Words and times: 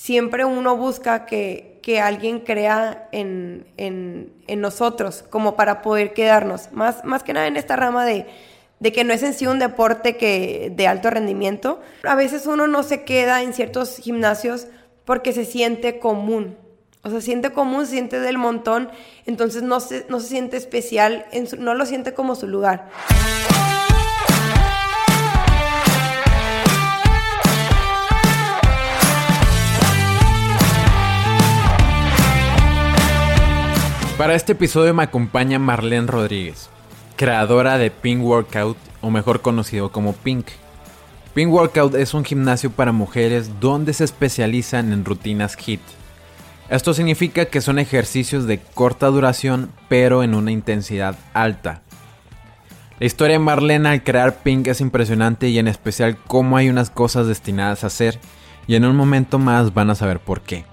siempre 0.00 0.46
uno 0.46 0.78
busca 0.78 1.26
que, 1.26 1.78
que 1.82 2.00
alguien 2.00 2.40
crea 2.40 3.10
en, 3.12 3.66
en, 3.76 4.60
nosotros, 4.60 5.22
como 5.28 5.56
para 5.56 5.82
poder 5.82 6.14
quedarnos. 6.14 6.72
Más, 6.72 7.04
más 7.04 7.22
que 7.22 7.34
nada 7.34 7.46
en 7.48 7.58
esta 7.58 7.76
rama 7.76 8.06
de, 8.06 8.24
de 8.78 8.92
que 8.92 9.04
no 9.04 9.12
es 9.12 9.22
en 9.22 9.34
sí 9.34 9.46
un 9.46 9.58
deporte 9.58 10.16
que, 10.16 10.72
de 10.74 10.86
alto 10.86 11.10
rendimiento. 11.10 11.82
A 12.02 12.14
veces 12.14 12.46
uno 12.46 12.66
no 12.66 12.82
se 12.82 13.04
queda 13.04 13.42
en 13.42 13.52
ciertos 13.52 13.98
gimnasios 13.98 14.68
porque 15.04 15.34
se 15.34 15.44
siente 15.44 15.98
común. 15.98 16.56
O 17.02 17.10
sea, 17.10 17.20
se 17.20 17.26
siente 17.26 17.52
común, 17.52 17.84
se 17.84 17.92
siente 17.92 18.20
del 18.20 18.38
montón, 18.38 18.88
entonces 19.26 19.62
no 19.62 19.80
se, 19.80 20.06
no 20.08 20.18
se 20.20 20.28
siente 20.28 20.56
especial, 20.56 21.26
no 21.58 21.74
lo 21.74 21.84
siente 21.84 22.14
como 22.14 22.36
su 22.36 22.46
lugar. 22.46 22.88
Para 34.20 34.34
este 34.34 34.52
episodio 34.52 34.92
me 34.92 35.02
acompaña 35.02 35.58
Marlene 35.58 36.06
Rodríguez, 36.06 36.68
creadora 37.16 37.78
de 37.78 37.90
Pink 37.90 38.22
Workout, 38.22 38.76
o 39.00 39.10
mejor 39.10 39.40
conocido 39.40 39.92
como 39.92 40.12
Pink. 40.12 40.48
Pink 41.32 41.50
Workout 41.50 41.94
es 41.94 42.12
un 42.12 42.26
gimnasio 42.26 42.70
para 42.70 42.92
mujeres 42.92 43.58
donde 43.60 43.94
se 43.94 44.04
especializan 44.04 44.92
en 44.92 45.06
rutinas 45.06 45.56
HIT. 45.56 45.80
Esto 46.68 46.92
significa 46.92 47.46
que 47.46 47.62
son 47.62 47.78
ejercicios 47.78 48.46
de 48.46 48.58
corta 48.58 49.06
duración 49.06 49.70
pero 49.88 50.22
en 50.22 50.34
una 50.34 50.50
intensidad 50.50 51.16
alta. 51.32 51.80
La 52.98 53.06
historia 53.06 53.36
de 53.36 53.42
Marlene 53.42 53.88
al 53.88 54.04
crear 54.04 54.42
Pink 54.42 54.66
es 54.66 54.82
impresionante 54.82 55.48
y 55.48 55.58
en 55.58 55.66
especial 55.66 56.18
cómo 56.26 56.58
hay 56.58 56.68
unas 56.68 56.90
cosas 56.90 57.26
destinadas 57.26 57.84
a 57.84 57.86
hacer 57.86 58.18
y 58.66 58.74
en 58.74 58.84
un 58.84 58.96
momento 58.96 59.38
más 59.38 59.72
van 59.72 59.88
a 59.88 59.94
saber 59.94 60.20
por 60.20 60.42
qué. 60.42 60.66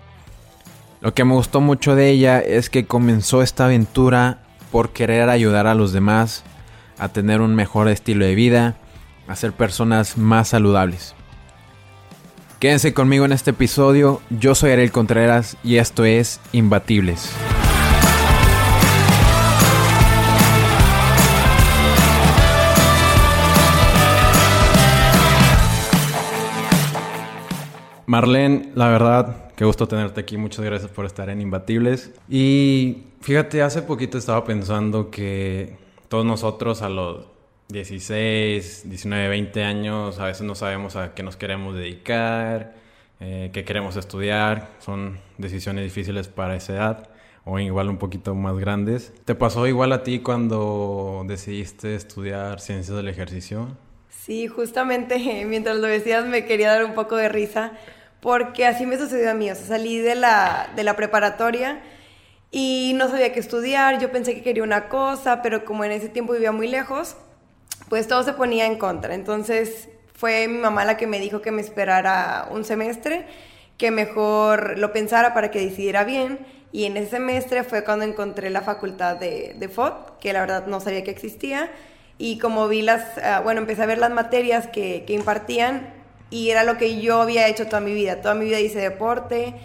Lo 0.99 1.13
que 1.13 1.23
me 1.23 1.33
gustó 1.33 1.61
mucho 1.61 1.95
de 1.95 2.09
ella 2.09 2.39
es 2.39 2.71
que 2.71 2.87
comenzó 2.87 3.43
esta 3.43 3.65
aventura 3.65 4.39
por 4.71 4.93
querer 4.93 5.29
ayudar 5.29 5.67
a 5.67 5.75
los 5.75 5.93
demás 5.93 6.43
a 6.97 7.09
tener 7.09 7.41
un 7.41 7.53
mejor 7.53 7.87
estilo 7.87 8.25
de 8.25 8.33
vida, 8.33 8.77
a 9.27 9.35
ser 9.35 9.53
personas 9.53 10.17
más 10.17 10.49
saludables. 10.49 11.13
Quédense 12.59 12.95
conmigo 12.95 13.25
en 13.25 13.31
este 13.31 13.51
episodio, 13.51 14.21
yo 14.31 14.55
soy 14.55 14.71
Ariel 14.71 14.91
Contreras 14.91 15.57
y 15.63 15.75
esto 15.75 16.03
es 16.05 16.39
Imbatibles. 16.51 17.31
Marlene, 28.07 28.71
la 28.73 28.87
verdad, 28.87 29.46
Qué 29.57 29.65
gusto 29.65 29.87
tenerte 29.87 30.21
aquí. 30.21 30.37
Muchas 30.37 30.63
gracias 30.63 30.91
por 30.91 31.07
estar 31.07 31.31
en 31.31 31.41
Imbatibles. 31.41 32.13
Y 32.29 33.05
fíjate, 33.21 33.63
hace 33.63 33.81
poquito 33.81 34.19
estaba 34.19 34.45
pensando 34.45 35.09
que 35.09 35.77
todos 36.09 36.23
nosotros 36.23 36.83
a 36.83 36.89
los 36.89 37.25
16, 37.69 38.87
19, 38.87 39.29
20 39.29 39.63
años 39.63 40.19
a 40.19 40.25
veces 40.25 40.43
no 40.43 40.53
sabemos 40.53 40.95
a 40.95 41.15
qué 41.15 41.23
nos 41.23 41.37
queremos 41.37 41.75
dedicar, 41.75 42.75
eh, 43.19 43.49
qué 43.51 43.65
queremos 43.65 43.95
estudiar. 43.95 44.69
Son 44.77 45.17
decisiones 45.39 45.85
difíciles 45.85 46.27
para 46.27 46.55
esa 46.55 46.75
edad 46.75 47.09
o 47.43 47.57
igual 47.57 47.89
un 47.89 47.97
poquito 47.97 48.35
más 48.35 48.59
grandes. 48.59 49.11
¿Te 49.25 49.33
pasó 49.33 49.65
igual 49.65 49.91
a 49.91 50.03
ti 50.03 50.19
cuando 50.19 51.23
decidiste 51.25 51.95
estudiar 51.95 52.59
ciencias 52.59 52.95
del 52.95 53.07
ejercicio? 53.07 53.69
Sí, 54.07 54.45
justamente 54.45 55.17
mientras 55.47 55.77
lo 55.77 55.87
decías 55.87 56.27
me 56.27 56.45
quería 56.45 56.73
dar 56.73 56.85
un 56.85 56.93
poco 56.93 57.15
de 57.15 57.27
risa 57.27 57.71
porque 58.21 58.65
así 58.65 58.85
me 58.85 58.97
sucedió 58.97 59.31
a 59.31 59.33
mí, 59.33 59.49
o 59.51 59.55
sea, 59.55 59.65
salí 59.65 59.99
de 59.99 60.15
la, 60.15 60.69
de 60.75 60.83
la 60.83 60.95
preparatoria 60.95 61.81
y 62.51 62.93
no 62.95 63.09
sabía 63.09 63.33
qué 63.33 63.39
estudiar, 63.39 63.99
yo 63.99 64.11
pensé 64.11 64.33
que 64.33 64.41
quería 64.41 64.63
una 64.63 64.89
cosa, 64.89 65.41
pero 65.41 65.65
como 65.65 65.83
en 65.83 65.91
ese 65.91 66.09
tiempo 66.09 66.33
vivía 66.33 66.51
muy 66.51 66.67
lejos, 66.67 67.15
pues 67.89 68.07
todo 68.07 68.23
se 68.23 68.33
ponía 68.33 68.65
en 68.65 68.77
contra. 68.77 69.13
Entonces 69.15 69.89
fue 70.13 70.47
mi 70.47 70.57
mamá 70.57 70.85
la 70.85 70.97
que 70.97 71.07
me 71.07 71.19
dijo 71.19 71.41
que 71.41 71.51
me 71.51 71.61
esperara 71.61 72.47
un 72.49 72.63
semestre, 72.65 73.25
que 73.77 73.91
mejor 73.91 74.79
lo 74.79 74.91
pensara 74.93 75.33
para 75.33 75.51
que 75.51 75.59
decidiera 75.59 76.03
bien. 76.03 76.39
Y 76.71 76.85
en 76.85 76.97
ese 76.97 77.11
semestre 77.11 77.63
fue 77.63 77.83
cuando 77.83 78.05
encontré 78.05 78.49
la 78.49 78.61
facultad 78.61 79.17
de, 79.17 79.55
de 79.57 79.69
FOD, 79.69 80.17
que 80.19 80.33
la 80.33 80.41
verdad 80.41 80.65
no 80.67 80.79
sabía 80.79 81.03
que 81.03 81.11
existía. 81.11 81.69
Y 82.17 82.39
como 82.39 82.67
vi 82.67 82.81
las, 82.81 83.17
ah, 83.19 83.41
bueno, 83.43 83.61
empecé 83.61 83.83
a 83.83 83.85
ver 83.85 83.99
las 83.99 84.11
materias 84.11 84.67
que, 84.67 85.03
que 85.05 85.13
impartían, 85.13 85.93
y 86.29 86.49
era 86.49 86.63
lo 86.63 86.77
que 86.77 86.99
yo 86.99 87.21
había 87.21 87.47
hecho 87.47 87.65
toda 87.65 87.79
mi 87.79 87.93
vida. 87.93 88.21
Toda 88.21 88.35
mi 88.35 88.45
vida 88.45 88.59
hice 88.59 88.79
deporte, 88.79 89.55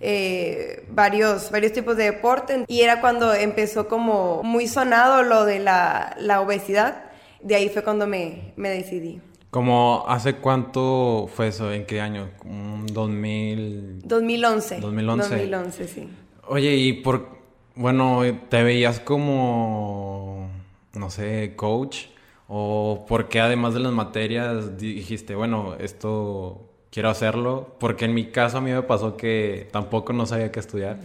eh, 0.00 0.84
varios, 0.90 1.50
varios 1.50 1.72
tipos 1.72 1.96
de 1.96 2.04
deporte 2.04 2.64
y 2.68 2.80
era 2.82 3.00
cuando 3.00 3.32
empezó 3.34 3.88
como 3.88 4.42
muy 4.42 4.66
sonado 4.66 5.22
lo 5.22 5.44
de 5.44 5.58
la, 5.58 6.16
la 6.18 6.40
obesidad. 6.40 7.04
De 7.42 7.54
ahí 7.54 7.68
fue 7.68 7.82
cuando 7.82 8.06
me, 8.06 8.52
me 8.56 8.70
decidí. 8.70 9.20
¿Cómo 9.50 10.04
hace 10.08 10.34
cuánto 10.34 11.30
fue 11.34 11.48
eso? 11.48 11.72
¿En 11.72 11.86
qué 11.86 12.00
año? 12.00 12.30
¿2000? 12.44 14.00
2011. 14.02 14.80
2011. 14.80 15.28
2011, 15.30 15.88
sí. 15.88 16.08
Oye, 16.46 16.74
y 16.76 16.92
por... 16.94 17.36
Bueno, 17.74 18.22
¿te 18.48 18.62
veías 18.62 19.00
como, 19.00 20.50
no 20.94 21.10
sé, 21.10 21.54
coach? 21.56 22.06
¿O 22.48 23.04
por 23.08 23.28
qué 23.28 23.40
además 23.40 23.74
de 23.74 23.80
las 23.80 23.92
materias 23.92 24.76
dijiste, 24.78 25.34
bueno, 25.34 25.74
esto 25.80 26.70
quiero 26.90 27.10
hacerlo? 27.10 27.76
Porque 27.80 28.04
en 28.04 28.14
mi 28.14 28.26
caso 28.26 28.58
a 28.58 28.60
mí 28.60 28.70
me 28.70 28.82
pasó 28.82 29.16
que 29.16 29.68
tampoco 29.72 30.12
no 30.12 30.26
sabía 30.26 30.52
qué 30.52 30.60
estudiar. 30.60 30.98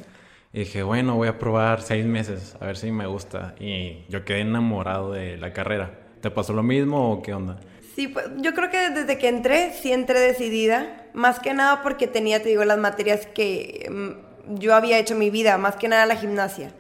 Y 0.53 0.59
dije, 0.59 0.83
bueno, 0.83 1.15
voy 1.15 1.29
a 1.29 1.39
probar 1.39 1.81
seis 1.81 2.05
meses, 2.05 2.55
a 2.59 2.65
ver 2.65 2.77
si 2.77 2.91
me 2.91 3.07
gusta. 3.07 3.55
Y 3.59 4.03
yo 4.09 4.25
quedé 4.25 4.41
enamorado 4.41 5.13
de 5.13 5.37
la 5.37 5.53
carrera. 5.53 5.99
¿Te 6.21 6.29
pasó 6.29 6.53
lo 6.53 6.61
mismo 6.61 7.11
o 7.11 7.21
qué 7.21 7.33
onda? 7.33 7.57
Sí, 7.95 8.07
pues, 8.07 8.29
yo 8.37 8.53
creo 8.53 8.69
que 8.69 8.89
desde 8.89 9.17
que 9.17 9.27
entré, 9.27 9.73
sí 9.73 9.91
entré 9.91 10.19
decidida. 10.19 11.07
Más 11.13 11.39
que 11.39 11.53
nada 11.53 11.81
porque 11.81 12.07
tenía, 12.07 12.41
te 12.41 12.49
digo, 12.49 12.63
las 12.65 12.77
materias 12.77 13.25
que 13.25 13.89
mm, 13.89 14.55
yo 14.59 14.75
había 14.75 14.99
hecho 14.99 15.13
en 15.13 15.19
mi 15.19 15.29
vida, 15.29 15.57
más 15.57 15.75
que 15.77 15.87
nada 15.87 16.05
la 16.05 16.15
gimnasia. 16.15 16.71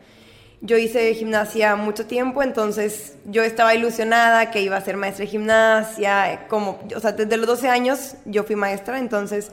Yo 0.63 0.77
hice 0.77 1.13
gimnasia 1.15 1.75
mucho 1.75 2.05
tiempo, 2.05 2.43
entonces 2.43 3.17
yo 3.25 3.41
estaba 3.41 3.73
ilusionada 3.73 4.51
que 4.51 4.61
iba 4.61 4.77
a 4.77 4.81
ser 4.81 4.95
maestra 4.95 5.25
de 5.25 5.31
gimnasia, 5.31 6.45
como, 6.47 6.79
o 6.95 6.99
sea, 6.99 7.13
desde 7.13 7.35
los 7.37 7.47
12 7.47 7.67
años 7.67 8.15
yo 8.25 8.43
fui 8.43 8.55
maestra, 8.55 8.99
entonces 8.99 9.51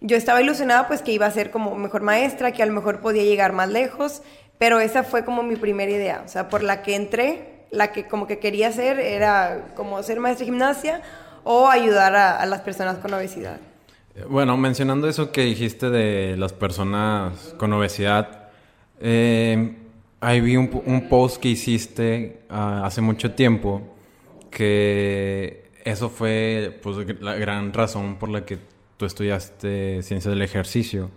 yo 0.00 0.16
estaba 0.16 0.42
ilusionada 0.42 0.88
pues 0.88 1.02
que 1.02 1.12
iba 1.12 1.26
a 1.26 1.30
ser 1.30 1.52
como 1.52 1.76
mejor 1.76 2.02
maestra, 2.02 2.50
que 2.50 2.64
a 2.64 2.66
lo 2.66 2.72
mejor 2.72 3.00
podía 3.00 3.22
llegar 3.22 3.52
más 3.52 3.68
lejos, 3.68 4.22
pero 4.58 4.80
esa 4.80 5.04
fue 5.04 5.24
como 5.24 5.44
mi 5.44 5.54
primera 5.54 5.92
idea, 5.92 6.22
o 6.24 6.28
sea, 6.28 6.48
por 6.48 6.64
la 6.64 6.82
que 6.82 6.96
entré, 6.96 7.66
la 7.70 7.92
que 7.92 8.08
como 8.08 8.26
que 8.26 8.40
quería 8.40 8.68
hacer 8.68 8.98
era 8.98 9.68
como 9.76 10.02
ser 10.02 10.18
maestra 10.18 10.44
de 10.44 10.50
gimnasia 10.50 11.02
o 11.44 11.68
ayudar 11.68 12.16
a, 12.16 12.44
las 12.46 12.60
personas 12.62 12.98
con 12.98 13.14
obesidad. 13.14 13.58
Bueno, 14.28 14.56
mencionando 14.56 15.08
eso 15.08 15.30
que 15.30 15.42
dijiste 15.42 15.90
de 15.90 16.36
las 16.36 16.52
personas 16.52 17.54
con 17.56 17.72
obesidad, 17.72 18.48
eh, 19.00 19.76
Ahí 20.20 20.40
vi 20.40 20.56
un, 20.56 21.08
post 21.08 21.40
que 21.40 21.48
hiciste 21.48 22.42
ah, 22.50 22.82
hace 22.84 23.00
mucho 23.00 23.32
tiempo 23.32 23.82
que 24.50 25.70
eso 25.84 26.10
fue 26.10 26.78
pues, 26.82 27.20
la 27.20 27.36
gran 27.36 27.72
razón 27.72 28.16
por 28.16 28.28
la 28.28 28.44
que 28.44 28.58
tú 28.96 29.06
estudiaste 29.06 30.02
ciencias 30.02 30.32
del 30.32 30.42
ejercicio. 30.42 31.10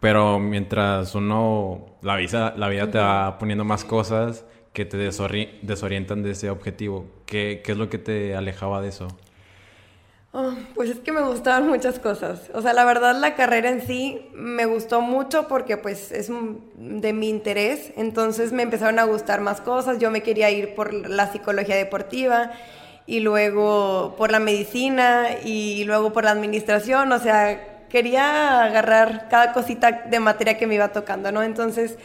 Pero 0.00 0.38
mientras 0.38 1.14
uno, 1.14 1.86
la 2.02 2.16
vida, 2.16 2.54
la 2.56 2.68
vida 2.68 2.90
te 2.90 2.98
va 2.98 3.38
poniendo 3.38 3.64
más 3.64 3.84
cosas 3.84 4.44
que 4.74 4.84
te 4.84 4.98
desorientan 4.98 6.22
de 6.22 6.32
ese 6.32 6.50
objetivo. 6.50 7.06
¿Qué, 7.24 7.62
¿Qué 7.64 7.72
es 7.72 7.78
lo 7.78 7.88
que 7.88 7.96
te 7.98 8.36
alejaba 8.36 8.82
de 8.82 8.88
eso? 8.88 9.08
Oh, 10.36 10.52
pues 10.74 10.90
es 10.90 10.98
que 10.98 11.12
me 11.12 11.20
gustaban 11.20 11.68
muchas 11.68 12.00
cosas. 12.00 12.50
O 12.54 12.60
sea, 12.60 12.72
la 12.72 12.84
verdad 12.84 13.14
la 13.20 13.36
carrera 13.36 13.70
en 13.70 13.86
sí 13.86 14.26
me 14.34 14.66
gustó 14.66 15.00
mucho 15.00 15.46
porque 15.46 15.76
pues 15.76 16.10
es 16.10 16.28
de 16.74 17.12
mi 17.12 17.28
interés. 17.28 17.92
Entonces 17.96 18.50
me 18.50 18.64
empezaron 18.64 18.98
a 18.98 19.04
gustar 19.04 19.40
más 19.40 19.60
cosas. 19.60 20.00
Yo 20.00 20.10
me 20.10 20.24
quería 20.24 20.50
ir 20.50 20.74
por 20.74 20.92
la 20.92 21.30
psicología 21.30 21.76
deportiva 21.76 22.50
y 23.06 23.20
luego 23.20 24.16
por 24.18 24.32
la 24.32 24.40
medicina 24.40 25.28
y 25.44 25.84
luego 25.84 26.12
por 26.12 26.24
la 26.24 26.32
administración. 26.32 27.12
O 27.12 27.20
sea, 27.20 27.86
quería 27.88 28.64
agarrar 28.64 29.28
cada 29.28 29.52
cosita 29.52 30.02
de 30.10 30.18
materia 30.18 30.58
que 30.58 30.66
me 30.66 30.74
iba 30.74 30.88
tocando, 30.88 31.30
¿no? 31.30 31.44
Entonces 31.44 31.96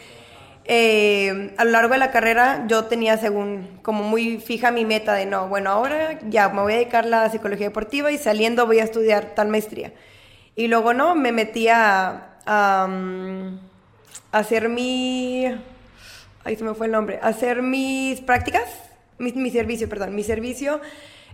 eh, 0.72 1.52
a 1.56 1.64
lo 1.64 1.72
largo 1.72 1.94
de 1.94 1.98
la 1.98 2.12
carrera 2.12 2.64
yo 2.68 2.84
tenía 2.84 3.16
según 3.16 3.80
como 3.82 4.04
muy 4.04 4.38
fija 4.38 4.70
mi 4.70 4.84
meta 4.84 5.14
de 5.14 5.26
no, 5.26 5.48
bueno, 5.48 5.70
ahora 5.70 6.20
ya 6.28 6.48
me 6.50 6.62
voy 6.62 6.74
a 6.74 6.76
dedicar 6.76 7.06
a 7.06 7.08
la 7.08 7.28
psicología 7.28 7.66
deportiva 7.66 8.12
y 8.12 8.18
saliendo 8.18 8.66
voy 8.66 8.78
a 8.78 8.84
estudiar 8.84 9.34
tal 9.34 9.48
maestría. 9.48 9.92
Y 10.54 10.68
luego 10.68 10.94
no, 10.94 11.16
me 11.16 11.32
metí 11.32 11.66
a, 11.66 12.36
mm, 12.88 13.58
hacer 14.30 14.68
mi... 14.68 15.46
Ahí 16.44 16.54
se 16.54 16.62
me 16.62 16.74
fue 16.74 16.86
el 16.86 16.92
nombre. 16.92 17.18
hacer 17.20 17.62
mis 17.62 18.20
prácticas, 18.20 18.68
mi, 19.18 19.32
mi 19.32 19.50
servicio, 19.50 19.88
perdón, 19.88 20.14
mi 20.14 20.22
servicio 20.22 20.80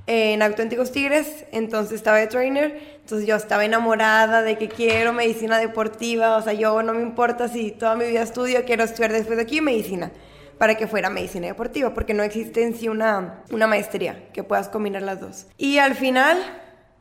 en 0.07 0.41
Auténticos 0.43 0.93
Tigres, 0.93 1.45
entonces 1.51 1.95
estaba 1.95 2.19
de 2.19 2.29
trainer, 2.29 2.81
entonces 3.01 3.27
yo 3.27 3.35
estaba 3.35 3.65
enamorada 3.65 4.43
de 4.43 4.57
que 4.57 4.69
quiero 4.69 5.13
medicina 5.13 5.59
deportiva, 5.59 6.37
o 6.37 6.43
sea, 6.43 6.53
yo 6.53 6.83
no 6.83 6.95
me 6.95 7.03
importa 7.03 7.49
si 7.49 7.73
toda 7.73 7.97
mi 7.97 8.07
vida 8.07 8.23
estudio, 8.23 8.65
quiero 8.65 8.85
estudiar 8.85 9.13
después 9.13 9.37
de 9.37 9.43
aquí 9.43 9.61
medicina, 9.61 10.13
para 10.59 10.77
que 10.77 10.87
fuera 10.87 11.11
medicina 11.11 11.49
deportiva, 11.49 11.93
porque 11.93 12.15
no 12.15 12.23
existe 12.23 12.63
en 12.63 12.77
sí 12.77 12.89
una, 12.89 13.43
una 13.51 13.67
maestría 13.67 14.29
que 14.33 14.45
puedas 14.45 14.69
combinar 14.69 15.03
las 15.03 15.21
dos. 15.21 15.47
Y 15.59 15.79
al 15.79 15.95
final, 15.97 16.39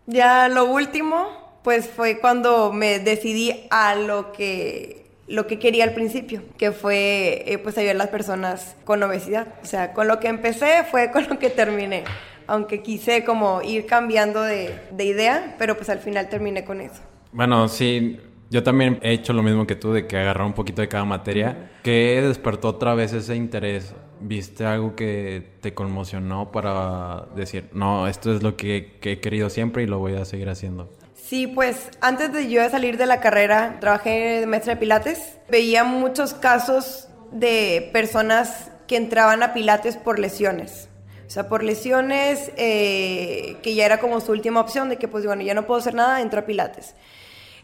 ya 0.07 0.49
lo 0.49 0.65
último, 0.65 1.59
pues 1.63 1.87
fue 1.87 2.19
cuando 2.19 2.73
me 2.73 2.99
decidí 2.99 3.67
a 3.69 3.95
lo 3.95 4.31
que 4.31 5.05
lo 5.27 5.47
que 5.47 5.57
quería 5.57 5.85
al 5.85 5.93
principio, 5.95 6.43
que 6.55 6.71
fue 6.71 7.43
eh, 7.47 7.57
pues 7.57 7.75
ayudar 7.79 7.95
a 7.95 7.97
las 7.97 8.09
personas 8.09 8.75
con 8.83 9.01
obesidad. 9.01 9.47
O 9.63 9.65
sea, 9.65 9.91
con 9.93 10.07
lo 10.07 10.19
que 10.19 10.27
empecé 10.27 10.83
fue 10.91 11.09
con 11.09 11.27
lo 11.27 11.39
que 11.39 11.49
terminé 11.49 12.03
aunque 12.47 12.81
quise 12.81 13.23
como 13.23 13.61
ir 13.61 13.85
cambiando 13.85 14.41
de, 14.41 14.73
idea, 14.99 15.55
pero 15.57 15.75
pues 15.75 15.89
al 15.89 15.99
final 15.99 16.29
terminé 16.29 16.65
con 16.65 16.81
eso. 16.81 17.01
Bueno, 17.31 17.67
sí, 17.67 18.19
yo 18.49 18.63
también 18.63 18.99
he 19.01 19.11
hecho 19.11 19.33
lo 19.33 19.43
mismo 19.43 19.67
que 19.67 19.75
tú, 19.75 19.91
de 19.93 20.07
que 20.07 20.17
agarrar 20.17 20.45
un 20.45 20.53
poquito 20.53 20.81
de 20.81 20.87
cada 20.87 21.05
materia. 21.05 21.71
¿Qué 21.83 22.21
despertó 22.25 22.69
otra 22.69 22.95
vez 22.95 23.13
ese 23.13 23.35
interés? 23.35 23.93
¿Viste 24.21 24.65
algo 24.65 24.95
que 24.95 25.57
te 25.61 25.73
conmocionó 25.73 26.51
para 26.51 27.25
decir, 27.35 27.69
no, 27.73 28.07
esto 28.07 28.33
es 28.33 28.41
lo 28.41 28.55
que, 28.55 28.97
que, 29.01 29.13
he 29.13 29.19
querido 29.19 29.49
siempre 29.49 29.83
y 29.83 29.87
lo 29.87 29.99
voy 29.99 30.15
a 30.15 30.25
seguir 30.25 30.49
haciendo? 30.49 30.89
Sí, 31.13 31.47
pues 31.47 31.89
antes 32.01 32.31
de 32.31 32.49
yo 32.49 32.67
salir 32.69 32.97
de 32.97 33.05
la 33.05 33.19
carrera, 33.19 33.77
trabajé 33.81 34.39
de 34.41 34.45
maestra 34.45 34.75
de 34.75 34.79
pilates. 34.79 35.37
Veía 35.49 35.83
muchos 35.83 36.33
casos 36.33 37.09
de 37.31 37.89
personas 37.91 38.71
que 38.87 38.97
entraban 38.97 39.43
a 39.43 39.53
pilates 39.53 39.97
por 39.97 40.19
lesiones. 40.19 40.89
O 41.27 41.29
sea, 41.29 41.49
por 41.49 41.63
lesiones, 41.63 42.51
eh, 42.55 43.57
que 43.63 43.73
ya 43.73 43.85
era 43.85 43.99
como 43.99 44.21
su 44.21 44.31
última 44.31 44.59
opción, 44.59 44.89
de 44.89 44.97
que 44.97 45.07
pues 45.07 45.25
bueno, 45.25 45.41
ya 45.41 45.53
no 45.53 45.65
puedo 45.65 45.79
hacer 45.79 45.95
nada, 45.95 46.21
entro 46.21 46.39
a 46.39 46.45
Pilates. 46.45 46.93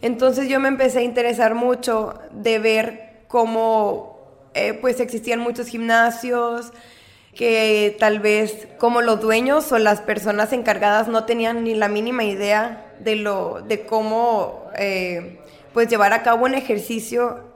Entonces 0.02 0.50
yo 0.50 0.60
me 0.60 0.68
empecé 0.68 1.00
a 1.00 1.04
interesar 1.04 1.54
mucho 1.54 2.16
de 2.32 2.58
ver 2.58 3.22
cómo 3.28 4.20
eh, 4.56 4.74
pues 4.74 5.00
existían 5.00 5.40
muchos 5.40 5.68
gimnasios, 5.68 6.74
que 7.36 7.96
tal 8.00 8.20
vez 8.20 8.68
como 8.78 9.02
los 9.02 9.22
dueños 9.22 9.72
o 9.72 9.78
las 9.78 10.02
personas 10.02 10.52
encargadas 10.54 11.08
no 11.08 11.26
tenían 11.26 11.64
ni 11.64 11.76
la 11.76 11.88
mínima 11.88 12.24
idea 12.24 12.94
de, 13.00 13.16
lo, 13.16 13.62
de 13.62 13.86
cómo 13.86 14.66
eh, 14.76 15.40
pues 15.74 15.88
llevar 15.88 16.14
a 16.14 16.24
cabo 16.24 16.46
un 16.46 16.56
ejercicio 16.56 17.52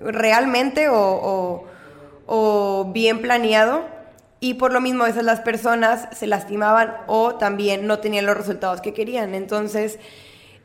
realmente 0.00 0.88
o, 0.88 1.64
o 2.26 2.90
bien 2.92 3.22
planeado 3.22 3.95
y 4.46 4.54
por 4.54 4.72
lo 4.72 4.80
mismo 4.80 5.02
veces 5.02 5.24
las 5.24 5.40
personas 5.40 6.08
se 6.12 6.28
lastimaban 6.28 6.98
o 7.08 7.34
también 7.34 7.84
no 7.88 7.98
tenían 7.98 8.26
los 8.26 8.36
resultados 8.36 8.80
que 8.80 8.94
querían. 8.94 9.34
Entonces, 9.34 9.98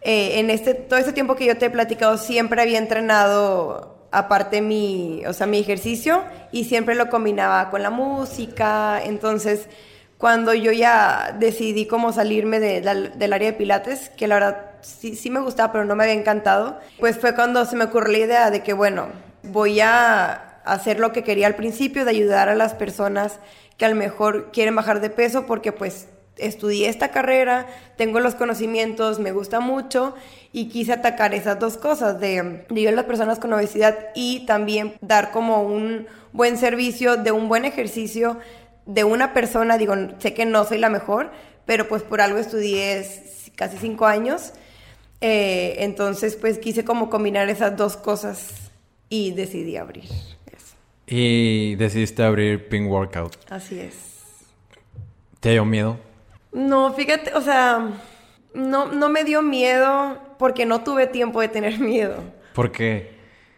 eh, 0.01 0.39
en 0.39 0.51
este, 0.51 0.75
todo 0.75 0.99
este 0.99 1.13
tiempo 1.13 1.35
que 1.35 1.47
yo 1.47 1.57
te 1.57 1.65
he 1.65 1.69
platicado, 1.71 2.19
siempre 2.19 2.61
había 2.61 2.77
entrenado 2.77 4.07
aparte 4.11 4.61
mi, 4.61 5.23
o 5.25 5.33
sea, 5.33 5.47
mi 5.47 5.57
ejercicio 5.57 6.23
y 6.51 6.65
siempre 6.65 6.93
lo 6.93 7.09
combinaba 7.09 7.71
con 7.71 7.81
la 7.81 7.89
música. 7.89 9.01
Entonces, 9.03 9.67
cuando 10.19 10.53
yo 10.53 10.71
ya 10.71 11.35
decidí 11.39 11.87
cómo 11.87 12.13
salirme 12.13 12.59
de, 12.59 12.81
del 13.15 13.33
área 13.33 13.51
de 13.51 13.57
pilates, 13.57 14.09
que 14.09 14.27
la 14.27 14.35
verdad 14.35 14.57
sí, 14.81 15.15
sí 15.15 15.31
me 15.31 15.39
gustaba, 15.39 15.73
pero 15.73 15.85
no 15.85 15.95
me 15.95 16.03
había 16.03 16.13
encantado, 16.13 16.77
pues 16.99 17.17
fue 17.17 17.33
cuando 17.33 17.65
se 17.65 17.75
me 17.75 17.85
ocurrió 17.85 18.11
la 18.11 18.25
idea 18.25 18.51
de 18.51 18.61
que, 18.61 18.73
bueno, 18.73 19.07
voy 19.41 19.79
a 19.79 20.50
hacer 20.65 20.99
lo 20.99 21.11
que 21.11 21.23
quería 21.23 21.47
al 21.47 21.55
principio, 21.55 22.05
de 22.05 22.11
ayudar 22.11 22.49
a 22.49 22.55
las 22.55 22.73
personas 22.73 23.39
que 23.77 23.85
a 23.85 23.89
lo 23.89 23.95
mejor 23.95 24.51
quieren 24.51 24.75
bajar 24.75 25.01
de 25.01 25.09
peso 25.09 25.45
porque 25.45 25.71
pues 25.71 26.07
estudié 26.37 26.89
esta 26.89 27.11
carrera, 27.11 27.67
tengo 27.97 28.19
los 28.19 28.35
conocimientos, 28.35 29.19
me 29.19 29.31
gusta 29.31 29.59
mucho 29.59 30.15
y 30.51 30.69
quise 30.69 30.93
atacar 30.93 31.33
esas 31.33 31.59
dos 31.59 31.77
cosas, 31.77 32.19
de, 32.19 32.65
de 32.69 32.87
a 32.87 32.91
las 32.91 33.05
personas 33.05 33.39
con 33.39 33.53
obesidad 33.53 33.97
y 34.15 34.45
también 34.45 34.95
dar 35.01 35.31
como 35.31 35.63
un 35.63 36.07
buen 36.31 36.57
servicio, 36.57 37.17
de 37.17 37.31
un 37.31 37.47
buen 37.47 37.65
ejercicio 37.65 38.37
de 38.85 39.03
una 39.03 39.33
persona, 39.33 39.77
digo, 39.77 39.93
sé 40.19 40.33
que 40.33 40.45
no 40.45 40.65
soy 40.65 40.79
la 40.79 40.89
mejor, 40.89 41.31
pero 41.65 41.87
pues 41.87 42.03
por 42.03 42.21
algo 42.21 42.39
estudié 42.39 43.05
casi 43.55 43.77
cinco 43.77 44.05
años, 44.05 44.53
eh, 45.21 45.75
entonces 45.79 46.35
pues 46.35 46.57
quise 46.57 46.83
como 46.83 47.09
combinar 47.09 47.49
esas 47.49 47.77
dos 47.77 47.95
cosas 47.95 48.71
y 49.09 49.31
decidí 49.31 49.77
abrir. 49.77 50.05
Y 51.13 51.75
decidiste 51.75 52.23
abrir 52.23 52.69
Pink 52.69 52.89
Workout. 52.89 53.35
Así 53.51 53.77
es. 53.77 53.95
¿Te 55.41 55.49
dio 55.49 55.65
miedo? 55.65 55.99
No, 56.53 56.93
fíjate, 56.93 57.33
o 57.33 57.41
sea, 57.41 57.99
no, 58.53 58.85
no 58.85 59.09
me 59.09 59.25
dio 59.25 59.41
miedo 59.41 60.17
porque 60.39 60.65
no 60.65 60.85
tuve 60.85 61.07
tiempo 61.07 61.41
de 61.41 61.49
tener 61.49 61.79
miedo. 61.81 62.23
¿Por 62.53 62.71
qué? 62.71 63.11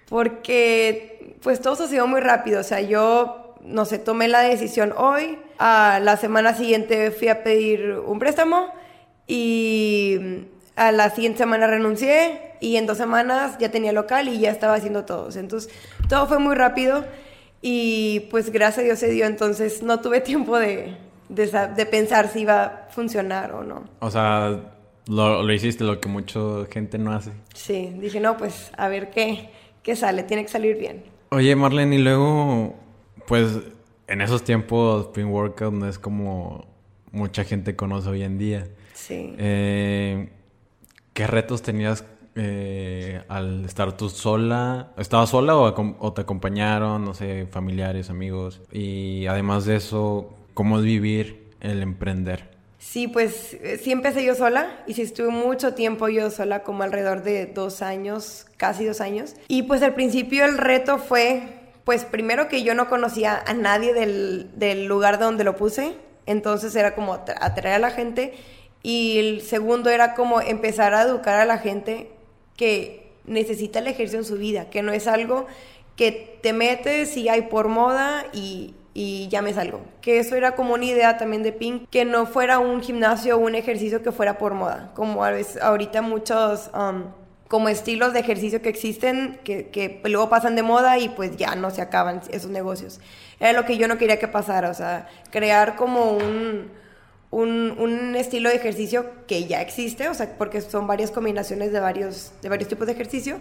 Porque, 0.10 1.38
pues 1.44 1.62
todo 1.62 1.76
sucedió 1.76 2.08
muy 2.08 2.22
rápido. 2.22 2.60
O 2.60 2.64
sea, 2.64 2.82
yo, 2.82 3.54
no 3.62 3.86
sé, 3.86 4.00
tomé 4.00 4.28
la 4.28 4.40
decisión 4.40 4.92
hoy. 4.98 5.38
A 5.60 6.00
la 6.02 6.18
semana 6.18 6.56
siguiente 6.56 7.12
fui 7.12 7.28
a 7.28 7.44
pedir 7.44 8.00
un 8.04 8.18
préstamo 8.18 8.74
y 9.28 10.48
a 10.76 10.92
la 10.92 11.12
siguiente 11.12 11.38
semana 11.38 11.68
renuncié 11.68 12.56
y 12.62 12.78
en 12.78 12.88
dos 12.88 12.98
semanas 12.98 13.60
ya 13.60 13.70
tenía 13.70 13.92
local 13.92 14.28
y 14.28 14.40
ya 14.40 14.50
estaba 14.50 14.74
haciendo 14.74 15.06
todo. 15.06 15.30
Entonces, 15.38 15.72
todo 16.10 16.26
fue 16.26 16.40
muy 16.40 16.56
rápido. 16.56 17.06
Y 17.66 18.28
pues 18.30 18.52
gracias 18.52 18.80
a 18.80 18.82
Dios 18.82 19.00
se 19.00 19.10
dio, 19.10 19.26
entonces 19.26 19.82
no 19.82 20.02
tuve 20.02 20.20
tiempo 20.20 20.60
de, 20.60 20.98
de, 21.30 21.86
pensar 21.86 22.28
si 22.28 22.42
iba 22.42 22.64
a 22.64 22.88
funcionar 22.90 23.54
o 23.54 23.64
no. 23.64 23.86
O 24.02 24.12
sea, 24.12 24.60
lo, 25.08 25.44
lo, 25.44 25.54
hiciste 25.54 25.86
lo 25.86 26.02
que 26.02 26.10
mucha 26.10 26.40
gente 26.70 26.98
no 26.98 27.14
hace. 27.14 27.32
Sí, 27.54 27.96
dije, 28.02 28.20
no, 28.20 28.36
pues 28.36 28.70
a 28.76 28.90
ver 28.90 29.12
qué, 29.12 29.50
qué 29.82 29.96
sale, 29.96 30.24
tiene 30.24 30.44
que 30.44 30.50
salir 30.50 30.78
bien. 30.78 31.06
Oye, 31.30 31.56
Marlene, 31.56 31.96
y 31.96 32.00
luego, 32.00 32.76
pues 33.28 33.58
en 34.08 34.20
esos 34.20 34.44
tiempos, 34.44 35.08
Spring 35.08 35.30
Workout 35.30 35.74
no 35.74 35.88
es 35.88 35.98
como 35.98 36.66
mucha 37.14 37.46
gente 37.46 37.78
conoce 37.78 38.10
hoy 38.10 38.24
en 38.24 38.38
día. 38.38 38.68
Sí. 38.94 39.36
Eh, 39.38 40.30
¿Qué 41.14 41.28
retos 41.28 41.62
tenías 41.62 42.04
eh, 42.36 43.22
al 43.28 43.66
estar 43.66 43.96
tú 43.96 44.10
sola? 44.10 44.92
¿Estabas 44.98 45.30
sola 45.30 45.56
o, 45.56 46.14
te 46.14 46.22
acompañaron, 46.22 47.06
no 47.06 47.14
sé, 47.14 47.48
familiares, 47.52 48.10
amigos? 48.10 48.62
Y 48.72 49.28
además 49.28 49.66
de 49.66 49.76
eso, 49.76 50.34
¿cómo 50.54 50.80
es 50.80 50.84
vivir 50.84 51.52
el 51.62 51.82
emprender? 51.82 52.52
Sí, 52.80 53.08
pues 53.08 53.54
eh, 53.54 53.80
sí 53.82 53.92
empecé 53.92 54.26
yo 54.26 54.36
sola 54.36 54.84
y 54.88 54.96
sí 54.96 55.04
estuve 55.04 55.30
mucho 55.30 55.74
tiempo 55.74 56.10
yo 56.10 56.30
sola, 56.32 56.64
como 56.64 56.84
alrededor 56.84 57.24
de 57.24 57.46
dos 57.46 57.82
años, 57.82 58.48
casi 58.58 58.86
dos 58.86 59.00
años. 59.00 59.36
Y 59.48 59.64
pues 59.64 59.82
al 59.84 59.94
principio 59.94 60.44
el 60.44 60.58
reto 60.58 60.98
fue, 60.98 61.44
pues 61.86 62.04
primero 62.04 62.50
que 62.50 62.64
yo 62.64 62.74
no 62.74 62.90
conocía 62.90 63.42
a 63.46 63.54
nadie 63.54 63.94
del, 63.94 64.50
del 64.56 64.86
lugar 64.86 65.20
donde 65.20 65.44
lo 65.44 65.56
puse, 65.56 65.94
entonces 66.26 66.76
era 66.76 66.96
como 66.96 67.14
atraer 67.14 67.76
a 67.76 67.80
la 67.80 67.92
gente. 67.92 68.34
Y 68.82 69.18
el 69.18 69.42
segundo 69.42 69.90
era 69.90 70.14
como 70.14 70.42
empezar 70.42 70.94
a 70.94 71.04
educar 71.04 71.40
a 71.40 71.46
la 71.46 71.60
gente 71.60 72.13
que 72.64 73.12
necesita 73.26 73.80
el 73.80 73.88
ejercicio 73.88 74.20
en 74.20 74.26
su 74.26 74.38
vida, 74.38 74.70
que 74.70 74.82
no 74.82 74.94
es 74.94 75.06
algo 75.06 75.48
que 75.98 76.40
te 76.42 76.54
metes 76.54 77.18
y 77.18 77.28
hay 77.28 77.42
por 77.42 77.68
moda 77.68 78.26
y, 78.32 78.74
y 78.94 79.28
ya 79.28 79.42
me 79.42 79.54
salgo. 79.54 79.82
Que 80.00 80.20
eso 80.20 80.38
era 80.38 80.56
como 80.56 80.76
una 80.76 80.86
idea 80.86 81.18
también 81.18 81.44
de 81.44 81.52
Pink, 81.52 81.90
que 81.90 82.06
no 82.06 82.26
fuera 82.26 82.60
un 82.60 82.82
gimnasio 82.82 83.36
o 83.36 83.40
un 83.40 83.56
ejercicio 83.56 84.02
que 84.02 84.14
fuera 84.14 84.38
por 84.38 84.54
moda, 84.54 84.92
como 84.96 85.26
a 85.26 85.32
veces 85.32 85.62
ahorita 85.62 86.02
muchos... 86.02 86.72
Um, 86.74 87.12
como 87.50 87.70
estilos 87.70 88.14
de 88.14 88.20
ejercicio 88.20 88.64
que 88.64 88.70
existen, 88.70 89.40
que, 89.44 89.68
que, 89.68 90.02
luego 90.06 90.28
pasan 90.28 90.56
de 90.56 90.64
moda 90.64 90.98
y 90.98 91.10
pues 91.10 91.38
ya 91.38 91.54
no 91.56 91.70
se 91.70 91.84
acaban 91.84 92.22
esos 92.32 92.50
negocios. 92.50 93.00
Era 93.40 93.54
lo 93.54 93.64
que 93.64 93.78
yo 93.78 93.88
no 93.88 94.00
quería 94.00 94.18
que 94.18 94.28
pasara, 94.28 94.72
o 94.72 94.74
sea, 94.74 95.08
crear 95.30 95.76
como 95.76 96.14
un, 96.14 96.72
un, 97.34 98.16
estilo 98.16 98.50
de 98.50 98.56
ejercicio 98.56 99.06
que 99.28 99.46
ya 99.46 99.62
existe, 99.62 100.08
o 100.08 100.14
sea, 100.14 100.38
porque 100.38 100.62
son 100.62 100.88
varias 100.88 101.12
combinaciones 101.12 101.72
de 101.72 101.80
varios, 101.80 102.32
de 102.42 102.50
varios 102.50 102.70
tipos 102.70 102.88
de 102.88 102.94
ejercicio, 102.94 103.40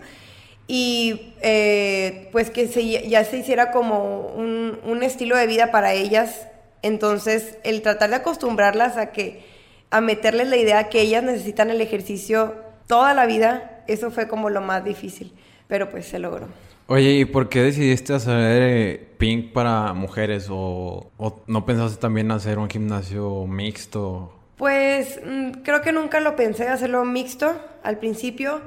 y 0.66 1.34
eh, 1.42 2.28
pues 2.32 2.50
que 2.50 2.66
ya 3.08 3.24
se 3.24 3.38
hiciera 3.38 3.70
como 3.70 4.28
un, 4.28 4.78
un, 4.84 5.02
estilo 5.02 5.36
de 5.36 5.46
vida 5.46 5.70
para 5.70 5.92
ellas. 5.92 6.46
Entonces, 6.82 7.58
el 7.64 7.82
tratar 7.82 8.10
de 8.10 8.16
acostumbrarlas 8.16 8.96
a 8.96 9.12
que, 9.12 9.44
a 9.90 10.00
meterles 10.00 10.48
la 10.48 10.56
idea 10.56 10.88
que 10.88 11.00
ellas 11.00 11.22
necesitan 11.22 11.70
el 11.70 11.80
ejercicio 11.80 12.54
toda 12.86 13.12
la 13.14 13.26
vida, 13.26 13.82
eso 13.86 14.10
fue 14.10 14.28
como 14.28 14.50
lo 14.50 14.60
más 14.60 14.84
difícil, 14.84 15.32
pero 15.72 15.88
pues 15.88 16.04
se 16.04 16.18
logró. 16.18 16.48
Oye, 16.86 17.12
¿y 17.12 17.24
por 17.24 17.48
qué 17.48 17.62
decidiste 17.62 18.12
hacer 18.12 18.62
eh, 18.62 19.08
Pink 19.16 19.54
para 19.54 19.94
mujeres 19.94 20.48
o, 20.50 21.10
no 21.46 21.64
pensaste 21.64 21.98
también 21.98 22.30
hacer 22.30 22.58
un 22.58 22.68
gimnasio 22.68 23.46
mixto? 23.46 24.34
Pues 24.58 25.18
mm, 25.24 25.62
creo 25.62 25.80
que 25.80 25.92
nunca 25.92 26.20
lo 26.20 26.36
pensé 26.36 26.68
hacerlo 26.68 27.06
mixto 27.06 27.58
al 27.82 27.96
principio, 27.96 28.60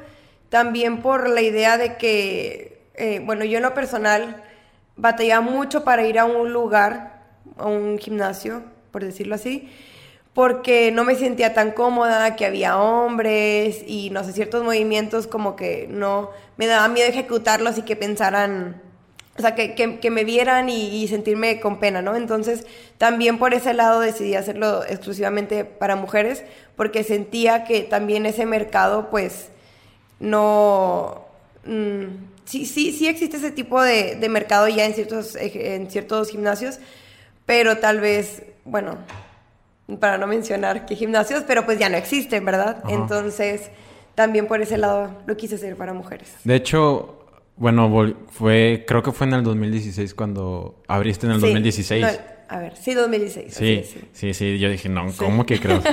también 0.50 1.04
por 1.04 1.30
la 1.30 1.44
idea 1.44 1.78
de 1.78 1.98
que, 1.98 2.88
eh, 2.96 3.22
bueno, 3.24 3.46
yo 3.46 3.58
en 3.58 3.64
lo 3.66 3.76
personal 3.76 4.42
batallaba 4.96 5.42
mucho 5.42 5.84
para 5.84 6.08
ir 6.08 6.18
a 6.18 6.26
un 6.26 6.52
lugar, 6.52 7.22
a 7.56 7.68
un 7.68 8.00
gimnasio, 8.00 8.64
por 8.90 9.04
decirlo 9.04 9.36
así, 9.36 9.70
porque 10.36 10.92
no 10.92 11.06
me 11.06 11.16
sentía 11.16 11.54
tan 11.54 11.72
cómoda, 11.72 12.36
que 12.36 12.46
había 12.46 12.78
hombres 12.78 13.82
y 13.88 14.10
no 14.10 14.22
sé, 14.26 14.34
ciertos 14.34 14.66
movimientos 14.66 15.28
como 15.28 15.56
que 15.56 15.88
no, 15.90 16.30
me 16.58 16.68
daba 16.68 16.90
miedo 16.90 17.08
ejecutarlos 17.08 17.78
y 17.78 17.84
que 17.84 17.96
pensaran, 17.96 18.82
o 19.38 19.42
sea, 19.42 19.56
que, 19.56 19.76
que, 19.76 20.12
me 20.12 20.26
vieran 20.26 20.68
y, 20.68 21.08
sentirme 21.08 21.62
con 21.62 21.80
pena, 21.80 22.02
¿no? 22.02 22.18
Entonces, 22.18 22.68
también 22.98 23.40
por 23.40 23.54
ese 23.54 23.74
lado 23.74 24.02
decidí 24.02 24.36
hacerlo 24.36 24.84
exclusivamente 24.84 25.64
para 25.64 25.96
mujeres, 25.96 26.44
porque 26.76 27.06
sentía 27.06 27.64
que 27.64 27.84
también 27.84 28.26
ese 28.26 28.46
mercado, 28.46 29.10
pues, 29.10 29.48
no... 30.20 31.28
Mm, 31.64 32.08
sí, 32.44 32.66
sí, 32.66 32.92
sí 32.92 33.08
existe 33.08 33.38
ese 33.38 33.52
tipo 33.52 33.82
de, 33.82 34.16
de 34.16 34.28
mercado 34.28 34.68
ya 34.68 34.86
en 34.86 34.94
ciertos, 34.94 35.38
en 35.38 35.90
ciertos 35.90 36.30
gimnasios, 36.30 36.80
pero 37.46 37.78
tal 37.78 38.02
vez, 38.02 38.44
bueno, 38.66 38.98
para 40.00 40.18
no 40.18 40.28
mencionar 40.28 40.86
qué 40.86 40.96
gimnasios, 40.96 41.44
pero 41.48 41.66
pues 41.66 41.80
ya 41.80 41.90
no 41.90 41.98
existen, 41.98 42.44
¿verdad? 42.44 42.84
Entonces, 42.88 43.70
también 44.16 44.48
por 44.48 44.62
ese 44.62 44.78
lado 44.78 45.12
lo 45.26 45.38
quise 45.38 45.56
hacer 45.56 45.76
para 45.76 45.94
mujeres. 45.94 46.34
De 46.44 46.56
hecho, 46.56 47.20
bueno, 47.58 47.92
fue, 48.30 48.84
creo 48.88 49.04
que 49.04 49.12
fue 49.12 49.28
en 49.28 49.34
el 49.34 49.44
2016 49.44 50.14
cuando 50.14 50.82
abriste 50.88 51.28
en 51.28 51.34
el 51.34 51.42
2016. 51.42 52.20
a 52.48 52.60
ver, 52.60 52.76
sí, 52.76 52.94
2016. 52.94 53.54
Sí, 53.54 54.08
sí, 54.12 54.34
sí, 54.34 54.60
yo 54.60 54.70
dije, 54.70 54.90
no, 54.90 55.06
¿cómo 55.18 55.46
que 55.46 55.60
creo? 55.60 55.82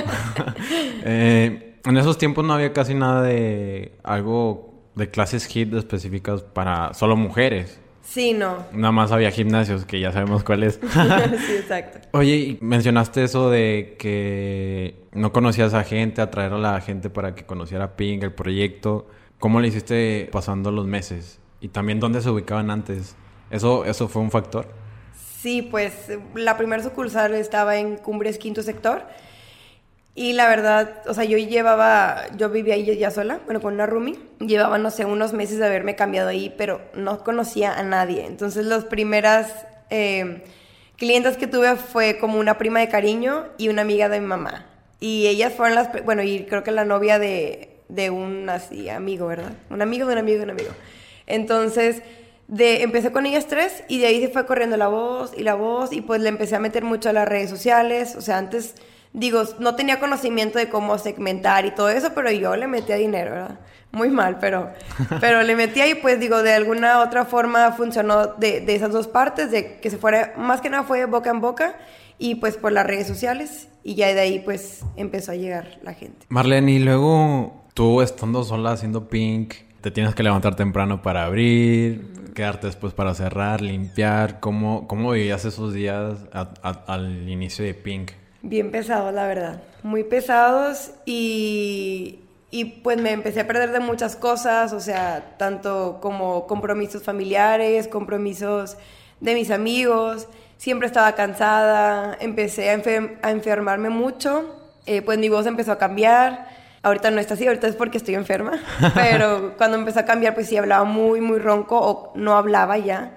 Eh, 1.05 1.79
en 1.85 1.97
esos 1.97 2.17
tiempos 2.17 2.45
no 2.45 2.53
había 2.53 2.71
casi 2.71 2.93
nada 2.93 3.21
de 3.23 3.91
algo 4.03 4.73
de 4.95 5.09
clases 5.09 5.45
HIT 5.53 5.73
específicas 5.73 6.41
para 6.43 6.93
solo 6.93 7.17
mujeres. 7.17 7.79
Sí, 8.03 8.33
no. 8.33 8.65
Nada 8.73 8.91
más 8.91 9.11
había 9.11 9.31
gimnasios, 9.31 9.85
que 9.85 9.99
ya 9.99 10.11
sabemos 10.11 10.43
cuáles. 10.43 10.75
sí, 10.81 11.53
exacto. 11.59 12.07
Oye, 12.11 12.57
mencionaste 12.61 13.23
eso 13.23 13.49
de 13.49 13.95
que 13.97 15.07
no 15.13 15.31
conocías 15.31 15.73
a 15.73 15.83
gente, 15.83 16.21
atraer 16.21 16.53
a 16.53 16.57
la 16.57 16.81
gente 16.81 17.09
para 17.09 17.33
que 17.33 17.45
conociera 17.45 17.95
Ping, 17.95 18.19
el 18.21 18.33
proyecto. 18.33 19.07
¿Cómo 19.39 19.61
le 19.61 19.69
hiciste 19.69 20.29
pasando 20.31 20.71
los 20.71 20.85
meses? 20.85 21.39
Y 21.61 21.69
también 21.69 21.99
dónde 21.99 22.21
se 22.21 22.29
ubicaban 22.29 22.69
antes. 22.69 23.15
¿Eso, 23.49 23.85
eso 23.85 24.07
fue 24.07 24.21
un 24.21 24.31
factor? 24.31 24.67
Sí, 25.15 25.61
pues 25.61 26.11
la 26.35 26.57
primera 26.57 26.83
sucursal 26.83 27.33
estaba 27.33 27.77
en 27.77 27.97
Cumbres 27.97 28.37
Quinto 28.37 28.63
Sector 28.63 29.05
y 30.15 30.33
la 30.33 30.47
verdad, 30.47 31.01
o 31.07 31.13
sea, 31.15 31.23
yo 31.23 31.39
llevaba, 31.39 32.25
yo 32.37 32.49
vivía 32.49 32.75
ahí 32.75 32.85
ya 32.97 33.09
sola, 33.09 33.39
bueno, 33.45 33.61
con 33.61 33.73
una 33.73 33.87
roomie. 33.87 34.19
Llevaba, 34.39 34.77
no 34.77 34.91
sé, 34.91 35.05
unos 35.05 35.33
meses 35.33 35.57
de 35.57 35.65
haberme 35.65 35.95
cambiado 35.95 36.29
ahí, 36.29 36.53
pero 36.55 36.81
no 36.93 37.23
conocía 37.23 37.73
a 37.73 37.81
nadie. 37.81 38.25
Entonces, 38.25 38.65
las 38.65 38.85
primeras 38.85 39.65
eh, 39.89 40.43
que 40.97 41.47
tuve 41.47 41.75
fue 41.77 42.19
como 42.19 42.39
una 42.39 42.59
prima 42.59 42.79
de 42.79 42.89
cariño 42.89 43.45
y 43.57 43.69
una 43.69 43.81
amiga 43.81 44.07
de 44.07 44.21
mi 44.21 44.27
mamá. 44.27 44.67
Y 44.99 45.25
ellas 45.27 45.53
fueron 45.53 45.75
las, 45.75 45.89
bueno, 46.05 46.21
y 46.21 46.45
creo 46.45 46.63
que 46.63 46.71
la 46.71 46.85
novia 46.85 47.17
de, 47.17 47.79
de 47.89 48.11
un 48.11 48.47
así 48.49 48.89
amigo, 48.89 49.25
¿verdad? 49.25 49.53
Un 49.71 49.81
amigo 49.81 50.05
de 50.05 50.13
un 50.13 50.19
amigo 50.19 50.37
de 50.37 50.43
un 50.43 50.51
amigo. 50.51 50.71
Entonces, 51.25 52.03
de, 52.47 52.83
empecé 52.83 53.11
con 53.11 53.25
ellas 53.25 53.47
tres 53.47 53.83
y 53.87 53.99
de 53.99 54.07
ahí 54.07 54.21
se 54.21 54.29
fue 54.29 54.45
corriendo 54.45 54.77
la 54.77 54.89
voz 54.89 55.31
y 55.35 55.41
la 55.41 55.55
voz 55.55 55.91
y 55.91 56.01
pues 56.01 56.21
le 56.21 56.29
empecé 56.29 56.55
a 56.55 56.59
meter 56.59 56.83
mucho 56.83 57.09
a 57.09 57.13
las 57.13 57.27
redes 57.27 57.49
sociales. 57.49 58.15
O 58.15 58.21
sea, 58.21 58.37
antes 58.37 58.75
digo, 59.13 59.43
no 59.59 59.75
tenía 59.75 59.99
conocimiento 59.99 60.59
de 60.59 60.69
cómo 60.69 60.97
segmentar 60.97 61.65
y 61.65 61.71
todo 61.71 61.89
eso, 61.89 62.11
pero 62.13 62.31
yo 62.31 62.55
le 62.55 62.67
metía 62.67 62.95
dinero, 62.95 63.31
¿verdad? 63.31 63.59
Muy 63.91 64.09
mal, 64.09 64.39
pero, 64.39 64.71
pero 65.21 65.43
le 65.43 65.55
metía 65.55 65.87
y 65.87 65.95
pues 65.95 66.19
digo, 66.19 66.41
de 66.41 66.53
alguna 66.53 66.99
otra 66.99 67.25
forma 67.25 67.71
funcionó 67.73 68.27
de, 68.27 68.61
de 68.61 68.75
esas 68.75 68.91
dos 68.91 69.07
partes, 69.07 69.51
de 69.51 69.79
que 69.79 69.89
se 69.89 69.97
fuera, 69.97 70.33
más 70.35 70.61
que 70.61 70.69
nada 70.69 70.83
fue 70.83 71.05
boca 71.05 71.29
en 71.29 71.41
boca 71.41 71.75
y 72.17 72.35
pues 72.35 72.57
por 72.57 72.71
las 72.71 72.85
redes 72.85 73.07
sociales 73.07 73.69
y 73.83 73.95
ya 73.95 74.07
de 74.07 74.19
ahí 74.19 74.39
pues 74.39 74.83
empezó 74.95 75.31
a 75.31 75.35
llegar 75.35 75.79
la 75.83 75.93
gente. 75.93 76.25
Marlene, 76.29 76.73
y 76.73 76.79
luego 76.79 77.63
tú 77.75 78.01
estando 78.01 78.43
sola 78.43 78.71
haciendo 78.71 79.09
Pink, 79.09 79.53
te 79.81 79.91
tienes 79.91 80.15
que 80.15 80.23
levantar 80.23 80.55
temprano 80.55 81.01
para 81.01 81.25
abrir, 81.25 82.31
quedarte 82.33 82.67
después 82.67 82.93
para 82.93 83.13
cerrar, 83.13 83.61
limpiar, 83.61 84.39
¿cómo, 84.39 84.87
cómo 84.87 85.11
vivías 85.11 85.45
esos 85.45 85.73
días 85.73 86.19
al 86.31 87.29
inicio 87.29 87.63
de 87.65 87.73
Pink? 87.75 88.11
Bien 88.45 88.71
pesados, 88.71 89.13
la 89.13 89.25
verdad. 89.25 89.61
Muy 89.83 90.03
pesados 90.03 90.91
y, 91.05 92.19
y 92.51 92.65
pues 92.65 93.01
me 93.01 93.11
empecé 93.11 93.39
a 93.39 93.47
perder 93.47 93.71
de 93.71 93.79
muchas 93.79 94.17
cosas, 94.17 94.73
o 94.73 94.81
sea, 94.81 95.35
tanto 95.37 95.99
como 96.01 96.45
compromisos 96.45 97.03
familiares, 97.03 97.87
compromisos 97.87 98.77
de 99.21 99.33
mis 99.33 99.49
amigos. 99.49 100.27
Siempre 100.57 100.87
estaba 100.87 101.13
cansada, 101.13 102.17
empecé 102.19 102.69
a, 102.69 103.29
enfermarme 103.29 103.89
mucho, 103.89 104.53
eh, 104.85 105.01
pues 105.01 105.17
mi 105.19 105.29
voz 105.29 105.45
empezó 105.45 105.71
a 105.71 105.77
cambiar. 105.77 106.49
Ahorita 106.81 107.11
no 107.11 107.21
está 107.21 107.35
así, 107.35 107.47
ahorita 107.47 107.67
es 107.67 107.77
porque 107.77 107.97
estoy 107.97 108.15
enferma, 108.15 108.61
pero 108.93 109.55
cuando 109.55 109.77
empezó 109.77 110.01
a 110.01 110.05
cambiar, 110.05 110.33
pues 110.33 110.49
sí 110.49 110.57
hablaba 110.57 110.83
muy, 110.83 111.21
muy 111.21 111.39
ronco 111.39 111.79
o 111.79 112.11
no 112.15 112.35
hablaba 112.35 112.77
ya 112.77 113.13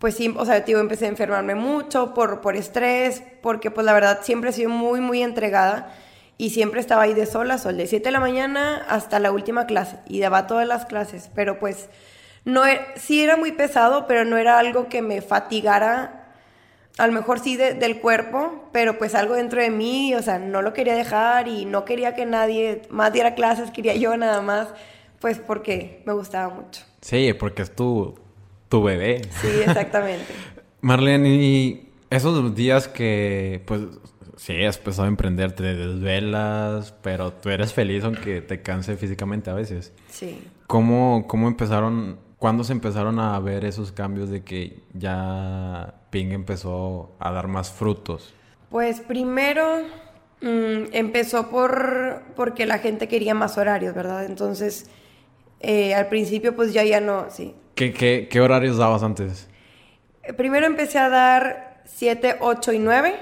pues 0.00 0.14
sí, 0.14 0.34
o 0.34 0.46
sea, 0.46 0.64
tío, 0.64 0.80
empecé 0.80 1.04
a 1.04 1.08
enfermarme 1.08 1.54
mucho 1.54 2.14
por, 2.14 2.40
por 2.40 2.56
estrés, 2.56 3.22
porque 3.42 3.70
pues 3.70 3.84
la 3.84 3.92
verdad 3.92 4.20
siempre 4.22 4.48
he 4.48 4.52
sido 4.54 4.70
muy, 4.70 4.98
muy 5.02 5.22
entregada 5.22 5.94
y 6.38 6.50
siempre 6.50 6.80
estaba 6.80 7.02
ahí 7.02 7.12
de 7.12 7.26
sola, 7.26 7.58
sol, 7.58 7.76
de 7.76 7.86
7 7.86 8.06
de 8.06 8.10
la 8.10 8.18
mañana 8.18 8.82
hasta 8.88 9.18
la 9.18 9.30
última 9.30 9.66
clase 9.66 9.98
y 10.08 10.20
daba 10.20 10.46
todas 10.46 10.66
las 10.66 10.86
clases, 10.86 11.30
pero 11.34 11.58
pues 11.58 11.90
no 12.46 12.66
e, 12.66 12.80
sí 12.96 13.22
era 13.22 13.36
muy 13.36 13.52
pesado, 13.52 14.06
pero 14.06 14.24
no 14.24 14.38
era 14.38 14.58
algo 14.58 14.88
que 14.88 15.02
me 15.02 15.20
fatigara, 15.20 16.32
a 16.96 17.06
lo 17.06 17.12
mejor 17.12 17.38
sí 17.38 17.58
del 17.58 18.00
cuerpo, 18.00 18.70
pero 18.72 18.96
pues 18.96 19.14
algo 19.14 19.34
dentro 19.34 19.60
de 19.60 19.68
mí, 19.68 20.14
o 20.14 20.22
sea, 20.22 20.38
no 20.38 20.62
lo 20.62 20.72
quería 20.72 20.94
dejar 20.94 21.46
y 21.46 21.66
no 21.66 21.84
quería 21.84 22.14
que 22.14 22.24
nadie 22.24 22.80
más 22.88 23.12
diera 23.12 23.34
clases, 23.34 23.70
quería 23.70 23.94
yo 23.96 24.16
nada 24.16 24.40
más, 24.40 24.68
pues 25.20 25.38
porque 25.38 26.02
me 26.06 26.14
gustaba 26.14 26.48
mucho. 26.54 26.84
Sí, 27.02 27.34
porque 27.34 27.60
es 27.60 27.74
tu 28.70 28.82
bebé. 28.82 29.20
Sí, 29.42 29.48
exactamente. 29.66 30.32
Marlene, 30.80 31.28
y 31.28 31.92
esos 32.08 32.54
días 32.54 32.88
que, 32.88 33.62
pues, 33.66 33.82
sí, 34.36 34.64
has 34.64 34.78
empezado 34.78 35.04
a 35.04 35.08
emprender, 35.08 35.52
te 35.52 35.74
desvelas, 35.74 36.94
pero 37.02 37.34
tú 37.34 37.50
eres 37.50 37.74
feliz 37.74 38.04
aunque 38.04 38.40
te 38.40 38.62
canse 38.62 38.96
físicamente 38.96 39.50
a 39.50 39.54
veces. 39.54 39.92
Sí. 40.08 40.42
¿Cómo, 40.66 41.26
cómo 41.26 41.48
empezaron, 41.48 42.18
cuándo 42.38 42.64
se 42.64 42.72
empezaron 42.72 43.18
a 43.18 43.38
ver 43.40 43.66
esos 43.66 43.92
cambios 43.92 44.30
de 44.30 44.42
que 44.42 44.80
ya 44.94 46.00
Ping 46.10 46.30
empezó 46.30 47.12
a 47.18 47.32
dar 47.32 47.48
más 47.48 47.70
frutos? 47.70 48.32
Pues 48.70 49.00
primero 49.00 49.82
mm, 50.40 50.92
empezó 50.92 51.50
por 51.50 52.22
porque 52.36 52.66
la 52.66 52.78
gente 52.78 53.08
quería 53.08 53.34
más 53.34 53.58
horarios, 53.58 53.94
¿verdad? 53.94 54.24
Entonces, 54.24 54.88
eh, 55.58 55.92
al 55.94 56.06
principio 56.06 56.54
pues 56.54 56.72
ya 56.72 56.84
ya 56.84 57.00
no, 57.00 57.26
sí, 57.30 57.54
¿Qué, 57.88 58.40
horarios 58.40 58.76
dabas 58.76 59.02
antes? 59.02 59.48
Primero 60.36 60.66
empecé 60.66 60.98
a 60.98 61.08
dar 61.08 61.82
7, 61.86 62.36
8 62.40 62.72
y 62.74 62.78
9. 62.78 63.14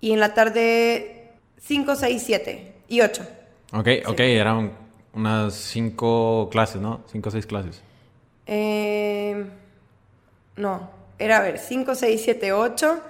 Y 0.00 0.12
en 0.12 0.20
la 0.20 0.32
tarde 0.32 1.32
5, 1.60 1.94
6, 1.94 2.22
7 2.24 2.72
y 2.88 3.02
8. 3.02 3.26
Ok, 3.74 3.88
ok, 4.06 4.20
eran 4.20 4.72
unas 5.12 5.54
5 5.54 6.48
clases, 6.50 6.80
¿no? 6.80 7.02
5 7.12 7.28
o 7.28 7.32
6 7.32 7.46
clases. 7.46 7.82
Eh, 8.46 9.44
no, 10.56 10.90
era 11.18 11.38
a 11.38 11.42
ver, 11.42 11.58
5, 11.58 11.94
6, 11.94 12.22
7, 12.24 12.52
8 12.52 13.02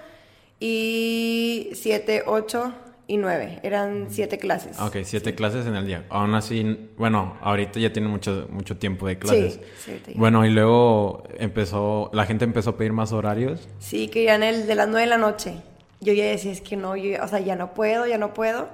y 0.59 1.71
7, 1.75 2.25
8 2.27 2.75
y 3.07 3.17
nueve. 3.17 3.61
Eran 3.63 4.07
siete 4.09 4.39
clases. 4.39 4.81
Ok, 4.81 4.99
siete 5.05 5.35
clases 5.35 5.67
en 5.67 5.77
el 5.77 5.87
día. 5.87 6.05
Aún 6.09 6.35
así, 6.35 6.89
bueno, 6.97 7.37
ahorita 7.41 7.79
ya 7.81 7.93
tiene 7.93 8.09
mucho, 8.09 8.47
mucho 8.51 8.77
tiempo 8.77 9.07
de 9.07 9.19
clases. 9.19 9.61
Sí, 9.85 10.01
sí. 10.05 10.13
Bueno, 10.15 10.47
y 10.47 10.51
luego 10.51 11.25
empezó, 11.39 12.11
la 12.13 12.27
gente 12.27 12.45
empezó 12.45 12.71
a 12.71 12.77
pedir 12.77 12.93
más 12.93 13.13
horarios. 13.13 13.69
Sí, 13.79 14.09
querían 14.09 14.43
el 14.43 14.67
de 14.67 14.75
las 14.75 14.89
nueve 14.89 15.03
de 15.03 15.09
la 15.09 15.19
noche. 15.19 15.55
Yo 16.01 16.13
ya 16.13 16.25
decía, 16.25 16.53
es 16.53 16.61
que 16.61 16.77
no, 16.77 16.97
yo, 16.97 17.23
o 17.23 17.29
sea, 17.29 17.41
ya 17.41 17.57
no 17.57 17.75
puedo, 17.75 18.07
ya 18.07 18.19
no 18.19 18.35
puedo. 18.35 18.69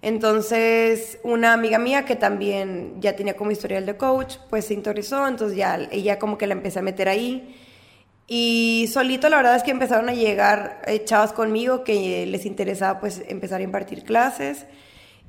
Entonces, 0.00 1.20
una 1.22 1.52
amiga 1.52 1.78
mía 1.78 2.04
que 2.04 2.16
también 2.16 3.00
ya 3.00 3.14
tenía 3.14 3.34
como 3.36 3.52
historial 3.52 3.86
de 3.86 3.96
coach, 3.96 4.36
pues 4.50 4.64
se 4.64 4.74
interesó, 4.74 5.28
entonces 5.28 5.56
ya 5.56 5.88
ella 5.92 6.18
como 6.18 6.38
que 6.38 6.48
la 6.48 6.54
empecé 6.54 6.80
a 6.80 6.82
meter 6.82 7.08
ahí. 7.08 7.56
Y 8.34 8.88
solito 8.90 9.28
la 9.28 9.36
verdad 9.36 9.56
es 9.56 9.62
que 9.62 9.72
empezaron 9.72 10.08
a 10.08 10.14
llegar 10.14 10.80
eh, 10.86 11.04
chavas 11.04 11.34
conmigo 11.34 11.84
que 11.84 12.24
les 12.24 12.46
interesaba 12.46 12.98
pues 12.98 13.22
empezar 13.28 13.60
a 13.60 13.62
impartir 13.62 14.04
clases. 14.04 14.64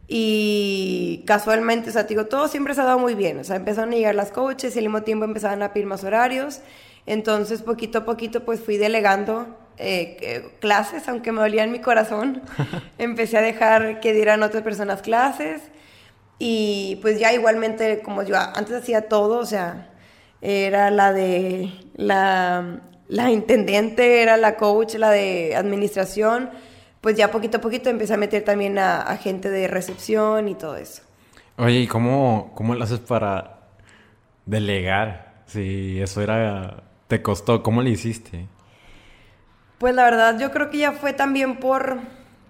Y 0.07 1.21
casualmente, 1.27 1.89
o 1.89 1.91
sea, 1.91 2.03
digo, 2.03 2.27
todo 2.27 2.47
siempre 2.47 2.73
se 2.73 2.79
ha 2.79 2.85
dado 2.85 2.99
muy 2.99 3.13
bien. 3.13 3.39
O 3.39 3.43
sea, 3.43 3.57
empezaron 3.57 3.91
a 3.91 3.97
llegar 3.97 4.15
las 4.15 4.31
coaches 4.31 4.73
y 4.73 4.79
al 4.79 4.85
mismo 4.85 5.01
tiempo 5.03 5.25
empezaban 5.25 5.61
a 5.63 5.73
pedir 5.73 5.85
más 5.85 6.05
horarios. 6.05 6.61
Entonces, 7.05 7.61
poquito 7.61 7.97
a 7.97 8.05
poquito, 8.05 8.45
pues 8.45 8.61
fui 8.61 8.77
delegando 8.77 9.47
eh, 9.77 10.53
clases, 10.61 11.09
aunque 11.09 11.33
me 11.33 11.41
dolía 11.41 11.65
en 11.65 11.73
mi 11.73 11.79
corazón. 11.79 12.41
Empecé 12.97 13.37
a 13.37 13.41
dejar 13.41 13.99
que 13.99 14.13
dieran 14.13 14.43
otras 14.43 14.63
personas 14.63 15.01
clases. 15.01 15.61
Y 16.39 16.99
pues 17.01 17.19
ya 17.19 17.33
igualmente, 17.33 18.01
como 18.01 18.23
yo 18.23 18.37
antes 18.37 18.75
hacía 18.77 19.09
todo, 19.09 19.39
o 19.39 19.45
sea, 19.45 19.89
era 20.39 20.89
la 20.89 21.11
de 21.11 21.69
la, 21.95 22.79
la 23.13 23.29
intendente, 23.29 24.23
era 24.23 24.37
la 24.37 24.55
coach, 24.55 24.95
la 24.95 25.11
de 25.11 25.55
administración, 25.55 26.49
pues 26.99 27.15
ya 27.15 27.29
poquito 27.29 27.57
a 27.57 27.61
poquito 27.61 27.91
empecé 27.91 28.15
a 28.15 28.17
meter 28.17 28.43
también 28.43 28.79
a, 28.79 29.15
gente 29.17 29.51
de 29.51 29.67
recepción 29.67 30.47
y 30.49 30.55
todo 30.55 30.77
eso. 30.77 31.03
Oye, 31.57 31.81
¿y 31.81 31.87
cómo, 31.87 32.51
cómo 32.55 32.73
lo 32.73 32.83
haces 32.83 32.99
para 32.99 33.59
delegar? 34.47 35.43
Si 35.45 36.01
eso 36.01 36.23
era, 36.23 36.81
te 37.07 37.21
costó, 37.21 37.61
¿cómo 37.61 37.83
le 37.83 37.91
hiciste? 37.91 38.47
Pues 39.77 39.93
la 39.93 40.05
verdad, 40.05 40.39
yo 40.39 40.49
creo 40.49 40.71
que 40.71 40.79
ya 40.79 40.93
fue 40.93 41.13
también 41.13 41.57
por, 41.57 41.99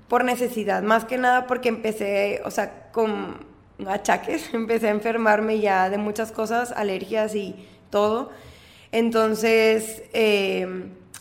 por 0.07 0.23
necesidad, 0.23 0.81
más 0.81 1.03
que 1.03 1.17
nada 1.17 1.45
porque 1.45 1.67
empecé, 1.67 2.41
o 2.45 2.51
sea, 2.51 2.89
con 2.93 3.45
achaques, 3.85 4.49
empecé 4.53 4.87
a 4.87 4.91
enfermarme 4.91 5.59
ya 5.59 5.89
de 5.89 5.97
muchas 5.97 6.31
cosas, 6.31 6.71
alergias 6.71 7.35
y 7.35 7.67
todo. 7.89 8.31
Entonces, 8.93 10.03
eh, 10.13 10.67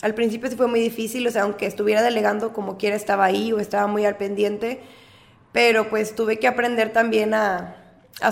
al 0.03 0.13
principio 0.13 0.47
sí 0.47 0.55
fue 0.55 0.67
muy 0.67 0.79
difícil, 0.79 1.25
o 1.25 1.31
sea, 1.31 1.41
aunque 1.41 1.65
estuviera 1.65 2.03
delegando 2.03 2.53
como 2.53 2.77
quiera 2.77 2.95
estaba 2.95 3.25
ahí 3.25 3.51
o 3.51 3.59
estaba 3.59 3.87
muy 3.87 4.05
al 4.05 4.15
pendiente, 4.15 4.79
pero 5.51 5.89
pues 5.89 6.13
tuve 6.13 6.37
que 6.37 6.47
aprender 6.47 6.93
también 6.93 7.33
a, 7.33 7.77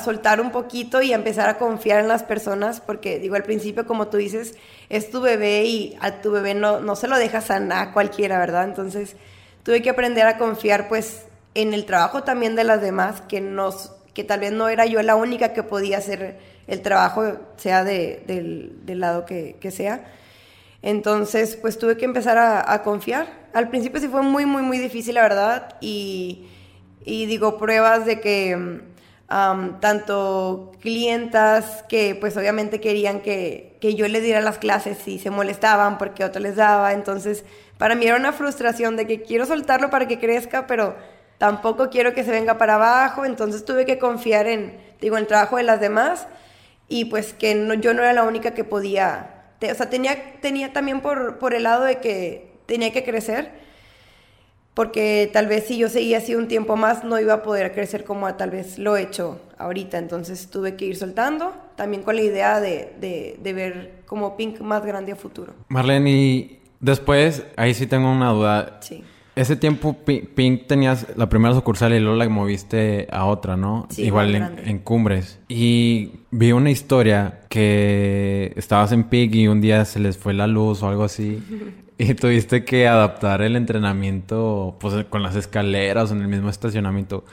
soltar 0.03 0.41
un 0.41 0.51
poquito 0.51 1.01
y 1.01 1.11
a 1.11 1.15
empezar 1.15 1.49
a 1.49 1.57
confiar 1.57 2.01
en 2.01 2.07
las 2.07 2.21
personas, 2.21 2.81
porque 2.81 3.17
digo, 3.17 3.33
al 3.33 3.41
principio, 3.41 3.87
como 3.87 4.09
tú 4.09 4.17
dices, 4.17 4.53
es 4.89 5.09
tu 5.09 5.21
bebé 5.21 5.63
y 5.63 5.97
a 6.01 6.21
tu 6.21 6.31
bebé 6.31 6.53
no, 6.53 6.79
no 6.79 6.95
se 6.95 7.07
lo 7.07 7.17
dejas 7.17 7.49
a, 7.49 7.81
a 7.81 7.93
cualquiera, 7.93 8.37
¿verdad? 8.37 8.65
Entonces 8.65 9.15
tuve 9.63 9.81
que 9.81 9.89
aprender 9.89 10.27
a 10.27 10.37
confiar 10.37 10.87
pues 10.87 11.25
en 11.55 11.73
el 11.73 11.85
trabajo 11.85 12.21
también 12.21 12.55
de 12.55 12.63
las 12.63 12.79
demás, 12.79 13.21
que, 13.21 13.41
nos, 13.41 13.91
que 14.13 14.23
tal 14.23 14.41
vez 14.41 14.51
no 14.51 14.69
era 14.69 14.85
yo 14.85 15.01
la 15.01 15.15
única 15.15 15.51
que 15.51 15.63
podía 15.63 15.97
hacer 15.97 16.37
el 16.71 16.81
trabajo, 16.81 17.37
sea 17.57 17.83
de, 17.83 18.23
del, 18.25 18.99
lado 18.99 19.25
que, 19.25 19.57
que 19.59 19.71
sea 19.71 20.03
entonces, 20.81 21.57
pues 21.57 21.77
tuve 21.77 21.97
que 21.97 22.05
empezar 22.05 22.37
a, 22.37 22.83
confiar. 22.83 23.27
Al 23.53 23.69
principio 23.69 23.99
sí 23.99 24.07
fue 24.07 24.23
muy, 24.23 24.45
muy, 24.45 24.63
muy 24.63 24.79
difícil, 24.79 25.15
la 25.15 25.21
verdad. 25.21 25.75
Y, 25.79 26.47
digo, 27.05 27.57
pruebas 27.57 28.05
de 28.05 28.19
que 28.19 28.81
tanto 29.79 30.73
clientas 30.81 31.85
que 31.87 32.17
pues 32.19 32.35
obviamente 32.35 32.81
querían 32.81 33.21
que, 33.21 33.77
yo 33.81 34.07
les 34.09 34.23
diera 34.23 34.41
las 34.41 34.57
clases 34.57 35.07
y 35.07 35.19
se 35.19 35.29
molestaban 35.29 35.97
porque 35.97 36.25
otro 36.25 36.41
les 36.41 36.55
daba. 36.55 36.93
Entonces, 36.93 37.45
para 37.77 37.95
mí 37.95 38.05
era 38.07 38.17
una 38.17 38.33
frustración 38.33 38.97
de 38.97 39.05
que 39.05 39.21
quiero 39.21 39.45
soltarlo 39.45 39.89
para 39.89 40.07
que 40.07 40.19
crezca, 40.19 40.65
pero 40.65 40.95
tampoco 41.37 41.89
quiero 41.89 42.13
que 42.13 42.23
se 42.23 42.31
venga 42.31 42.57
para 42.57 42.75
abajo. 42.75 43.23
Entonces 43.23 43.65
tuve 43.65 43.85
que 43.85 43.99
confiar 43.99 44.47
en, 44.47 44.77
digo, 44.99 45.17
el 45.17 45.27
trabajo 45.27 45.57
de 45.57 45.63
las 45.63 45.79
demás 45.79 46.27
y 46.91 47.05
pues 47.05 47.33
que 47.33 47.53
yo 47.79 47.93
no 47.93 48.03
era 48.03 48.11
la 48.11 48.23
única 48.23 48.53
que 48.53 48.63
podía 48.65 49.37
o 49.69 49.75
sea, 49.75 49.89
tenía, 49.89 50.39
tenía 50.41 50.73
también 50.73 51.01
por, 51.01 51.37
por 51.37 51.53
el 51.53 51.63
lado 51.63 51.83
de 51.83 51.99
que 51.99 52.51
tenía 52.65 52.91
que 52.91 53.03
crecer, 53.03 53.51
porque 54.73 55.29
tal 55.31 55.47
vez 55.47 55.65
si 55.67 55.77
yo 55.77 55.89
seguía 55.89 56.17
así 56.17 56.33
un 56.33 56.47
tiempo 56.47 56.75
más 56.75 57.03
no 57.03 57.19
iba 57.19 57.33
a 57.33 57.43
poder 57.43 57.73
crecer 57.73 58.03
como 58.03 58.33
tal 58.35 58.49
vez 58.49 58.79
lo 58.79 58.97
he 58.97 59.03
hecho 59.03 59.39
ahorita, 59.57 59.97
entonces 59.97 60.49
tuve 60.49 60.75
que 60.75 60.85
ir 60.85 60.95
soltando, 60.95 61.53
también 61.75 62.01
con 62.01 62.15
la 62.15 62.23
idea 62.23 62.59
de, 62.59 62.93
de, 62.99 63.37
de 63.39 63.53
ver 63.53 63.91
como 64.05 64.35
Pink 64.35 64.61
más 64.61 64.83
grande 64.83 65.11
a 65.11 65.15
futuro. 65.15 65.53
Marlene, 65.67 66.09
y 66.09 66.59
después, 66.79 67.43
ahí 67.55 67.73
sí 67.73 67.85
tengo 67.85 68.11
una 68.11 68.31
duda. 68.31 68.79
Sí. 68.81 69.03
Ese 69.41 69.55
tiempo 69.55 69.95
Pink 70.05 70.67
tenías 70.67 71.07
la 71.15 71.27
primera 71.27 71.55
sucursal 71.55 71.93
y 71.93 71.99
luego 71.99 72.15
la 72.15 72.29
moviste 72.29 73.07
a 73.11 73.25
otra, 73.25 73.57
¿no? 73.57 73.87
Sí, 73.89 74.03
Igual 74.03 74.35
en, 74.35 74.77
Cumbres. 74.77 75.39
Y 75.47 76.11
vi 76.29 76.51
una 76.51 76.69
historia 76.69 77.39
que 77.49 78.53
estabas 78.55 78.91
en 78.91 79.05
Pink 79.05 79.33
y 79.33 79.47
un 79.47 79.59
día 79.59 79.83
se 79.85 79.99
les 79.99 80.15
fue 80.15 80.35
la 80.35 80.45
luz 80.45 80.83
o 80.83 80.89
algo 80.89 81.03
así. 81.05 81.41
y 81.97 82.13
tuviste 82.13 82.63
que 82.65 82.87
adaptar 82.87 83.41
el 83.41 83.55
entrenamiento 83.55 84.77
pues 84.79 85.05
con 85.05 85.23
las 85.23 85.35
escaleras 85.35 86.11
o 86.11 86.13
en 86.13 86.21
el 86.21 86.27
mismo 86.27 86.51
estacionamiento. 86.51 87.25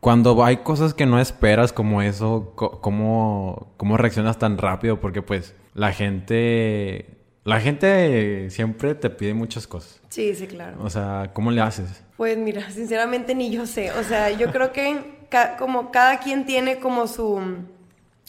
Cuando 0.00 0.42
hay 0.46 0.58
cosas 0.58 0.94
que 0.94 1.04
no 1.04 1.20
esperas 1.20 1.74
como 1.74 2.00
eso, 2.00 2.54
¿cómo, 2.54 3.74
cómo 3.76 3.98
reaccionas 3.98 4.38
tan 4.38 4.56
rápido? 4.56 4.98
Porque 4.98 5.20
pues 5.20 5.54
la 5.74 5.92
gente 5.92 7.13
la 7.44 7.60
gente 7.60 8.48
siempre 8.50 8.94
te 8.94 9.10
pide 9.10 9.34
muchas 9.34 9.66
cosas. 9.66 10.00
Sí, 10.08 10.34
sí, 10.34 10.46
claro. 10.46 10.78
O 10.82 10.88
sea, 10.88 11.30
¿cómo 11.34 11.50
le 11.50 11.60
haces? 11.60 12.02
Pues 12.16 12.36
mira, 12.38 12.70
sinceramente 12.70 13.34
ni 13.34 13.50
yo 13.50 13.66
sé. 13.66 13.92
O 13.92 14.02
sea, 14.02 14.30
yo 14.30 14.50
creo 14.50 14.72
que 14.72 15.14
como 15.58 15.90
cada 15.90 16.20
quien 16.20 16.46
tiene 16.46 16.78
como 16.78 17.06
su, 17.06 17.40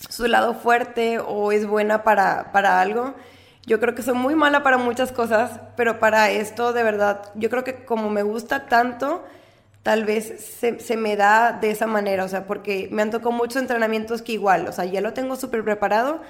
su 0.10 0.28
lado 0.28 0.54
fuerte 0.56 1.20
o 1.20 1.52
es 1.52 1.66
buena 1.66 2.04
para, 2.04 2.52
para 2.52 2.82
algo. 2.82 3.16
Yo 3.66 3.80
creo 3.80 3.96
que 3.96 4.04
soy 4.04 4.16
muy 4.16 4.36
mala 4.36 4.64
para 4.64 4.78
muchas 4.78 5.12
cosas, 5.12 5.60
pero 5.76 6.00
para 6.00 6.30
esto 6.30 6.74
de 6.74 6.84
verdad, 6.84 7.32
yo 7.36 7.50
creo 7.50 7.64
que 7.64 7.86
como 7.86 8.10
me 8.10 8.22
gusta 8.22 8.68
tanto, 8.68 9.24
tal 9.82 10.04
vez 10.06 10.46
se, 10.60 10.80
se 10.80 10.98
me 10.98 11.16
da 11.16 11.54
de 11.54 11.72
esa 11.72 11.88
manera. 11.88 12.26
O 12.26 12.28
sea, 12.28 12.46
porque 12.46 12.90
me 12.92 13.02
han 13.02 13.12
tocado 13.12 13.32
muchos 13.32 13.62
entrenamientos 13.62 14.22
que 14.22 14.34
igual, 14.34 14.68
o 14.68 14.72
sea, 14.74 14.86
ya 14.86 15.00
lo 15.00 15.14
tengo 15.14 15.36
súper 15.36 15.64
preparado 15.64 16.22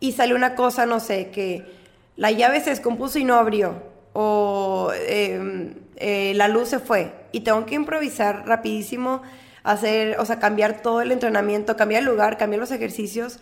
y 0.00 0.12
sale 0.12 0.34
una 0.34 0.54
cosa, 0.54 0.86
no 0.86 1.00
sé, 1.00 1.30
que 1.30 1.85
la 2.16 2.30
llave 2.30 2.60
se 2.60 2.70
descompuso 2.70 3.18
y 3.18 3.24
no 3.24 3.34
abrió, 3.34 3.74
o 4.12 4.90
em, 5.08 5.74
eh, 5.96 6.32
la 6.34 6.48
luz 6.48 6.68
se 6.68 6.78
fue, 6.78 7.12
y 7.32 7.40
tengo 7.40 7.66
que 7.66 7.74
improvisar 7.74 8.46
rapidísimo, 8.46 9.22
hacer, 9.62 10.18
o 10.18 10.24
sea, 10.24 10.38
cambiar 10.38 10.80
todo 10.80 11.00
el 11.00 11.12
entrenamiento, 11.12 11.76
cambiar 11.76 12.02
el 12.02 12.08
lugar, 12.08 12.38
cambiar 12.38 12.60
los 12.60 12.70
ejercicios. 12.70 13.40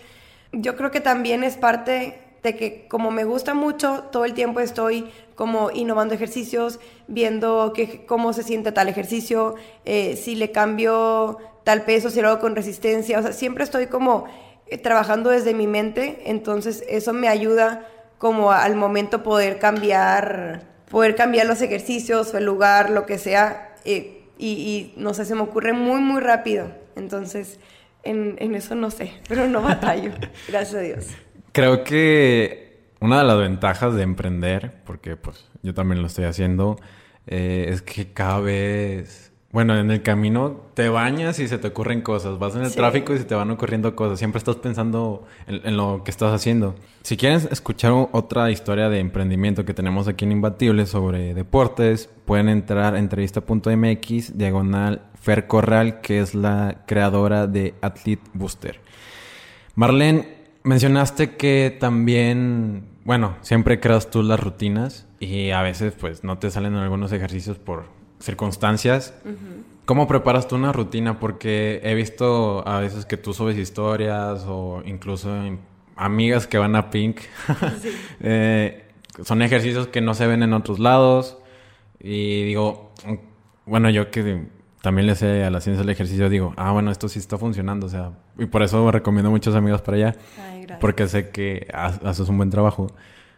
Yo 0.52 0.74
creo 0.76 0.90
que 0.90 1.00
también 1.00 1.44
es 1.44 1.56
parte 1.56 2.18
de 2.42 2.56
que 2.56 2.86
como 2.88 3.10
me 3.10 3.24
gusta 3.24 3.54
mucho, 3.54 4.04
todo 4.12 4.24
el 4.24 4.34
tiempo 4.34 4.60
estoy 4.60 5.10
como 5.34 5.70
innovando 5.70 6.14
ejercicios, 6.14 6.78
viendo 7.08 7.72
que, 7.74 8.04
cómo 8.06 8.32
se 8.32 8.42
siente 8.42 8.70
tal 8.70 8.88
ejercicio, 8.88 9.54
eh, 9.84 10.16
si 10.16 10.34
le 10.34 10.52
cambio 10.52 11.38
tal 11.64 11.82
peso, 11.82 12.10
si 12.10 12.20
lo 12.20 12.28
hago 12.28 12.40
con 12.40 12.54
resistencia, 12.54 13.18
o 13.18 13.22
sea, 13.22 13.32
siempre 13.32 13.64
estoy 13.64 13.86
como 13.86 14.26
eh, 14.66 14.78
trabajando 14.78 15.30
desde 15.30 15.54
mi 15.54 15.66
mente, 15.66 16.22
entonces 16.26 16.84
eso 16.88 17.12
me 17.12 17.28
ayuda 17.28 17.88
como 18.24 18.52
al 18.52 18.74
momento 18.74 19.22
poder 19.22 19.58
cambiar, 19.58 20.62
poder 20.90 21.14
cambiar 21.14 21.46
los 21.46 21.60
ejercicios 21.60 22.32
o 22.32 22.38
el 22.38 22.46
lugar, 22.46 22.88
lo 22.88 23.04
que 23.04 23.18
sea, 23.18 23.76
eh, 23.84 24.22
y, 24.38 24.94
no 24.96 25.12
sé, 25.12 25.26
se 25.26 25.34
me 25.34 25.42
ocurre 25.42 25.74
muy, 25.74 26.00
muy 26.00 26.22
rápido. 26.22 26.70
Entonces, 26.96 27.60
en, 28.02 28.38
eso 28.54 28.76
no 28.76 28.90
sé, 28.90 29.12
pero 29.28 29.46
no 29.46 29.60
batallo, 29.60 30.12
gracias 30.48 30.74
a 30.74 30.80
Dios. 30.80 31.06
Creo 31.52 31.84
que 31.84 32.86
una 32.98 33.18
de 33.18 33.24
las 33.24 33.38
ventajas 33.38 33.94
de 33.94 34.04
emprender, 34.04 34.72
porque 34.86 35.18
pues 35.18 35.50
yo 35.62 35.74
también 35.74 36.00
lo 36.00 36.06
estoy 36.06 36.24
haciendo, 36.24 36.78
eh, 37.26 37.66
es 37.68 37.82
que 37.82 38.14
cada 38.14 38.40
vez 38.40 39.23
bueno, 39.54 39.78
en 39.78 39.88
el 39.92 40.02
camino 40.02 40.62
te 40.74 40.88
bañas 40.88 41.38
y 41.38 41.46
se 41.46 41.58
te 41.58 41.68
ocurren 41.68 42.00
cosas. 42.00 42.40
Vas 42.40 42.56
en 42.56 42.64
el 42.64 42.74
tráfico 42.74 43.14
y 43.14 43.18
se 43.18 43.24
te 43.24 43.36
van 43.36 43.52
ocurriendo 43.52 43.94
cosas. 43.94 44.18
Siempre 44.18 44.38
estás 44.38 44.56
pensando 44.56 45.28
en, 45.46 45.76
lo 45.76 46.02
que 46.04 46.10
estás 46.10 46.32
haciendo. 46.32 46.74
Si 47.04 47.16
quieres 47.16 47.46
escuchar 47.52 47.92
otra 48.10 48.50
historia 48.50 48.88
de 48.88 48.98
emprendimiento 48.98 49.64
que 49.64 49.72
tenemos 49.72 50.08
aquí 50.08 50.24
en 50.24 50.32
Imbatible 50.32 50.86
sobre 50.86 51.34
deportes, 51.34 52.10
pueden 52.24 52.48
entrar 52.48 52.96
a 52.96 52.98
entrevista.mx, 52.98 54.36
diagonal 54.36 55.02
Fer 55.20 55.46
Corral, 55.46 56.00
que 56.00 56.18
es 56.18 56.34
la 56.34 56.82
creadora 56.84 57.46
de 57.46 57.74
Athlete 57.80 58.28
Booster. 58.32 58.80
Marlene, 59.76 60.34
mencionaste 60.64 61.36
que 61.36 61.76
también, 61.78 62.88
bueno, 63.04 63.36
siempre 63.40 63.78
creas 63.78 64.10
tú 64.10 64.24
las 64.24 64.40
rutinas 64.40 65.06
y 65.20 65.50
a 65.50 65.62
veces 65.62 65.92
pues 65.92 66.24
no 66.24 66.38
te 66.38 66.50
salen 66.50 66.74
algunos 66.74 67.12
ejercicios 67.12 67.56
por 67.56 68.02
circunstancias. 68.24 69.14
¿Cómo 69.84 70.08
preparas 70.08 70.48
tú 70.48 70.56
una 70.56 70.72
rutina? 70.72 71.20
Porque 71.20 71.80
he 71.84 71.94
visto 71.94 72.66
a 72.66 72.80
veces 72.80 73.04
que 73.04 73.16
tú 73.16 73.34
subes 73.34 73.56
historias 73.58 74.44
o 74.46 74.82
incluso 74.86 75.30
amigas 75.96 76.46
que 76.46 76.58
van 76.58 76.76
a 76.76 76.90
Pink. 76.90 77.20
Eh, 78.20 78.84
son 79.22 79.42
ejercicios 79.42 79.86
que 79.88 80.00
no 80.00 80.14
se 80.14 80.26
ven 80.26 80.42
en 80.42 80.54
otros 80.54 80.78
lados. 80.78 81.38
Y 82.00 82.44
digo, 82.44 82.92
bueno, 83.66 83.90
yo 83.90 84.10
que 84.10 84.46
también 84.80 85.06
le 85.06 85.14
sé 85.14 85.44
a 85.44 85.50
la 85.50 85.60
ciencia 85.60 85.82
del 85.82 85.90
ejercicio, 85.90 86.28
digo, 86.28 86.52
ah, 86.56 86.72
bueno, 86.72 86.90
esto 86.90 87.08
sí 87.08 87.18
está 87.18 87.38
funcionando. 87.38 87.86
O 87.86 87.90
sea, 87.90 88.12
y 88.38 88.46
por 88.46 88.62
eso 88.62 88.90
recomiendo 88.90 89.28
a 89.28 89.30
muchos 89.30 89.54
amigos 89.54 89.82
para 89.82 89.96
allá. 89.96 90.16
porque 90.80 91.06
sé 91.06 91.30
que 91.30 91.68
haces 91.72 92.28
un 92.28 92.38
buen 92.38 92.50
trabajo. 92.50 92.88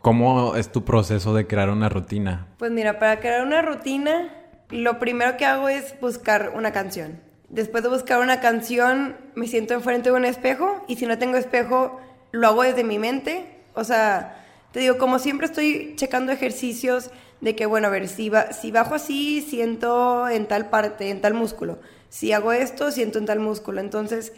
¿Cómo 0.01 0.55
es 0.55 0.71
tu 0.71 0.85
proceso 0.85 1.35
de 1.35 1.47
crear 1.47 1.69
una 1.71 1.89
rutina? 1.89 2.47
Pues 2.59 2.71
mira, 2.71 2.99
para 2.99 3.19
crear 3.19 3.45
una 3.45 3.61
rutina 3.61 4.33
lo 4.71 4.99
primero 4.99 5.37
que 5.37 5.45
hago 5.45 5.69
es 5.69 5.99
buscar 6.01 6.53
una 6.55 6.73
canción. 6.73 7.21
Después 7.49 7.83
de 7.83 7.89
buscar 7.89 8.21
una 8.21 8.41
canción, 8.41 9.17
me 9.35 9.47
siento 9.47 9.75
enfrente 9.75 10.11
de 10.11 10.17
un 10.17 10.25
espejo 10.25 10.85
y 10.89 10.97
si 10.97 11.07
no 11.07 11.19
tengo 11.19 11.37
espejo, 11.37 12.01
lo 12.33 12.49
hago 12.49 12.63
desde 12.63 12.83
mi 12.83 12.99
mente. 12.99 13.47
O 13.75 13.85
sea, 13.85 14.45
te 14.73 14.81
digo, 14.81 14.99
como 14.99 15.19
siempre 15.19 15.47
estoy 15.47 15.95
checando 15.97 16.33
ejercicios 16.33 17.11
de 17.41 17.55
que, 17.55 17.67
bueno, 17.67 17.87
a 17.87 17.91
ver, 17.91 18.09
si, 18.09 18.33
si 18.61 18.71
bajo 18.73 18.95
así, 18.95 19.43
siento 19.43 20.29
en 20.29 20.47
tal 20.47 20.69
parte, 20.71 21.11
en 21.11 21.21
tal 21.21 21.35
músculo. 21.35 21.79
Si 22.09 22.33
hago 22.33 22.53
esto, 22.53 22.91
siento 22.91 23.19
en 23.19 23.27
tal 23.27 23.39
músculo. 23.39 23.81
Entonces, 23.81 24.33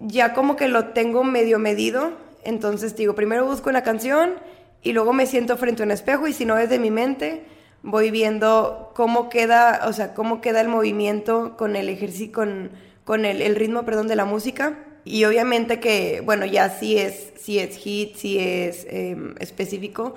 ya 0.00 0.34
como 0.34 0.56
que 0.56 0.68
lo 0.68 0.88
tengo 0.88 1.22
medio 1.22 1.58
medido. 1.58 2.12
Entonces, 2.42 2.96
digo, 2.96 3.14
primero 3.14 3.46
busco 3.46 3.70
una 3.70 3.82
canción 3.82 4.34
y 4.82 4.92
luego 4.92 5.12
me 5.12 5.26
siento 5.26 5.56
frente 5.56 5.82
a 5.82 5.86
un 5.86 5.92
espejo 5.92 6.26
y 6.26 6.32
si 6.32 6.44
no 6.44 6.58
es 6.58 6.68
de 6.68 6.78
mi 6.78 6.90
mente, 6.90 7.44
voy 7.84 8.10
viendo 8.10 8.90
cómo 8.94 9.28
queda, 9.28 9.82
o 9.86 9.92
sea, 9.92 10.14
cómo 10.14 10.40
queda 10.40 10.62
el 10.62 10.68
movimiento 10.68 11.56
con 11.56 11.76
el 11.76 11.88
ejercicio, 11.88 12.32
con, 12.32 12.70
con 13.04 13.26
el, 13.26 13.42
el 13.42 13.54
ritmo, 13.54 13.84
perdón, 13.84 14.08
de 14.08 14.16
la 14.16 14.24
música. 14.24 14.78
Y 15.04 15.24
obviamente 15.26 15.80
que, 15.80 16.22
bueno, 16.24 16.46
ya 16.46 16.70
si 16.70 16.96
es, 16.98 17.34
si 17.36 17.58
es 17.58 17.76
hit, 17.76 18.16
si 18.16 18.38
es 18.38 18.86
em, 18.88 19.34
específico, 19.38 20.14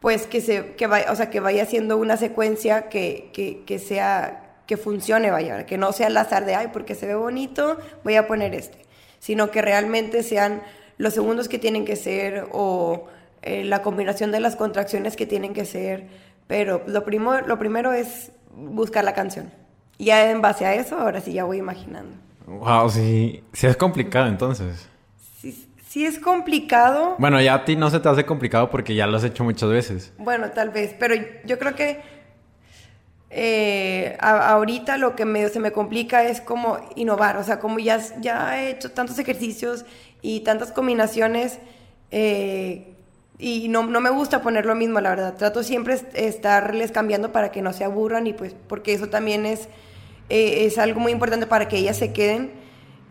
pues 0.00 0.26
que 0.26 0.40
se, 0.40 0.74
que 0.74 0.88
vaya, 0.88 1.10
o 1.12 1.16
sea, 1.16 1.30
que 1.30 1.38
vaya 1.38 1.62
haciendo 1.62 1.96
una 1.96 2.16
secuencia 2.16 2.88
que, 2.88 3.30
que, 3.32 3.62
que 3.64 3.78
sea, 3.78 4.56
que 4.66 4.76
funcione, 4.76 5.30
vaya, 5.30 5.66
que 5.66 5.78
no 5.78 5.92
sea 5.92 6.08
al 6.08 6.16
azar 6.16 6.44
de, 6.44 6.56
ay, 6.56 6.68
porque 6.72 6.96
se 6.96 7.06
ve 7.06 7.14
bonito, 7.14 7.78
voy 8.02 8.16
a 8.16 8.26
poner 8.26 8.54
este, 8.54 8.78
sino 9.20 9.52
que 9.52 9.62
realmente 9.62 10.24
sean 10.24 10.62
los 10.98 11.14
segundos 11.14 11.48
que 11.48 11.58
tienen 11.58 11.84
que 11.84 11.96
ser 11.96 12.48
o 12.52 13.06
eh, 13.42 13.62
la 13.62 13.82
combinación 13.82 14.32
de 14.32 14.40
las 14.40 14.56
contracciones 14.56 15.16
que 15.16 15.26
tienen 15.26 15.54
que 15.54 15.64
ser, 15.64 16.06
pero 16.46 16.82
lo, 16.86 17.04
primo, 17.04 17.34
lo 17.40 17.58
primero 17.58 17.92
es 17.92 18.32
buscar 18.54 19.04
la 19.04 19.14
canción. 19.14 19.50
Y 19.98 20.06
ya 20.06 20.30
en 20.30 20.40
base 20.42 20.66
a 20.66 20.74
eso, 20.74 20.98
ahora 20.98 21.20
sí 21.20 21.32
ya 21.32 21.44
voy 21.44 21.58
imaginando. 21.58 22.16
Wow, 22.46 22.90
sí, 22.90 23.42
sí 23.52 23.66
es 23.66 23.76
complicado 23.76 24.26
entonces. 24.26 24.88
Sí, 25.40 25.68
sí 25.88 26.04
es 26.04 26.18
complicado. 26.18 27.14
Bueno, 27.18 27.40
ya 27.40 27.54
a 27.54 27.64
ti 27.64 27.76
no 27.76 27.88
se 27.90 28.00
te 28.00 28.08
hace 28.08 28.26
complicado 28.26 28.70
porque 28.70 28.94
ya 28.94 29.06
lo 29.06 29.16
has 29.16 29.24
hecho 29.24 29.44
muchas 29.44 29.70
veces. 29.70 30.12
Bueno, 30.18 30.50
tal 30.50 30.70
vez, 30.70 30.94
pero 30.98 31.14
yo 31.44 31.58
creo 31.58 31.74
que 31.74 32.00
eh, 33.30 34.16
a- 34.20 34.50
ahorita 34.50 34.96
lo 34.96 35.16
que 35.16 35.24
me, 35.24 35.48
se 35.48 35.58
me 35.60 35.72
complica 35.72 36.24
es 36.24 36.40
como 36.40 36.78
innovar, 36.96 37.36
o 37.36 37.42
sea, 37.44 37.58
como 37.58 37.78
ya, 37.78 37.98
ya 38.20 38.60
he 38.62 38.70
hecho 38.70 38.90
tantos 38.92 39.18
ejercicios 39.18 39.84
y 40.22 40.40
tantas 40.40 40.70
combinaciones 40.72 41.58
eh, 42.10 42.93
y 43.38 43.68
no, 43.68 43.82
no 43.84 44.00
me 44.00 44.10
gusta 44.10 44.42
poner 44.42 44.64
lo 44.66 44.74
mismo, 44.74 45.00
la 45.00 45.10
verdad. 45.10 45.34
Trato 45.36 45.62
siempre 45.62 45.94
est- 45.94 46.14
estarles 46.14 46.92
cambiando 46.92 47.32
para 47.32 47.50
que 47.50 47.62
no 47.62 47.72
se 47.72 47.84
aburran 47.84 48.26
y 48.26 48.32
pues 48.32 48.54
porque 48.68 48.92
eso 48.92 49.08
también 49.08 49.44
es, 49.46 49.68
eh, 50.28 50.64
es 50.66 50.78
algo 50.78 51.00
muy 51.00 51.12
importante 51.12 51.46
para 51.46 51.66
que 51.68 51.76
ellas 51.78 51.96
se 51.96 52.12
queden. 52.12 52.52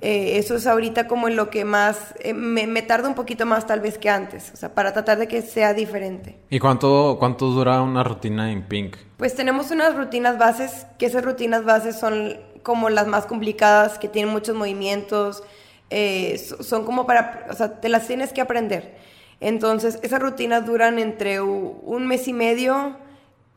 Eh, 0.01 0.38
eso 0.38 0.55
es 0.55 0.67
ahorita 0.67 1.07
como 1.07 1.29
en 1.29 1.38
lo 1.38 1.49
que 1.49 1.63
más, 1.63 2.13
eh, 2.19 2.33
me, 2.33 2.67
me 2.67 2.81
tarda 2.81 3.07
un 3.07 3.15
poquito 3.15 3.45
más 3.45 3.65
tal 3.67 3.79
vez 3.79 3.97
que 3.97 4.09
antes, 4.09 4.51
o 4.53 4.57
sea, 4.57 4.73
para 4.75 4.91
tratar 4.91 5.17
de 5.17 5.29
que 5.29 5.41
sea 5.41 5.73
diferente. 5.73 6.38
¿Y 6.49 6.59
cuánto, 6.59 7.15
cuánto 7.19 7.45
dura 7.47 7.81
una 7.81 8.03
rutina 8.03 8.51
en 8.51 8.63
Pink? 8.63 8.97
Pues 9.15 9.33
tenemos 9.33 9.71
unas 9.71 9.95
rutinas 9.95 10.38
bases, 10.38 10.88
que 10.99 11.05
esas 11.05 11.23
rutinas 11.23 11.63
bases 11.63 11.97
son 11.97 12.36
como 12.63 12.89
las 12.89 13.07
más 13.07 13.25
complicadas, 13.25 13.97
que 13.97 14.09
tienen 14.09 14.31
muchos 14.33 14.55
movimientos, 14.57 15.41
so- 15.89 16.63
son 16.63 16.83
como 16.86 17.05
para, 17.05 17.47
o 17.49 17.53
sea, 17.53 17.79
te 17.79 17.88
las 17.89 18.05
tienes 18.07 18.33
que 18.33 18.41
aprender. 18.41 18.95
Entonces, 19.43 19.99
esas 20.03 20.21
rutinas 20.21 20.65
duran 20.65 20.99
entre 20.99 21.41
un 21.41 22.08
mes 22.08 22.29
y 22.29 22.34
medio 22.34 22.95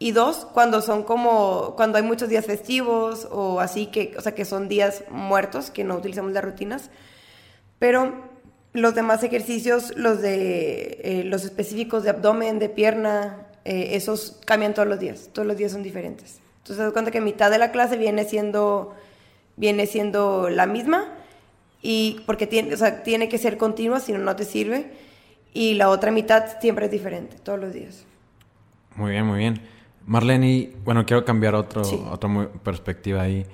y 0.01 0.11
dos, 0.11 0.45
cuando 0.53 0.83
son 0.83 1.05
como, 1.05 1.75
cuando 1.77 1.97
hay 1.97 2.03
muchos 2.03 2.29
días 2.29 2.45
festivos 2.45 3.29
o 3.31 3.61
así, 3.61 3.87
que, 3.87 4.13
o 4.19 4.21
sea, 4.21 4.35
que 4.35 4.45
son 4.45 4.69
días 4.69 5.05
muertos, 5.11 5.71
que 5.71 5.85
no 5.85 5.95
utilizamos 5.95 6.33
las 6.33 6.43
rutinas. 6.43 6.91
Pero 7.79 8.15
los 8.73 8.97
demás 8.97 9.23
ejercicios, 9.23 9.97
los 9.97 10.21
de 10.21 11.01
eh, 11.05 11.23
los 11.25 11.45
específicos 11.45 12.03
de 12.03 12.11
abdomen, 12.11 12.59
de 12.59 12.69
pierna, 12.69 13.47
eh, 13.65 13.91
esos 13.93 14.41
cambian 14.45 14.75
todos 14.75 14.89
los 14.89 14.99
días. 14.99 15.31
Todos 15.33 15.47
los 15.47 15.57
días 15.57 15.71
son 15.71 15.85
diferentes. 15.85 16.41
Entonces, 16.59 16.79
te 16.79 16.83
das 16.83 16.93
cuenta 16.95 17.13
que 17.13 17.21
mitad 17.21 17.49
de 17.49 17.59
la 17.59 17.71
clase 17.71 17.97
viene 17.97 18.25
siendo, 18.25 18.93
viene 19.57 19.87
siendo 19.87 20.51
la 20.51 20.67
misma 20.67 21.13
y 21.81 22.23
porque 22.27 22.49
tiene, 22.49 22.75
o 22.75 22.77
sea, 22.77 23.05
tiene 23.05 23.29
que 23.29 23.39
ser 23.39 23.57
continua, 23.57 24.01
si 24.01 24.11
no, 24.11 24.19
no 24.19 24.35
te 24.35 24.45
sirve. 24.45 25.06
Y 25.57 25.73
la 25.73 25.89
otra 25.89 26.11
mitad 26.11 26.61
siempre 26.61 26.85
es 26.85 26.91
diferente, 26.91 27.39
todos 27.43 27.59
los 27.59 27.73
días. 27.73 28.05
Muy 28.95 29.13
bien, 29.13 29.25
muy 29.25 29.39
bien. 29.39 29.63
Marlene, 30.05 30.51
y, 30.53 30.77
bueno, 30.85 31.07
quiero 31.07 31.25
cambiar 31.25 31.55
otro, 31.55 31.83
Sí. 31.83 31.99
otra 32.11 32.29
perspectiva 32.63 33.23
ahí. 33.23 33.47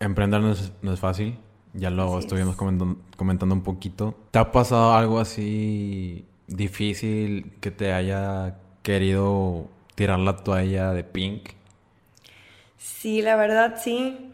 Emprender 0.00 0.40
no 0.40 0.50
es, 0.50 0.72
no 0.82 0.92
es 0.92 0.98
fácil. 0.98 1.38
Ya 1.72 1.90
lo 1.90 2.16
Así 2.16 2.26
estuvimos 2.26 2.50
es. 2.50 2.56
comentando, 2.56 2.96
comentando 3.16 3.54
un 3.54 3.62
poquito. 3.62 4.16
¿Te 4.32 4.40
ha 4.40 4.50
pasado 4.50 4.94
algo 4.94 5.20
así 5.20 6.24
difícil 6.48 7.52
que 7.60 7.70
te 7.70 7.92
haya 7.92 8.56
querido 8.82 9.68
tirar 9.94 10.18
la 10.18 10.38
toalla 10.38 10.92
de 10.94 11.04
Pink? 11.04 11.50
Sí, 12.76 13.22
la 13.22 13.36
verdad, 13.36 13.76
sí. 13.80 14.32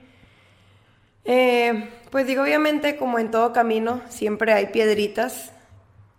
Eh, 1.24 1.88
pues 2.10 2.26
digo, 2.26 2.42
obviamente, 2.42 2.96
como 2.96 3.18
en 3.18 3.30
todo 3.30 3.52
camino, 3.52 4.00
siempre 4.08 4.52
hay 4.54 4.66
piedritas. 4.68 5.52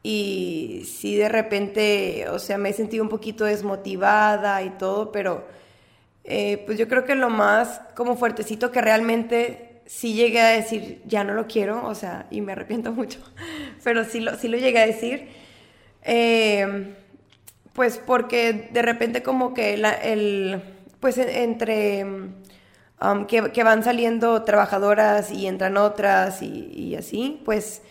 Y 0.03 0.83
sí, 0.85 1.15
de 1.15 1.29
repente, 1.29 2.27
o 2.29 2.39
sea, 2.39 2.57
me 2.57 2.69
he 2.69 2.73
sentido 2.73 3.03
un 3.03 3.09
poquito 3.09 3.45
desmotivada 3.45 4.61
y 4.63 4.71
todo, 4.71 5.11
pero 5.13 5.45
eh, 6.25 6.63
pues 6.65 6.77
yo 6.77 6.87
creo 6.89 7.05
que 7.05 7.15
lo 7.15 7.29
más 7.29 7.81
como 7.95 8.15
fuertecito 8.17 8.71
que 8.71 8.81
realmente 8.81 9.81
sí 9.85 10.13
llegué 10.13 10.41
a 10.41 10.49
decir, 10.49 11.01
ya 11.05 11.23
no 11.23 11.33
lo 11.33 11.47
quiero, 11.47 11.85
o 11.87 11.95
sea, 11.95 12.27
y 12.31 12.41
me 12.41 12.53
arrepiento 12.53 12.91
mucho, 12.93 13.19
pero 13.83 14.05
sí 14.05 14.19
lo, 14.21 14.37
sí 14.37 14.47
lo 14.49 14.57
llegué 14.57 14.79
a 14.79 14.87
decir. 14.87 15.29
Eh, 16.03 16.95
pues 17.73 17.97
porque 18.05 18.69
de 18.71 18.81
repente 18.81 19.23
como 19.23 19.53
que 19.53 19.77
la- 19.77 19.93
el, 19.93 20.61
pues 20.99 21.17
en- 21.17 21.29
entre 21.29 22.05
um, 22.05 23.25
que, 23.27 23.51
que 23.51 23.63
van 23.63 23.83
saliendo 23.83 24.43
trabajadoras 24.43 25.31
y 25.31 25.47
entran 25.47 25.77
otras 25.77 26.41
y 26.41 26.95
así, 26.95 27.41
pues 27.45 27.81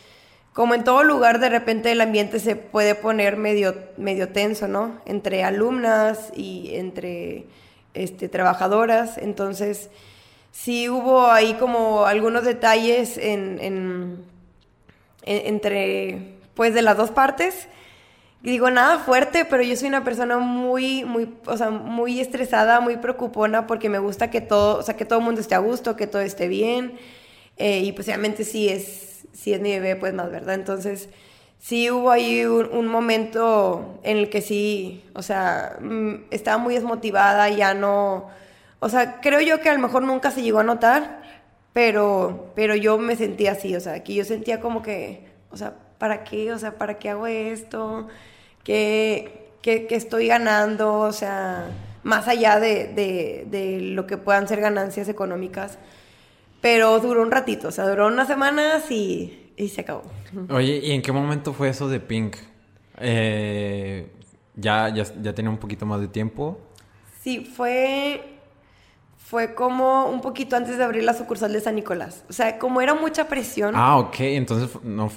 como 0.53 0.75
en 0.75 0.85
todo 0.85 1.03
lugar 1.05 1.39
de 1.41 1.49
repente 1.49 1.93
el 1.93 2.01
ambiente 2.01 2.39
se 2.41 2.57
puede 2.57 2.95
poner 2.95 3.37
medio, 3.37 3.75
medio 3.97 4.29
tenso, 4.31 4.69
¿no? 4.69 5.01
Entre 5.07 5.45
alumnas 5.45 6.31
y 6.37 6.75
entre 6.75 7.47
este, 7.95 8.29
trabajadoras, 8.29 9.19
entonces 9.19 9.91
sí 10.53 10.89
hubo 10.91 11.27
ahí 11.31 11.55
como 11.55 12.05
algunos 12.07 12.45
detalles 12.45 13.17
en, 13.19 13.59
en- 13.61 14.25
en- 15.25 15.47
entre, 15.47 16.35
pues 16.55 16.75
de 16.75 16.83
las 16.83 16.97
dos 16.97 17.11
partes. 17.11 17.69
Digo, 18.43 18.71
nada 18.71 18.99
fuerte, 18.99 19.45
pero 19.45 19.63
yo 19.63 19.77
soy 19.77 19.89
una 19.89 20.05
persona 20.05 20.39
muy, 20.39 21.05
muy, 21.05 21.33
o 21.47 21.57
sea, 21.57 21.71
muy 21.71 22.21
estresada, 22.21 22.81
muy 22.81 22.97
preocupona, 22.97 23.67
porque 23.69 23.89
me 23.89 23.99
gusta 24.01 24.31
que 24.31 24.41
todo, 24.41 24.79
o 24.79 24.83
sea, 24.83 24.97
que 24.97 25.05
todo 25.05 25.21
el 25.21 25.25
mundo 25.25 25.41
esté 25.41 25.55
a 25.55 25.59
gusto, 25.59 25.97
que 25.97 26.07
todo 26.09 26.23
esté 26.23 26.49
bien. 26.49 26.95
Eh, 27.57 27.81
y 27.81 27.93
pues 27.93 28.09
obviamente 28.09 28.45
sí 28.45 28.69
es, 28.69 29.12
mi 29.61 29.71
bebé, 29.73 29.97
pues 29.97 30.15
más, 30.15 30.31
¿verdad? 30.31 30.55
Entonces, 30.55 31.09
sí 31.59 31.91
hubo 31.91 32.11
ahí 32.11 32.45
un, 32.45 32.67
un 32.73 32.87
momento 32.89 33.99
en 34.03 34.17
el 34.19 34.31
que 34.31 34.41
sí, 34.43 35.05
o 35.15 35.23
sea, 35.23 35.77
mm, 35.81 36.15
estaba 36.31 36.59
muy 36.59 36.75
desmotivada, 36.75 37.49
ya 37.51 37.75
no, 37.75 38.29
o 38.81 38.89
sea, 38.89 39.21
creo 39.21 39.41
yo 39.41 39.61
que 39.61 39.69
a 39.71 39.75
lo 39.75 39.79
mejor 39.81 40.03
nunca 40.03 40.31
se 40.31 40.43
llegó 40.43 40.61
a 40.61 40.65
notar, 40.65 41.23
pero, 41.73 42.53
pero 42.55 42.75
yo 42.77 42.99
me 42.99 43.17
sentía 43.17 43.53
así, 43.53 43.75
o 43.77 43.81
sea, 43.81 44.03
que 44.05 44.15
yo 44.15 44.25
sentía 44.25 44.61
como 44.61 44.83
que, 44.83 45.27
o 45.51 45.57
sea, 45.57 45.75
¿para 45.99 46.25
qué? 46.25 46.53
O 46.53 46.59
sea, 46.59 46.73
¿para 46.79 46.99
qué 46.99 47.11
hago 47.11 47.27
esto? 47.27 48.09
¿Qué, 48.65 49.49
qué- 49.63 49.87
qué 49.87 49.95
estoy 49.97 50.29
ganando? 50.29 50.99
O 51.01 51.13
sea, 51.13 51.67
más 52.03 52.29
allá 52.29 52.61
de, 52.61 52.89
de- 52.89 53.47
de 53.51 53.81
lo 53.81 54.07
que 54.07 54.17
puedan 54.19 54.49
ser 54.49 54.61
ganancias 54.61 55.09
económicas. 55.09 55.79
Pero 56.63 56.99
duró 57.01 57.21
un 57.23 57.31
ratito, 57.31 57.69
o 57.69 57.71
sea, 57.73 57.87
duró 57.87 58.07
unas 58.07 58.29
semanas 58.29 58.91
y, 58.91 59.53
y 59.59 59.69
se 59.69 59.83
acabó. 59.83 60.05
Oye, 60.49 60.79
¿y 60.83 60.93
en 60.93 61.03
qué 61.03 61.13
momento 61.13 61.53
fue 61.53 61.69
eso 61.69 61.89
de 61.89 62.01
Pink? 62.01 62.37
Eh, 62.99 64.11
ya, 64.55 64.89
ya, 64.95 65.05
ya 65.21 65.35
tenía 65.35 65.51
un 65.51 65.59
poquito 65.59 65.85
más 65.87 66.01
de 66.01 66.09
tiempo. 66.09 66.59
Sí, 67.21 67.41
fue, 67.45 68.39
fue 69.17 69.55
como 69.55 70.07
un 70.07 70.21
poquito 70.21 70.57
antes 70.57 70.79
de 70.79 70.85
abrir 70.85 71.03
la 71.05 71.15
sucursal 71.15 71.53
de 71.53 71.61
San 71.61 71.75
Nicolás. 71.75 72.25
O 72.29 72.33
sea, 72.33 72.59
como 72.59 72.81
era 72.81 72.95
mucha 72.95 73.29
presión. 73.29 73.75
Ah, 73.77 73.99
ok. 73.99 74.21
Entonces 74.21 74.71
no, 74.85 75.11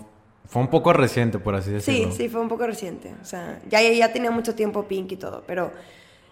fue 0.47 0.61
un 0.61 0.69
poco 0.69 0.93
reciente, 0.93 1.37
por 1.39 1.53
así 1.55 1.69
Sí, 1.69 1.73
decirlo. 1.75 2.11
sí, 2.11 2.27
fue 2.29 2.41
un 2.41 2.47
poco 2.49 2.65
reciente. 2.65 3.13
O 3.21 3.25
sea, 3.25 3.61
ya, 3.69 3.81
ya, 3.81 3.91
ya 3.91 4.11
tenía 4.11 4.31
mucho 4.31 4.55
tiempo 4.55 4.83
Pink 4.87 5.11
y 5.11 5.17
todo, 5.17 5.43
pero 5.45 5.71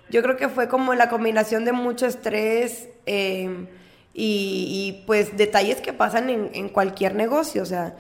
yo 0.10 0.22
creo 0.24 0.38
que 0.38 0.50
fue 0.50 0.68
como 0.68 0.94
la 0.96 1.10
combinación 1.10 1.66
de 1.66 1.72
mucho 1.72 2.06
estrés 2.08 2.90
eh, 3.06 3.68
y, 4.14 5.04
pues 5.08 5.38
detalles 5.38 5.82
que 5.82 5.94
pasan 5.94 6.30
en, 6.30 6.52
en 6.54 6.70
cualquier 6.70 7.16
negocio, 7.16 7.64
o 7.64 7.66
sea, 7.66 7.96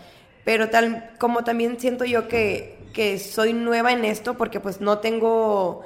pero 0.45 0.69
tal 0.69 1.11
como 1.17 1.43
también 1.43 1.79
siento 1.79 2.05
yo 2.05 2.27
que, 2.27 2.77
que 2.93 3.17
soy 3.17 3.53
nueva 3.53 3.91
en 3.93 4.05
esto 4.05 4.35
porque 4.35 4.59
pues 4.59 4.79
no 4.81 4.99
tengo 4.99 5.83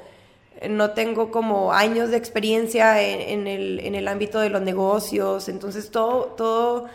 no 0.68 0.90
tengo 0.90 1.30
como 1.30 1.72
años 1.72 2.10
de 2.10 2.16
experiencia 2.16 3.00
en, 3.00 3.20
en 3.20 3.46
el, 3.46 3.80
en 3.80 3.94
el 3.94 4.08
ámbito 4.08 4.40
de 4.40 4.50
los 4.50 4.60
negocios, 4.60 5.48
entonces 5.48 5.90
todo, 5.90 6.34
todo 6.36 6.88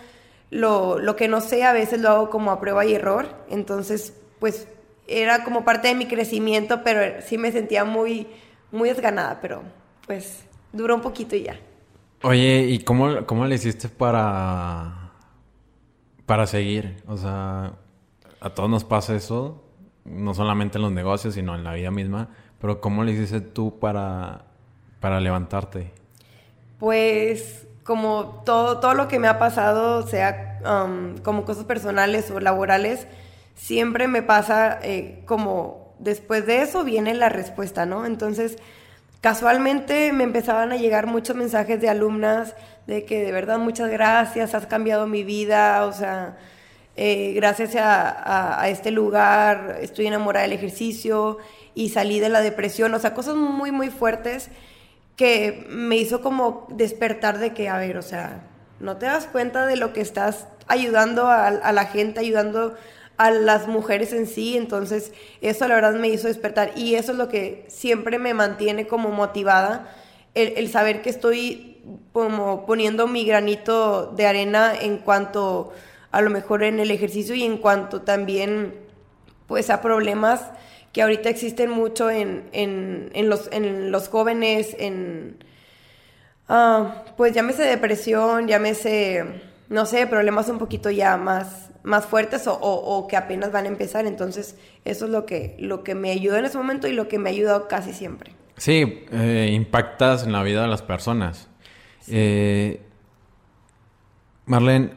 lo, 0.50 1.00
lo 1.00 1.16
que 1.16 1.28
no 1.28 1.40
sé 1.40 1.64
a 1.64 1.72
veces 1.72 2.02
lo 2.02 2.10
hago 2.10 2.30
como 2.30 2.52
a 2.52 2.60
prueba 2.60 2.86
y 2.86 2.94
error, 2.94 3.28
entonces 3.50 4.14
pues 4.40 4.68
era 5.08 5.44
como 5.44 5.64
parte 5.64 5.88
de 5.88 5.96
mi 5.96 6.08
crecimiento, 6.08 6.84
pero 6.84 7.22
sí 7.22 7.38
me 7.38 7.52
sentía 7.52 7.86
muy, 7.86 8.28
muy 8.72 8.90
desganada, 8.90 9.40
pero 9.42 9.64
pues 10.06 10.44
duró 10.74 10.96
un 10.96 11.02
poquito 11.02 11.36
y 11.36 11.44
ya. 11.44 11.58
Oye, 12.26 12.68
¿y 12.70 12.80
cómo, 12.80 13.26
cómo 13.26 13.46
le 13.46 13.56
hiciste 13.56 13.90
para, 13.90 15.12
para 16.26 16.48
seguir? 16.48 17.04
O 17.06 17.18
sea, 17.18 17.74
a 18.40 18.50
todos 18.52 18.70
nos 18.70 18.86
pasa 18.86 19.14
eso, 19.14 19.62
no 20.06 20.34
solamente 20.34 20.78
en 20.78 20.84
los 20.84 20.94
negocios, 20.94 21.34
sino 21.34 21.54
en 21.54 21.66
la 21.66 21.74
vida 21.74 21.92
misma. 21.92 22.30
Pero 22.62 22.80
¿cómo 22.80 23.04
le 23.04 23.12
hiciste 23.12 23.42
tú 23.42 23.78
para, 23.78 24.46
para 25.02 25.20
levantarte? 25.20 25.92
Pues 26.80 27.68
como 27.84 28.42
todo, 28.46 28.80
todo 28.80 28.94
lo 28.94 29.10
que 29.10 29.20
me 29.20 29.28
ha 29.28 29.38
pasado, 29.38 30.08
sea 30.08 30.62
um, 30.66 31.18
como 31.18 31.44
cosas 31.44 31.66
personales 31.66 32.32
o 32.32 32.40
laborales, 32.40 33.06
siempre 33.54 34.08
me 34.08 34.22
pasa 34.22 34.80
eh, 34.82 35.24
como 35.26 35.94
después 36.00 36.46
de 36.46 36.62
eso 36.62 36.86
viene 36.86 37.14
la 37.16 37.28
respuesta, 37.28 37.86
¿no? 37.86 38.06
Entonces, 38.06 38.58
casualmente 39.24 40.12
me 40.12 40.26
empezaban 40.26 40.74
a 40.74 40.76
llegar 40.76 41.08
muchos 41.08 41.34
mensajes 41.34 41.80
de 41.80 41.88
alumnas 41.88 42.56
de 42.88 43.06
que 43.06 43.24
de 43.24 43.32
verdad 43.32 43.58
muchas 43.58 43.90
gracias, 43.90 44.54
has 44.54 44.66
cambiado 44.66 45.08
mi 45.08 45.24
vida, 45.24 45.86
o 45.86 45.94
sea, 45.94 46.36
eh, 46.98 47.32
gracias 47.34 47.78
a, 47.78 48.62
a, 48.62 48.68
este 48.68 48.92
lugar 48.92 49.78
estoy 49.82 50.08
enamorada 50.08 50.44
del 50.44 50.52
ejercicio 50.52 51.38
y 51.74 51.88
salí 51.88 52.20
de 52.20 52.28
la 52.28 52.42
depresión, 52.42 52.94
o 52.94 53.00
sea, 53.00 53.14
cosas 53.14 53.36
muy, 53.36 53.72
muy 53.72 53.90
fuertes 53.90 54.50
que 55.16 55.66
me 55.70 55.96
hizo 55.96 56.22
como 56.22 56.68
despertar 56.70 57.38
de 57.38 57.54
que, 57.54 57.70
a 57.70 57.78
ver, 57.78 57.96
o 57.96 58.02
sea, 58.02 58.42
no 58.82 58.98
te 58.98 59.06
das 59.06 59.26
cuenta 59.28 59.66
de 59.66 59.78
lo 59.78 59.94
que 59.94 60.02
estás 60.02 60.48
ayudando 60.68 61.28
a, 61.30 61.48
a 61.48 61.72
la 61.72 61.86
gente, 61.86 62.20
ayudando 62.20 62.76
a 63.18 63.32
las 63.32 63.68
mujeres 63.68 64.14
en 64.14 64.28
sí, 64.28 64.58
entonces 64.58 65.12
eso 65.42 65.68
la 65.68 65.76
verdad 65.76 65.94
me 65.94 66.10
hizo 66.10 66.28
despertar 66.28 66.72
y 66.76 66.96
eso 66.96 67.12
es 67.12 67.18
lo 67.18 67.30
que 67.30 67.66
siempre 67.68 68.20
me 68.20 68.34
mantiene 68.34 68.88
como 68.88 69.10
motivada, 69.10 69.94
el, 70.34 70.54
el 70.58 70.70
saber 70.70 71.02
que 71.02 71.10
estoy 71.10 71.78
como 72.12 72.66
poniendo 72.66 73.08
mi 73.08 73.26
granito 73.26 74.08
de 74.08 74.26
arena 74.26 74.74
en 74.80 74.98
cuanto 74.98 75.74
a 76.12 76.22
lo 76.22 76.30
mejor 76.30 76.64
en 76.64 76.80
el 76.80 76.92
ejercicio 76.92 77.36
y 77.36 77.44
en 77.44 77.58
cuanto 77.58 78.02
también 78.02 78.74
pues 79.48 79.70
a 79.70 79.82
problemas 79.82 80.42
que 80.94 81.02
ahorita 81.02 81.30
existen 81.30 81.72
mucho 81.72 82.10
en, 82.12 82.48
en, 82.52 83.10
en 83.14 83.30
los, 83.30 83.50
en 83.52 83.92
los 83.92 84.10
jóvenes, 84.10 84.76
en, 84.78 85.38
uh, 86.48 86.86
pues 87.18 87.34
llámese 87.34 87.64
depresión, 87.64 88.48
llámese, 88.48 89.26
no 89.74 89.88
sé, 89.88 90.06
problemas 90.06 90.48
un 90.50 90.60
poquito 90.60 90.92
ya 90.92 91.18
más, 91.18 91.72
más 91.82 92.06
fuertes 92.06 92.46
o, 92.46 92.54
o, 92.54 92.96
o, 92.96 93.08
que 93.08 93.18
apenas 93.18 93.52
van 93.52 93.66
a 93.66 93.70
empezar. 93.70 94.06
Entonces, 94.06 94.56
eso 94.86 95.06
es 95.06 95.12
lo 95.12 95.26
que, 95.26 95.56
lo 95.60 95.84
que 95.84 95.96
me 95.96 96.12
ayudó 96.12 96.38
en 96.38 96.46
ese 96.46 96.60
momento 96.60 96.88
y 96.88 96.94
lo 96.94 97.08
que 97.08 97.18
me 97.18 97.30
ha 97.30 97.34
ayudado 97.34 97.68
casi 97.68 97.92
siempre. 97.92 98.36
Sí, 98.56 99.04
eh, 99.12 99.50
impactas 99.52 100.26
en 100.26 100.32
la 100.32 100.44
vida 100.44 100.62
de 100.62 100.68
las 100.68 100.84
personas. 100.84 101.50
Sí. 102.02 102.12
Eh, 102.14 102.82
Marlene, 104.46 104.92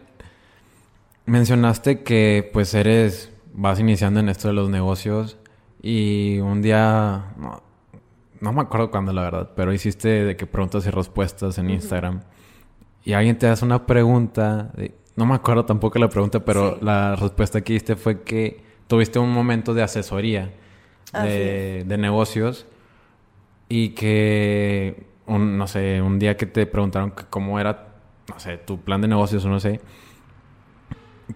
mencionaste 1.24 2.02
que 2.02 2.50
pues 2.52 2.74
eres, 2.74 3.32
vas 3.54 3.80
iniciando 3.80 4.20
en 4.20 4.28
esto 4.28 4.48
de 4.48 4.54
los 4.54 4.68
negocios 4.68 5.38
y 5.80 6.38
un 6.40 6.60
día, 6.60 7.32
no, 7.38 7.62
no 8.40 8.52
me 8.52 8.60
acuerdo 8.60 8.90
cuándo 8.90 9.14
la 9.14 9.22
verdad, 9.22 9.52
pero 9.56 9.72
hiciste 9.72 10.24
de 10.26 10.36
que 10.36 10.44
preguntas 10.44 10.84
y 10.86 10.90
respuestas 10.90 11.56
en 11.56 11.70
Instagram. 11.70 12.16
Uh 12.16 12.18
-huh. 12.18 12.35
Y 13.06 13.12
alguien 13.12 13.38
te 13.38 13.46
hace 13.46 13.64
una 13.64 13.86
pregunta, 13.86 14.72
no 15.14 15.26
me 15.26 15.36
acuerdo 15.36 15.64
tampoco 15.64 15.96
la 16.00 16.08
pregunta, 16.08 16.44
pero 16.44 16.72
sí. 16.72 16.78
la 16.84 17.14
respuesta 17.14 17.60
que 17.60 17.74
diste 17.74 17.94
fue 17.94 18.22
que 18.22 18.60
tuviste 18.88 19.20
un 19.20 19.30
momento 19.30 19.74
de 19.74 19.84
asesoría 19.84 20.52
de, 21.12 21.84
de, 21.86 21.98
negocios 21.98 22.66
y 23.68 23.90
que, 23.90 25.06
un, 25.24 25.56
no 25.56 25.68
sé, 25.68 26.02
un 26.02 26.18
día 26.18 26.36
que 26.36 26.46
te 26.46 26.66
preguntaron 26.66 27.12
que 27.12 27.22
cómo 27.30 27.60
era, 27.60 27.94
no 28.28 28.40
sé, 28.40 28.58
tu 28.58 28.80
plan 28.80 29.00
de 29.00 29.06
negocios 29.06 29.44
o 29.44 29.50
no 29.50 29.60
sé, 29.60 29.80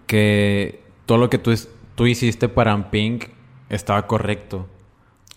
que 0.07 0.83
todo 1.05 1.19
lo 1.19 1.29
que 1.29 1.37
tú, 1.37 1.53
tú 1.95 2.05
hiciste 2.05 2.49
para 2.49 2.91
Pink 2.91 3.27
estaba 3.69 4.07
correcto. 4.07 4.67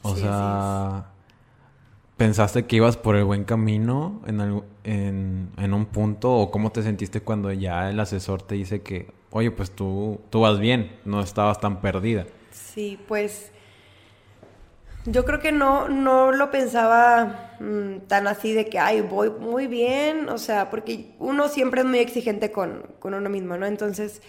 O 0.02 0.16
sí, 0.16 0.22
sea, 0.22 1.04
sí. 1.06 1.13
¿Pensaste 2.16 2.66
que 2.66 2.76
ibas 2.76 2.96
por 2.96 3.16
el 3.16 3.24
buen 3.24 3.44
camino 3.44 4.22
en, 4.26 4.62
en, 4.84 5.74
un 5.74 5.86
punto? 5.86 6.32
¿O 6.32 6.50
cómo 6.50 6.70
te 6.70 6.82
sentiste 6.82 7.20
cuando 7.20 7.52
ya 7.52 7.90
el 7.90 7.98
asesor 8.00 8.42
te 8.42 8.54
dice 8.54 8.82
que, 8.82 9.10
oye, 9.30 9.50
pues 9.50 9.70
tú, 9.70 10.20
tú 10.30 10.40
vas 10.40 10.58
bien, 10.58 10.96
no 11.04 11.20
estabas 11.20 11.60
tan 11.60 11.80
perdida? 11.80 12.26
Sí, 12.50 12.98
pues 13.08 13.50
yo 15.06 15.24
creo 15.24 15.40
que 15.40 15.52
no, 15.52 15.88
no 15.88 16.32
lo 16.32 16.50
pensaba 16.50 17.56
mmm, 17.60 17.98
tan 18.06 18.26
así 18.26 18.52
de 18.52 18.66
que, 18.66 18.78
ay, 18.78 19.00
voy 19.00 19.30
muy 19.30 19.66
bien, 19.66 20.28
o 20.28 20.38
sea, 20.38 20.70
porque 20.70 21.14
uno 21.18 21.48
siempre 21.48 21.82
es 21.82 21.86
muy 21.86 21.98
exigente 21.98 22.50
con, 22.50 22.86
con 23.00 23.14
uno 23.14 23.28
mismo, 23.28 23.56
¿no? 23.56 23.66
Entonces 23.66 24.22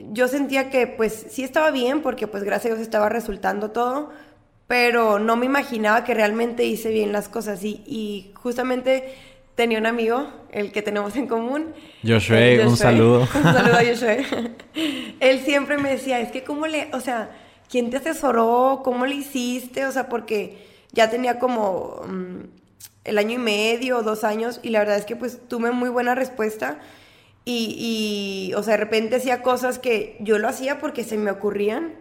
yo 0.00 0.28
sentía 0.28 0.70
que 0.70 0.86
pues 0.86 1.26
sí 1.30 1.42
estaba 1.42 1.70
bien 1.70 2.02
porque 2.02 2.26
pues 2.26 2.44
gracias 2.44 2.72
a 2.72 2.76
Dios 2.76 2.86
estaba 2.86 3.08
resultando 3.08 3.70
todo, 3.70 4.10
pero 4.66 5.18
no 5.18 5.36
me 5.36 5.46
imaginaba 5.46 6.04
que 6.04 6.14
realmente 6.14 6.64
hice 6.64 6.90
bien 6.90 7.12
las 7.12 7.28
cosas 7.28 7.62
y, 7.62 7.82
y 7.86 8.32
justamente 8.34 9.14
tenía 9.56 9.78
un 9.78 9.86
amigo, 9.86 10.28
el 10.52 10.70
que 10.70 10.82
tenemos 10.82 11.16
en 11.16 11.26
común. 11.26 11.72
Joshua, 12.02 12.38
Joshua 12.38 12.68
un 12.68 12.76
saludo. 12.76 13.20
Un 13.34 13.42
saludo 13.42 13.76
a 13.76 13.84
Joshua. 13.88 14.16
Él 15.20 15.40
siempre 15.40 15.78
me 15.78 15.90
decía, 15.90 16.20
es 16.20 16.30
que 16.30 16.44
cómo 16.44 16.66
le, 16.66 16.88
o 16.92 17.00
sea, 17.00 17.30
¿quién 17.68 17.90
te 17.90 17.96
asesoró? 17.96 18.82
¿Cómo 18.84 19.06
le 19.06 19.16
hiciste? 19.16 19.86
O 19.86 19.92
sea, 19.92 20.08
porque 20.08 20.58
ya 20.92 21.10
tenía 21.10 21.38
como 21.38 22.02
um, 22.04 22.42
el 23.04 23.18
año 23.18 23.34
y 23.34 23.38
medio, 23.38 24.02
dos 24.02 24.24
años 24.24 24.60
y 24.62 24.68
la 24.70 24.80
verdad 24.80 24.98
es 24.98 25.06
que 25.06 25.16
pues 25.16 25.40
tuve 25.48 25.70
muy 25.70 25.88
buena 25.88 26.14
respuesta 26.14 26.78
y, 27.44 28.50
y, 28.50 28.54
o 28.54 28.62
sea, 28.62 28.72
de 28.72 28.78
repente 28.78 29.16
hacía 29.16 29.40
cosas 29.42 29.78
que 29.78 30.16
yo 30.20 30.38
lo 30.38 30.48
hacía 30.48 30.78
porque 30.80 31.04
se 31.04 31.16
me 31.16 31.30
ocurrían, 31.30 31.94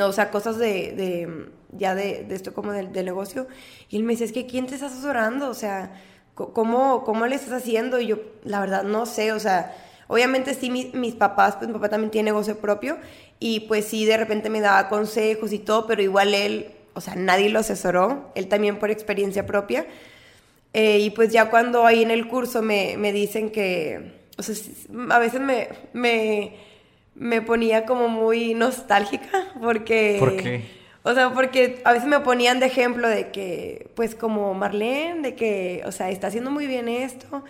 o 0.00 0.12
sea, 0.12 0.30
cosas 0.30 0.58
de, 0.58 0.92
de 0.92 1.46
ya 1.72 1.94
de, 1.94 2.24
de, 2.24 2.34
esto 2.34 2.52
como 2.54 2.72
del, 2.72 2.92
del, 2.92 3.04
negocio. 3.04 3.46
Y 3.88 3.96
él 3.96 4.02
me 4.02 4.12
dice, 4.12 4.24
es 4.24 4.32
que 4.32 4.46
¿quién 4.46 4.66
te 4.66 4.74
está 4.74 4.86
asesorando? 4.86 5.48
O 5.48 5.54
sea, 5.54 6.00
¿cómo, 6.34 7.04
¿cómo 7.04 7.26
le 7.26 7.36
estás 7.36 7.52
haciendo? 7.52 8.00
Y 8.00 8.08
yo, 8.08 8.18
la 8.44 8.60
verdad, 8.60 8.82
no 8.82 9.06
sé, 9.06 9.32
o 9.32 9.40
sea, 9.40 9.76
obviamente 10.08 10.54
sí, 10.54 10.70
mi, 10.70 10.90
mis 10.94 11.14
papás, 11.14 11.56
pues 11.56 11.68
mi 11.68 11.74
papá 11.74 11.88
también 11.88 12.10
tiene 12.10 12.30
negocio 12.30 12.58
propio, 12.58 12.98
y 13.38 13.60
pues 13.60 13.86
sí, 13.86 14.04
de 14.04 14.16
repente 14.16 14.50
me 14.50 14.60
daba 14.60 14.88
consejos 14.88 15.52
y 15.52 15.58
todo, 15.58 15.86
pero 15.86 16.02
igual 16.02 16.34
él, 16.34 16.72
o 16.94 17.00
sea, 17.00 17.14
nadie 17.14 17.48
lo 17.50 17.60
asesoró, 17.60 18.32
él 18.34 18.48
también 18.48 18.78
por 18.78 18.90
experiencia 18.90 19.46
propia. 19.46 19.86
Eh, 20.72 20.98
y 20.98 21.10
pues 21.10 21.32
ya 21.32 21.48
cuando 21.50 21.86
ahí 21.86 22.02
en 22.02 22.10
el 22.10 22.28
curso 22.28 22.60
me, 22.60 22.96
me 22.98 23.12
dicen 23.12 23.50
que 23.50 24.16
o 24.38 24.42
sea, 24.42 24.54
a 25.10 25.18
veces 25.18 25.40
me, 25.40 25.68
me, 25.92 26.56
me 27.16 27.42
ponía 27.42 27.84
como 27.86 28.08
muy 28.08 28.54
nostálgica 28.54 29.48
porque... 29.60 30.16
¿Por 30.18 30.36
qué? 30.36 30.76
O 31.02 31.14
sea, 31.14 31.30
porque 31.30 31.80
a 31.84 31.92
veces 31.92 32.08
me 32.08 32.18
ponían 32.18 32.58
de 32.58 32.66
ejemplo 32.66 33.08
de 33.08 33.30
que, 33.30 33.92
pues 33.94 34.16
como 34.16 34.54
Marlene, 34.54 35.22
de 35.22 35.34
que, 35.36 35.82
o 35.86 35.92
sea, 35.92 36.10
está 36.10 36.26
haciendo 36.26 36.50
muy 36.50 36.66
bien 36.66 36.88
esto. 36.88 37.44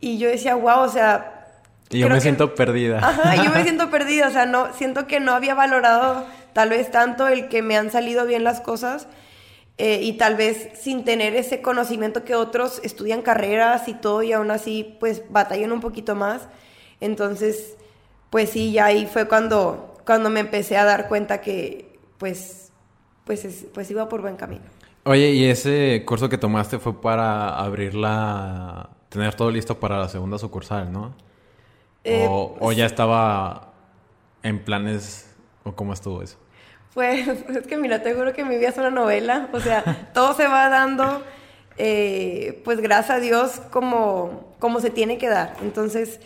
Y 0.00 0.18
yo 0.18 0.28
decía, 0.28 0.56
wow, 0.56 0.80
o 0.80 0.88
sea... 0.88 1.46
Y 1.88 2.00
yo 2.00 2.08
me 2.08 2.16
que... 2.16 2.20
siento 2.20 2.56
perdida. 2.56 2.98
Ajá, 3.02 3.36
yo 3.44 3.52
me 3.52 3.62
siento 3.62 3.90
perdida, 3.90 4.26
o 4.26 4.32
sea, 4.32 4.44
no, 4.44 4.72
siento 4.72 5.06
que 5.06 5.20
no 5.20 5.34
había 5.34 5.54
valorado 5.54 6.26
tal 6.52 6.70
vez 6.70 6.90
tanto 6.90 7.28
el 7.28 7.48
que 7.48 7.62
me 7.62 7.76
han 7.76 7.92
salido 7.92 8.26
bien 8.26 8.42
las 8.42 8.60
cosas. 8.60 9.06
Eh, 9.78 10.00
y 10.02 10.14
tal 10.14 10.34
vez 10.34 10.70
sin 10.74 11.04
tener 11.04 11.36
ese 11.36 11.62
conocimiento 11.62 12.24
que 12.24 12.34
otros 12.34 12.80
estudian 12.82 13.22
carreras 13.22 13.88
y 13.88 13.94
todo 13.94 14.22
y 14.22 14.32
aún 14.32 14.50
así 14.50 14.96
pues 15.00 15.22
batallan 15.30 15.70
un 15.70 15.80
poquito 15.80 16.16
más. 16.16 16.48
Entonces, 17.00 17.76
pues 18.30 18.50
sí, 18.50 18.72
ya 18.72 18.86
ahí 18.86 19.06
fue 19.06 19.28
cuando, 19.28 19.96
cuando 20.06 20.30
me 20.30 20.40
empecé 20.40 20.76
a 20.76 20.84
dar 20.84 21.08
cuenta 21.08 21.40
que 21.40 21.98
pues, 22.18 22.72
pues, 23.24 23.44
es, 23.44 23.66
pues 23.74 23.90
iba 23.90 24.08
por 24.08 24.22
buen 24.22 24.36
camino. 24.36 24.64
Oye, 25.04 25.30
¿y 25.32 25.44
ese 25.46 26.04
curso 26.06 26.28
que 26.28 26.38
tomaste 26.38 26.78
fue 26.78 27.00
para 27.00 27.58
abrirla, 27.58 28.90
tener 29.08 29.34
todo 29.34 29.50
listo 29.50 29.80
para 29.80 29.98
la 29.98 30.08
segunda 30.08 30.38
sucursal, 30.38 30.92
no? 30.92 31.14
Eh, 32.04 32.26
o, 32.28 32.56
¿O 32.60 32.72
ya 32.72 32.86
estaba 32.86 33.72
en 34.42 34.58
planes 34.62 35.34
o 35.64 35.72
cómo 35.72 35.92
estuvo 35.92 36.22
eso? 36.22 36.36
Pues 36.94 37.26
es 37.48 37.66
que 37.66 37.76
mira, 37.76 38.02
te 38.02 38.14
juro 38.14 38.32
que 38.32 38.44
mi 38.44 38.56
vida 38.56 38.68
es 38.68 38.78
una 38.78 38.90
novela, 38.90 39.48
o 39.52 39.60
sea, 39.60 40.10
todo 40.14 40.34
se 40.34 40.46
va 40.46 40.68
dando, 40.68 41.22
eh, 41.78 42.60
pues 42.64 42.80
gracias 42.80 43.16
a 43.16 43.20
Dios, 43.20 43.60
como, 43.70 44.54
como 44.58 44.80
se 44.80 44.90
tiene 44.90 45.18
que 45.18 45.28
dar. 45.28 45.56
Entonces, 45.62 46.20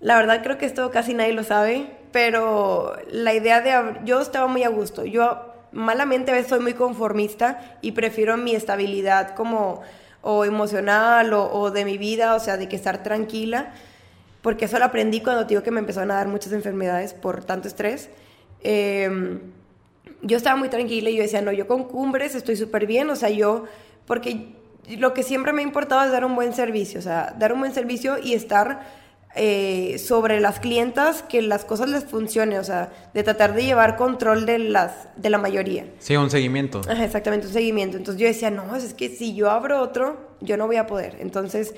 la 0.00 0.16
verdad 0.16 0.42
creo 0.42 0.58
que 0.58 0.66
esto 0.66 0.90
casi 0.90 1.14
nadie 1.14 1.32
lo 1.32 1.44
sabe, 1.44 1.86
pero 2.12 2.94
la 3.10 3.34
idea 3.34 3.60
de... 3.60 4.00
Yo 4.04 4.20
estaba 4.20 4.46
muy 4.46 4.62
a 4.62 4.68
gusto, 4.68 5.04
yo 5.04 5.52
malamente 5.72 6.30
a 6.30 6.34
veces 6.34 6.50
soy 6.50 6.60
muy 6.60 6.74
conformista 6.74 7.78
y 7.80 7.92
prefiero 7.92 8.36
mi 8.36 8.54
estabilidad 8.54 9.34
como 9.34 9.82
o 10.22 10.44
emocional 10.44 11.34
o, 11.34 11.70
de 11.70 11.84
mi 11.84 11.98
vida, 11.98 12.34
o 12.34 12.40
sea, 12.40 12.56
de 12.56 12.66
que 12.66 12.76
estar 12.76 13.02
tranquila, 13.02 13.74
porque 14.40 14.64
eso 14.64 14.78
lo 14.78 14.86
aprendí 14.86 15.20
cuando 15.20 15.44
digo 15.44 15.62
que 15.62 15.70
me 15.70 15.80
empezaron 15.80 16.10
a 16.10 16.14
dar 16.14 16.28
muchas 16.28 16.52
enfermedades 16.52 17.12
por 17.12 17.44
tanto 17.44 17.68
estrés. 17.68 18.08
Eh, 18.62 19.38
yo 20.22 20.36
estaba 20.38 20.56
muy 20.56 20.70
tranquila 20.70 21.10
y 21.10 21.16
yo 21.16 21.22
decía, 21.22 21.42
no, 21.42 21.52
yo 21.52 21.66
con 21.66 21.84
cumbres 21.84 22.34
estoy 22.34 22.56
súper 22.56 22.86
bien, 22.86 23.10
o 23.10 23.16
sea, 23.16 23.28
yo, 23.28 23.64
porque 24.06 24.54
lo 24.98 25.12
que 25.12 25.22
siempre 25.22 25.52
me 25.52 25.60
ha 25.60 25.64
importado 25.64 26.02
es 26.04 26.10
dar 26.10 26.24
un 26.24 26.34
buen 26.34 26.54
servicio, 26.54 27.00
o 27.00 27.02
sea, 27.02 27.34
dar 27.38 27.52
un 27.52 27.60
buen 27.60 27.74
servicio 27.74 28.16
y 28.18 28.32
estar 28.32 29.03
eh, 29.36 29.98
sobre 29.98 30.38
las 30.38 30.60
clientas 30.60 31.24
que 31.24 31.42
las 31.42 31.64
cosas 31.64 31.88
les 31.88 32.04
funcionen, 32.04 32.60
o 32.60 32.62
sea, 32.62 32.92
de 33.14 33.24
tratar 33.24 33.52
de 33.52 33.64
llevar 33.64 33.96
control 33.96 34.46
de, 34.46 34.60
las, 34.60 35.08
de 35.16 35.28
la 35.28 35.38
mayoría. 35.38 35.86
Sí, 35.98 36.14
un 36.14 36.30
seguimiento. 36.30 36.82
Ajá, 36.88 37.04
exactamente, 37.04 37.48
un 37.48 37.52
seguimiento. 37.52 37.96
Entonces 37.96 38.20
yo 38.20 38.28
decía, 38.28 38.50
no, 38.50 38.76
es 38.76 38.94
que 38.94 39.08
si 39.08 39.34
yo 39.34 39.50
abro 39.50 39.80
otro, 39.80 40.18
yo 40.40 40.56
no 40.56 40.68
voy 40.68 40.76
a 40.76 40.86
poder. 40.86 41.16
Entonces 41.18 41.74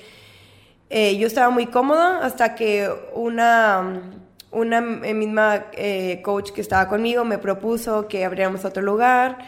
eh, 0.91 1.17
yo 1.17 1.27
estaba 1.27 1.49
muy 1.49 1.65
cómoda 1.69 2.19
hasta 2.19 2.55
que 2.55 2.91
una, 3.15 4.03
una 4.51 4.83
misma 4.83 5.65
eh, 5.73 6.21
coach 6.23 6.51
que 6.51 6.61
estaba 6.61 6.89
conmigo 6.89 7.25
me 7.25 7.39
propuso 7.39 8.07
que 8.07 8.27
abriéramos 8.27 8.67
otro 8.67 8.83
lugar. 8.83 9.39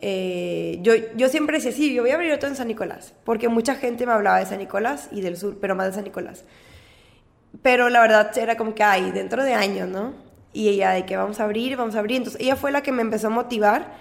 Yo, 0.00 0.94
yo 1.16 1.28
siempre 1.28 1.58
decía, 1.58 1.72
sí, 1.72 1.92
yo 1.92 2.00
voy 2.00 2.12
a 2.12 2.14
abrir 2.14 2.32
otro 2.32 2.48
en 2.48 2.56
San 2.56 2.68
Nicolás, 2.68 3.12
porque 3.24 3.48
mucha 3.48 3.74
gente 3.74 4.06
me 4.06 4.12
hablaba 4.12 4.38
de 4.38 4.46
San 4.46 4.58
Nicolás 4.58 5.08
y 5.12 5.20
del 5.20 5.36
sur, 5.36 5.58
pero 5.60 5.74
más 5.74 5.88
de 5.88 5.92
San 5.92 6.04
Nicolás. 6.04 6.44
Pero 7.62 7.88
la 7.88 8.00
verdad 8.00 8.36
era 8.38 8.56
como 8.56 8.74
que, 8.74 8.82
ay, 8.82 9.10
dentro 9.10 9.42
de 9.44 9.54
años, 9.54 9.88
¿no? 9.88 10.12
Y 10.52 10.68
ella 10.68 10.90
de 10.90 11.04
que 11.04 11.16
vamos 11.16 11.40
a 11.40 11.44
abrir, 11.44 11.76
vamos 11.76 11.96
a 11.96 11.98
abrir. 11.98 12.18
Entonces 12.18 12.40
ella 12.40 12.56
fue 12.56 12.72
la 12.72 12.82
que 12.82 12.92
me 12.92 13.02
empezó 13.02 13.28
a 13.28 13.30
motivar. 13.30 13.92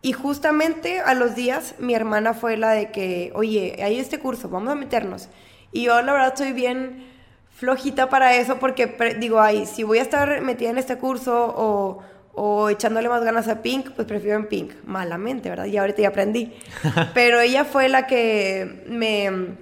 Y 0.00 0.12
justamente 0.12 1.00
a 1.00 1.14
los 1.14 1.34
días 1.34 1.74
mi 1.78 1.94
hermana 1.94 2.34
fue 2.34 2.56
la 2.56 2.70
de 2.70 2.90
que, 2.90 3.32
oye, 3.34 3.76
hay 3.82 3.98
este 3.98 4.18
curso, 4.18 4.48
vamos 4.48 4.72
a 4.72 4.76
meternos. 4.76 5.28
Y 5.72 5.84
yo 5.84 6.00
la 6.02 6.12
verdad 6.12 6.28
estoy 6.28 6.52
bien 6.52 7.06
flojita 7.50 8.08
para 8.08 8.36
eso 8.36 8.58
porque 8.60 9.16
digo, 9.18 9.40
ay, 9.40 9.66
si 9.66 9.82
voy 9.82 9.98
a 9.98 10.02
estar 10.02 10.40
metida 10.42 10.70
en 10.70 10.78
este 10.78 10.96
curso 10.96 11.52
o, 11.56 12.02
o 12.34 12.68
echándole 12.68 13.08
más 13.08 13.24
ganas 13.24 13.48
a 13.48 13.62
Pink, 13.62 13.90
pues 13.90 14.06
prefiero 14.06 14.38
en 14.38 14.46
Pink, 14.46 14.72
malamente, 14.84 15.50
¿verdad? 15.50 15.64
Y 15.64 15.76
ahorita 15.76 16.02
ya 16.02 16.08
aprendí. 16.08 16.52
Pero 17.14 17.40
ella 17.40 17.64
fue 17.64 17.88
la 17.88 18.06
que 18.06 18.84
me, 18.86 19.56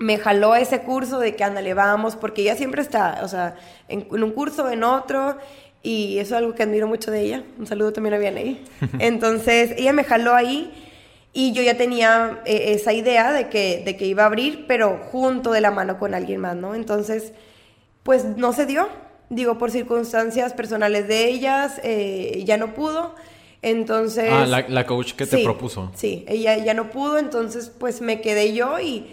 me 0.00 0.16
jaló 0.16 0.54
a 0.54 0.60
ese 0.60 0.80
curso 0.80 1.20
de 1.20 1.36
que 1.36 1.44
ándale, 1.44 1.74
vamos, 1.74 2.16
porque 2.16 2.42
ella 2.42 2.56
siempre 2.56 2.80
está, 2.80 3.20
o 3.22 3.28
sea, 3.28 3.54
en, 3.86 4.06
un 4.10 4.30
curso, 4.32 4.70
en 4.70 4.82
otro, 4.82 5.36
y 5.82 6.18
eso 6.18 6.34
es 6.34 6.38
algo 6.38 6.54
que 6.54 6.62
admiro 6.62 6.88
mucho 6.88 7.10
de 7.10 7.20
ella. 7.20 7.44
Un 7.58 7.66
saludo 7.66 7.92
también 7.92 8.14
a 8.14 8.18
Vianey. 8.18 8.64
Entonces, 8.98 9.72
ella 9.76 9.92
me 9.92 10.04
jaló 10.04 10.34
ahí 10.34 10.72
y 11.34 11.52
yo 11.52 11.62
ya 11.62 11.76
tenía 11.76 12.40
eh, 12.46 12.72
esa 12.74 12.94
idea 12.94 13.30
de 13.30 13.48
que, 13.48 13.82
de 13.84 13.96
que 13.98 14.06
iba 14.06 14.22
a 14.22 14.26
abrir, 14.26 14.64
pero 14.66 14.98
junto 15.12 15.52
de 15.52 15.60
la 15.60 15.70
mano 15.70 15.98
con 15.98 16.14
alguien 16.14 16.40
más, 16.40 16.56
¿no? 16.56 16.74
Entonces, 16.74 17.34
pues 18.02 18.24
no 18.24 18.54
se 18.54 18.64
dio. 18.64 18.88
Digo, 19.28 19.58
por 19.58 19.70
circunstancias 19.70 20.54
personales 20.54 21.08
de 21.08 21.28
ellas, 21.28 21.78
eh, 21.84 22.42
ya 22.46 22.56
no 22.56 22.72
pudo. 22.72 23.14
Entonces... 23.60 24.30
Ah, 24.32 24.46
la, 24.46 24.86
coach 24.86 25.12
que 25.12 25.26
te 25.26 25.44
propuso. 25.44 25.92
Sí, 25.94 26.24
ella 26.26 26.56
ya 26.56 26.72
no 26.72 26.90
pudo, 26.90 27.18
entonces 27.18 27.70
pues 27.78 28.00
me 28.00 28.22
quedé 28.22 28.54
yo 28.54 28.80
y, 28.80 29.06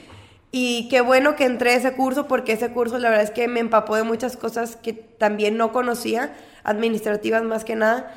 y 0.51 0.87
qué 0.89 1.01
bueno 1.01 1.35
que 1.35 1.45
entré 1.45 1.71
a 1.71 1.75
ese 1.75 1.93
curso 1.93 2.27
porque 2.27 2.53
ese 2.53 2.71
curso 2.71 2.97
la 2.99 3.09
verdad 3.09 3.25
es 3.25 3.31
que 3.31 3.47
me 3.47 3.59
empapó 3.59 3.95
de 3.95 4.03
muchas 4.03 4.37
cosas 4.37 4.75
que 4.75 4.93
también 4.93 5.57
no 5.57 5.71
conocía, 5.71 6.33
administrativas 6.63 7.43
más 7.43 7.65
que 7.65 7.75
nada 7.75 8.11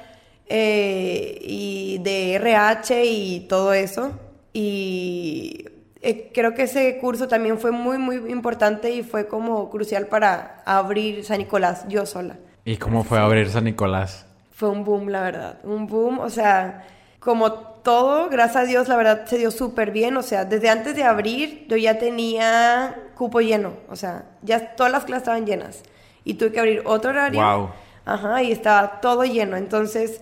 eh, 0.47 1.39
y 1.43 1.99
de 2.03 2.35
RH 2.35 3.05
y 3.05 3.41
todo 3.49 3.73
eso. 3.73 4.13
Y 4.53 5.67
eh, 6.03 6.31
creo 6.33 6.55
que 6.55 6.63
ese 6.63 6.99
curso 6.99 7.29
también 7.29 7.59
fue 7.59 7.73
muy, 7.73 7.99
muy 7.99 8.17
importante 8.31 8.91
y 8.91 9.03
fue 9.03 9.29
como 9.29 9.71
crucial 9.71 10.07
para 10.07 10.63
abrir 10.67 11.25
San 11.25 11.39
Nicolás 11.39 11.87
yo 11.89 12.07
sola. 12.07 12.37
¿Y 12.65 12.77
cómo 12.77 13.05
fue 13.05 13.19
abrir 13.19 13.49
San 13.49 13.65
Nicolás? 13.65 14.27
Fue 14.51 14.69
un 14.69 14.85
boom, 14.85 15.09
la 15.09 15.23
verdad. 15.23 15.59
Un 15.65 15.87
boom, 15.87 16.19
o 16.19 16.31
sea, 16.31 16.87
como 17.19 17.70
todo, 17.83 18.29
gracias 18.29 18.57
a 18.57 18.67
Dios, 18.67 18.89
la 18.89 18.97
verdad 18.97 19.27
se 19.27 19.39
dio 19.39 19.51
súper 19.51 19.91
bien. 19.91 20.17
O 20.17 20.23
sea, 20.23 20.45
desde 20.45 20.69
antes 20.69 20.95
de 20.97 21.05
abrir, 21.05 21.67
yo 21.69 21.77
ya 21.77 21.99
tenía 21.99 22.97
cupo 23.15 23.41
lleno. 23.41 23.75
O 23.89 23.97
sea, 23.97 24.25
ya 24.43 24.75
todas 24.77 24.93
las 24.93 25.05
clases 25.05 25.23
estaban 25.23 25.47
llenas. 25.47 25.83
Y 26.25 26.35
tuve 26.35 26.53
que 26.53 26.61
abrir 26.61 26.83
otro 26.85 27.11
horario. 27.11 27.41
Wow. 27.41 27.71
Ajá, 28.05 28.43
y 28.43 28.53
estaba 28.53 29.01
todo 29.01 29.25
lleno. 29.25 29.57
Entonces, 29.57 30.21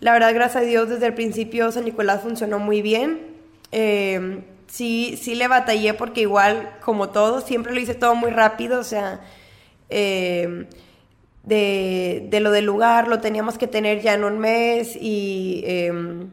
la 0.00 0.12
verdad, 0.12 0.34
gracias 0.34 0.62
a 0.62 0.66
Dios, 0.66 0.88
desde 0.88 1.06
el 1.06 1.14
principio 1.14 1.70
San 1.72 1.84
Nicolás 1.84 2.22
funcionó 2.22 2.58
muy 2.58 2.82
bien. 2.82 3.36
Eh, 3.72 4.42
sí, 4.68 5.18
sí 5.20 5.34
le 5.34 5.48
batallé 5.48 5.94
porque 5.94 6.22
igual, 6.22 6.76
como 6.80 7.10
todo, 7.10 7.40
siempre 7.40 7.72
lo 7.74 7.80
hice 7.80 7.94
todo 7.94 8.14
muy 8.14 8.30
rápido, 8.30 8.80
o 8.80 8.84
sea, 8.84 9.20
eh, 9.90 10.66
de, 11.42 12.38
lo 12.40 12.50
del 12.50 12.66
lugar 12.66 13.08
lo 13.08 13.20
teníamos 13.20 13.58
que 13.58 13.66
tener 13.66 14.02
ya 14.02 14.14
en 14.14 14.24
un 14.24 14.38
mes 14.38 14.96
y 15.00 15.62
em, 15.66 16.28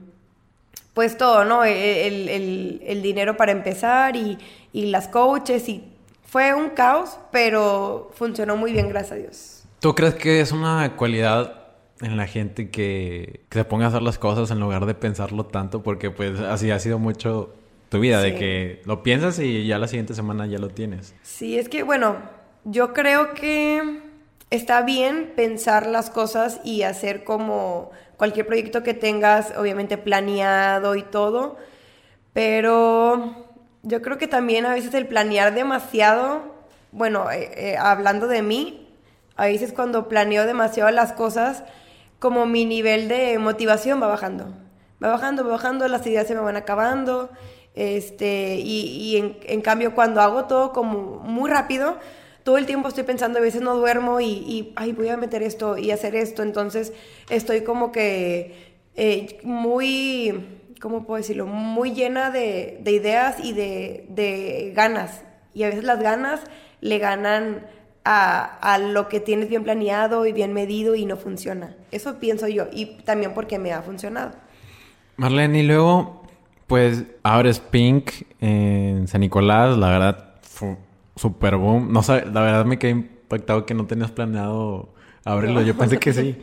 pues 0.95 1.17
todo, 1.17 1.45
¿no? 1.45 1.63
E, 1.63 2.07
el, 2.07 3.01
dinero 3.03 3.37
para 3.37 3.51
empezar 3.51 4.15
y, 4.15 4.39
y 4.73 4.87
las 4.87 5.07
coaches 5.07 5.69
y 5.69 5.83
fue 6.25 6.55
un 6.55 6.69
caos, 6.69 7.19
pero 7.31 8.09
funcionó 8.15 8.57
muy 8.57 8.71
bien, 8.71 8.89
gracias 8.89 9.11
a 9.11 9.15
Dios. 9.15 9.63
¿Tú 9.79 9.93
crees 9.93 10.15
que 10.15 10.41
es 10.41 10.51
una 10.51 10.95
cualidad 10.95 11.65
en 12.01 12.17
la 12.17 12.27
gente 12.27 12.69
que, 12.69 13.41
se 13.51 13.65
ponga 13.65 13.85
a 13.85 13.89
hacer 13.89 14.01
las 14.01 14.17
cosas 14.17 14.51
en 14.51 14.59
lugar 14.59 14.85
de 14.85 14.95
pensarlo 14.95 15.45
tanto, 15.45 15.83
porque 15.83 16.11
pues 16.11 16.39
así 16.39 16.71
ha 16.71 16.79
sido 16.79 16.99
mucho 16.99 17.53
tu 17.89 17.99
vida, 17.99 18.21
de 18.21 18.35
que 18.35 18.81
lo 18.85 19.03
piensas 19.03 19.39
y 19.39 19.67
ya 19.67 19.77
la 19.77 19.87
siguiente 19.87 20.13
semana 20.13 20.45
ya 20.47 20.57
lo 20.57 20.69
tienes. 20.69 21.13
Sí, 21.21 21.57
es 21.57 21.69
que 21.69 21.83
bueno, 21.83 22.17
yo 22.63 22.93
creo 22.93 23.33
que 23.33 24.01
está 24.49 24.81
bien 24.81 25.33
pensar 25.35 25.87
las 25.87 26.09
cosas 26.09 26.59
y 26.63 26.81
hacer 26.81 27.23
como 27.23 27.91
cualquier 28.17 28.45
proyecto 28.45 28.83
que 28.83 28.93
tengas, 28.93 29.53
obviamente 29.57 29.97
planeado 29.97 30.95
y 30.95 31.03
todo, 31.03 31.57
pero 32.33 33.47
yo 33.83 34.01
creo 34.01 34.17
que 34.17 34.27
también 34.27 34.65
a 34.65 34.73
veces 34.73 34.93
el 34.93 35.07
planear 35.07 35.53
demasiado, 35.53 36.41
bueno, 36.91 37.31
eh, 37.31 37.51
eh, 37.55 37.77
hablando 37.77 38.27
de 38.27 38.41
mí, 38.41 38.89
a 39.35 39.45
veces 39.45 39.73
cuando 39.73 40.07
planeo 40.07 40.45
demasiado 40.45 40.89
las 40.91 41.13
cosas, 41.13 41.63
como 42.19 42.45
mi 42.45 42.65
nivel 42.65 43.07
de 43.07 43.37
motivación 43.37 44.01
va 44.01 44.07
bajando. 44.07 44.47
Va 45.03 45.09
bajando, 45.09 45.43
va 45.43 45.51
bajando, 45.51 45.87
las 45.87 46.07
ideas 46.07 46.27
se 46.27 46.35
me 46.35 46.41
van 46.41 46.55
acabando. 46.55 47.29
Este, 47.75 48.55
y, 48.55 49.17
en, 49.45 49.61
cambio, 49.61 49.93
cuando 49.93 50.21
hago 50.21 50.45
todo 50.45 50.71
como 50.71 51.19
muy 51.19 51.49
rápido, 51.49 51.97
todo 52.45 52.59
el 52.59 52.67
tiempo 52.67 52.87
estoy 52.87 53.05
pensando, 53.05 53.39
a 53.39 53.41
veces 53.41 53.63
no 53.63 53.75
duermo 53.75 54.21
y, 54.21 54.71
ay, 54.75 54.91
voy 54.91 55.09
a 55.09 55.17
meter 55.17 55.41
esto 55.41 55.79
y 55.79 55.89
hacer 55.89 56.15
esto. 56.15 56.43
Entonces, 56.43 56.93
estoy 57.27 57.61
como 57.61 57.91
que 57.91 58.75
eh, 58.95 59.39
muy, 59.41 60.45
¿cómo 60.79 61.07
puedo 61.07 61.17
decirlo? 61.17 61.47
Muy 61.47 61.95
llena 61.95 62.29
de, 62.29 62.77
de 62.83 62.91
ideas 62.91 63.37
y 63.43 63.53
de, 63.53 64.05
de 64.09 64.73
ganas. 64.75 65.23
Y 65.55 65.63
a 65.63 65.69
veces 65.69 65.85
las 65.85 65.99
ganas 65.99 66.41
le 66.81 66.99
ganan 66.99 67.65
a, 68.03 68.77
lo 68.77 69.09
que 69.09 69.19
tienes 69.19 69.49
bien 69.49 69.63
planeado 69.63 70.27
y 70.27 70.31
bien 70.31 70.53
medido 70.53 70.93
y 70.93 71.07
no 71.07 71.17
funciona. 71.17 71.75
Eso 71.89 72.19
pienso 72.19 72.47
yo 72.47 72.67
y 72.71 72.97
también 73.03 73.33
porque 73.33 73.57
me 73.57 73.73
ha 73.73 73.81
funcionado. 73.81 74.33
Marlene, 75.17 75.61
y 75.61 75.63
luego, 75.63 76.21
pues 76.67 77.05
abres 77.23 77.59
Pink 77.59 78.11
en 78.39 79.07
San 79.07 79.21
Nicolás, 79.21 79.75
la 79.79 79.89
verdad, 79.89 80.35
super 81.15 81.57
boom. 81.57 81.91
No 81.91 82.03
sé, 82.03 82.25
la 82.25 82.41
verdad 82.41 82.65
me 82.65 82.79
quedé 82.79 82.91
impactado 82.91 83.65
que 83.65 83.73
no 83.73 83.85
tenías 83.85 84.11
planeado 84.11 84.93
abrirlo. 85.23 85.61
yo 85.61 85.75
pensé 85.75 85.99
que 85.99 86.13
sí. 86.13 86.37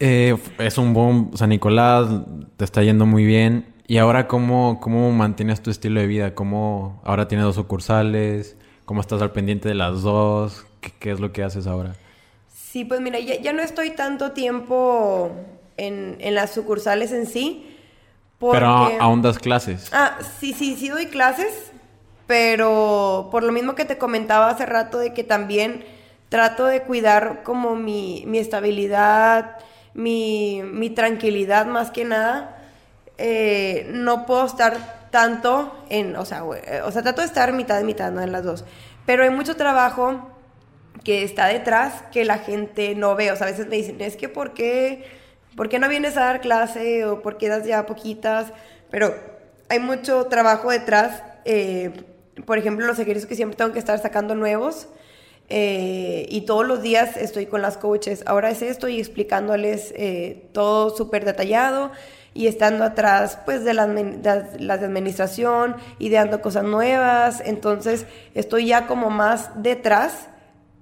Eh, 0.00 0.36
es 0.58 0.78
un 0.78 0.92
boom, 0.92 1.30
San 1.34 1.50
Nicolás, 1.50 2.08
te 2.56 2.64
está 2.64 2.82
yendo 2.82 3.06
muy 3.06 3.24
bien. 3.24 3.74
¿Y 3.86 3.96
ahora 3.96 4.28
cómo, 4.28 4.80
cómo 4.80 5.10
mantienes 5.12 5.62
tu 5.62 5.70
estilo 5.70 6.00
de 6.00 6.06
vida? 6.06 6.34
¿Cómo 6.34 7.00
ahora 7.04 7.26
tienes 7.26 7.46
dos 7.46 7.54
sucursales? 7.54 8.56
¿Cómo 8.84 9.00
estás 9.00 9.22
al 9.22 9.32
pendiente 9.32 9.68
de 9.68 9.74
las 9.74 10.02
dos? 10.02 10.66
¿Qué, 11.00 11.10
es 11.10 11.20
lo 11.20 11.32
que 11.32 11.42
haces 11.42 11.66
ahora? 11.66 11.94
Sí, 12.54 12.84
pues 12.84 13.00
mira, 13.00 13.18
ya, 13.18 13.52
no 13.52 13.62
estoy 13.62 13.90
tanto 13.90 14.32
tiempo 14.32 15.32
en, 15.78 16.18
las 16.34 16.52
sucursales 16.52 17.12
en 17.12 17.26
sí. 17.26 17.74
Pero 18.38 18.66
aún 18.66 19.22
das 19.22 19.38
clases. 19.38 19.90
Ah, 19.92 20.18
sí, 20.38 20.52
sí, 20.52 20.76
sí 20.76 20.90
doy 20.90 21.06
clases, 21.06 21.67
pero 22.28 23.30
por 23.32 23.42
lo 23.42 23.52
mismo 23.52 23.74
que 23.74 23.86
te 23.86 23.96
comentaba 23.96 24.50
hace 24.50 24.66
rato 24.66 24.98
de 24.98 25.14
que 25.14 25.24
también 25.24 25.82
trato 26.28 26.66
de 26.66 26.82
cuidar 26.82 27.42
como 27.42 27.74
mi, 27.74 28.22
estabilidad, 28.38 29.56
mi, 29.94 30.92
tranquilidad 30.94 31.64
más 31.64 31.90
que 31.90 32.04
nada. 32.04 32.54
Eh, 33.16 33.88
no 33.94 34.26
puedo 34.26 34.44
estar 34.44 35.08
tanto 35.10 35.74
en, 35.88 36.16
o 36.16 36.26
sea, 36.26 36.44
eh, 36.66 36.82
o 36.84 36.92
sea, 36.92 37.02
trato 37.02 37.22
de 37.22 37.26
estar 37.26 37.50
mitad 37.54 37.78
de 37.78 37.84
mitad, 37.84 38.12
no 38.12 38.20
en 38.20 38.30
las 38.30 38.44
dos. 38.44 38.66
Pero 39.06 39.22
hay 39.22 39.30
mucho 39.30 39.56
trabajo 39.56 40.30
que 41.04 41.22
está 41.22 41.46
detrás 41.46 42.02
que 42.12 42.26
la 42.26 42.36
gente 42.36 42.94
no 42.94 43.16
ve. 43.16 43.32
O 43.32 43.36
sea, 43.36 43.46
a 43.46 43.50
veces 43.50 43.68
me 43.68 43.76
dicen, 43.76 44.02
es 44.02 44.16
que 44.16 44.28
¿por 44.28 44.52
qué, 44.52 45.06
¿por 45.56 45.70
qué 45.70 45.78
no 45.78 45.88
vienes 45.88 46.18
a 46.18 46.24
dar 46.24 46.42
clase? 46.42 47.06
O 47.06 47.22
¿por 47.22 47.38
qué 47.38 47.48
das 47.48 47.64
ya 47.64 47.86
poquitas? 47.86 48.52
Pero 48.90 49.14
hay 49.70 49.78
mucho 49.78 50.26
trabajo 50.26 50.70
detrás. 50.70 51.22
Eh, 51.46 52.04
por 52.44 52.58
ejemplo, 52.58 52.86
los 52.86 52.98
ejercicios 52.98 53.28
que 53.28 53.36
siempre 53.36 53.56
tengo 53.56 53.72
que 53.72 53.78
estar 53.78 53.98
sacando 53.98 54.34
nuevos. 54.34 54.88
Eh, 55.50 56.26
y 56.28 56.42
todos 56.42 56.66
los 56.66 56.82
días 56.82 57.16
estoy 57.16 57.46
con 57.46 57.62
las 57.62 57.78
coaches. 57.78 58.22
Ahora 58.26 58.50
es 58.50 58.60
esto 58.60 58.88
y 58.88 58.98
explicándoles 58.98 59.94
todo 60.52 60.94
súper 60.94 61.24
detallado 61.24 61.90
y 62.34 62.48
estando 62.48 62.84
atrás 62.84 63.38
pues 63.46 63.64
de 63.64 63.72
la, 63.72 63.86
de 63.86 64.72
administración, 64.72 65.76
ideando 65.98 66.42
cosas 66.42 66.64
nuevas, 66.64 67.42
entonces 67.44 68.04
estoy 68.34 68.66
ya 68.66 68.86
como 68.86 69.08
más 69.08 69.62
detrás 69.62 70.28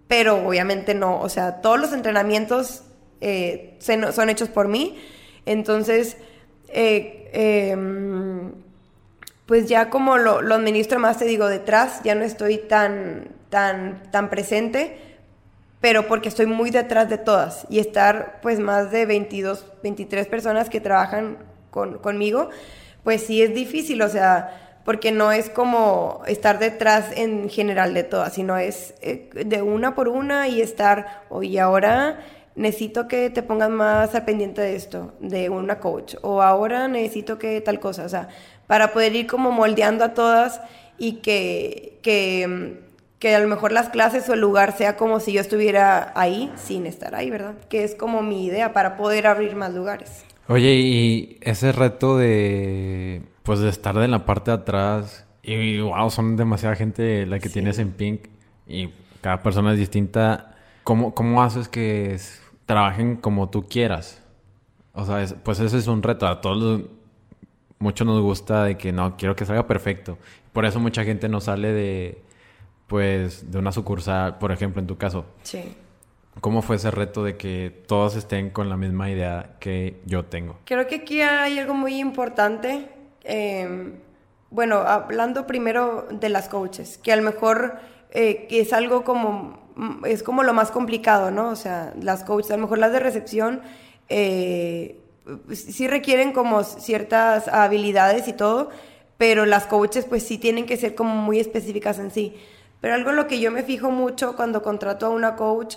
pero 0.08 0.46
obviamente 0.46 0.94
no, 0.94 1.20
o 1.20 1.28
sea, 1.28 1.60
todos 1.60 1.80
los 1.80 1.92
entrenamientos 1.92 2.82
eh, 3.20 3.76
son 3.80 4.28
hechos 4.28 4.48
por 4.48 4.68
mí, 4.68 4.98
entonces, 5.46 6.16
eh, 6.68 7.30
em, 7.32 8.52
pues 9.46 9.68
ya 9.68 9.90
como 9.90 10.18
lo, 10.18 10.42
lo, 10.42 10.56
administro 10.56 10.98
más, 10.98 11.18
te 11.18 11.24
digo, 11.24 11.46
detrás, 11.46 12.00
ya 12.02 12.14
no 12.14 12.24
estoy 12.24 12.58
tan, 12.58 13.28
tan, 13.48 14.02
tan 14.10 14.28
presente, 14.28 14.98
pero 15.80 16.08
porque 16.08 16.28
estoy 16.28 16.46
muy 16.46 16.70
detrás 16.70 17.08
de 17.08 17.18
todas 17.18 17.66
y 17.70 17.78
estar 17.78 18.40
pues 18.42 18.58
más 18.58 18.90
de 18.90 19.06
22, 19.06 19.64
23 19.82 20.26
personas 20.26 20.68
que 20.68 20.80
trabajan 20.80 21.38
con, 21.70 21.98
conmigo, 21.98 22.50
pues 23.04 23.22
sí 23.22 23.40
es 23.40 23.54
difícil, 23.54 24.02
o 24.02 24.08
sea, 24.08 24.80
porque 24.84 25.12
no 25.12 25.30
es 25.30 25.48
como 25.48 26.22
estar 26.26 26.58
detrás 26.58 27.10
en 27.16 27.48
general 27.48 27.94
de 27.94 28.02
todas, 28.02 28.32
sino 28.32 28.56
es 28.56 28.94
eh, 29.00 29.30
de 29.32 29.62
una 29.62 29.94
por 29.94 30.08
una 30.08 30.48
y 30.48 30.60
estar, 30.60 31.24
oye, 31.28 31.60
ahora 31.60 32.20
necesito 32.56 33.06
que 33.06 33.28
te 33.30 33.42
pongas 33.42 33.68
más 33.68 34.14
al 34.14 34.24
pendiente 34.24 34.62
de 34.62 34.74
esto, 34.74 35.12
de 35.20 35.50
una 35.50 35.78
coach, 35.78 36.16
o 36.22 36.42
ahora 36.42 36.88
necesito 36.88 37.38
que 37.38 37.60
tal 37.60 37.78
cosa, 37.78 38.04
o 38.04 38.08
sea, 38.08 38.28
para 38.66 38.92
poder 38.92 39.14
ir 39.14 39.26
como 39.26 39.52
moldeando 39.52 40.04
a 40.04 40.14
todas 40.14 40.60
y 40.98 41.14
que, 41.14 41.98
que, 42.02 42.80
que 43.18 43.34
a 43.34 43.40
lo 43.40 43.48
mejor 43.48 43.72
las 43.72 43.88
clases 43.88 44.28
o 44.28 44.34
el 44.34 44.40
lugar 44.40 44.76
sea 44.76 44.96
como 44.96 45.20
si 45.20 45.32
yo 45.32 45.40
estuviera 45.40 46.12
ahí 46.14 46.52
sin 46.56 46.86
estar 46.86 47.14
ahí, 47.14 47.30
¿verdad? 47.30 47.54
Que 47.68 47.84
es 47.84 47.94
como 47.94 48.22
mi 48.22 48.46
idea 48.46 48.72
para 48.72 48.96
poder 48.96 49.26
abrir 49.26 49.56
más 49.56 49.74
lugares. 49.74 50.24
Oye, 50.48 50.74
y 50.74 51.38
ese 51.40 51.72
reto 51.72 52.16
de 52.16 53.22
pues 53.42 53.60
de 53.60 53.68
estar 53.68 53.96
en 53.96 54.10
la 54.10 54.24
parte 54.24 54.50
de 54.50 54.56
atrás 54.56 55.26
y 55.42 55.80
wow, 55.80 56.10
son 56.10 56.36
demasiada 56.36 56.74
gente 56.74 57.26
la 57.26 57.38
que 57.38 57.48
tienes 57.48 57.78
en 57.78 57.92
Pink 57.92 58.28
y 58.66 58.90
cada 59.20 59.42
persona 59.42 59.72
es 59.72 59.78
distinta. 59.78 60.56
¿Cómo, 60.82 61.14
cómo 61.14 61.42
haces 61.42 61.68
que 61.68 62.16
trabajen 62.64 63.16
como 63.16 63.48
tú 63.48 63.66
quieras? 63.68 64.22
O 64.92 65.04
sea, 65.04 65.24
pues 65.42 65.60
ese 65.60 65.78
es 65.78 65.86
un 65.86 66.02
reto. 66.02 66.26
A 66.26 66.40
todos 66.40 66.82
mucho 67.78 68.04
nos 68.04 68.20
gusta 68.20 68.64
de 68.64 68.76
que 68.78 68.92
no, 68.92 69.16
quiero 69.16 69.36
que 69.36 69.44
salga 69.44 69.66
perfecto. 69.66 70.18
Por 70.52 70.64
eso 70.64 70.80
mucha 70.80 71.04
gente 71.04 71.28
no 71.28 71.40
sale 71.40 71.72
de, 71.72 72.22
pues, 72.86 73.50
de 73.50 73.58
una 73.58 73.72
sucursal, 73.72 74.38
por 74.38 74.52
ejemplo, 74.52 74.80
en 74.80 74.86
tu 74.86 74.96
caso. 74.96 75.26
Sí. 75.42 75.76
¿Cómo 76.40 76.62
fue 76.62 76.76
ese 76.76 76.90
reto 76.90 77.24
de 77.24 77.36
que 77.36 77.84
todos 77.86 78.14
estén 78.14 78.50
con 78.50 78.68
la 78.68 78.76
misma 78.76 79.10
idea 79.10 79.56
que 79.58 80.00
yo 80.04 80.26
tengo? 80.26 80.58
Creo 80.66 80.86
que 80.86 80.96
aquí 80.96 81.20
hay 81.22 81.58
algo 81.58 81.72
muy 81.72 81.98
importante 81.98 82.90
Em, 83.26 83.94
bueno, 84.50 84.76
hablando 84.76 85.46
primero 85.48 86.06
de 86.10 86.28
las 86.28 86.48
coaches, 86.48 86.98
que 86.98 87.12
a 87.12 87.16
lo 87.16 87.22
mejor 87.22 87.78
eh, 88.12 88.46
que 88.48 88.60
es 88.60 88.72
algo 88.72 89.02
como, 89.02 89.58
mm, 89.74 90.04
es 90.06 90.22
como 90.22 90.44
lo 90.44 90.54
más 90.54 90.70
complicado, 90.70 91.32
¿no? 91.32 91.50
O 91.50 91.56
sea, 91.56 91.92
las 92.00 92.22
coaches, 92.22 92.52
a 92.52 92.56
lo 92.56 92.62
mejor 92.62 92.78
las 92.78 92.92
de 92.92 93.00
recepción, 93.00 93.62
eh, 94.08 95.00
sí 95.52 95.88
requieren 95.88 96.32
como 96.32 96.62
ciertas 96.64 97.48
habilidades 97.48 98.28
y 98.28 98.32
todo, 98.32 98.70
pero 99.18 99.46
las 99.46 99.66
coaches 99.66 100.04
pues 100.04 100.22
sí 100.22 100.38
tienen 100.38 100.66
que 100.66 100.76
ser 100.76 100.94
como 100.94 101.14
muy 101.14 101.40
específicas 101.40 101.98
en 101.98 102.10
sí. 102.10 102.34
Pero 102.80 102.94
algo 102.94 103.10
en 103.10 103.16
lo 103.16 103.26
que 103.26 103.40
yo 103.40 103.50
me 103.50 103.62
fijo 103.62 103.90
mucho 103.90 104.36
cuando 104.36 104.62
contrato 104.62 105.06
a 105.06 105.10
una 105.10 105.36
coach 105.36 105.76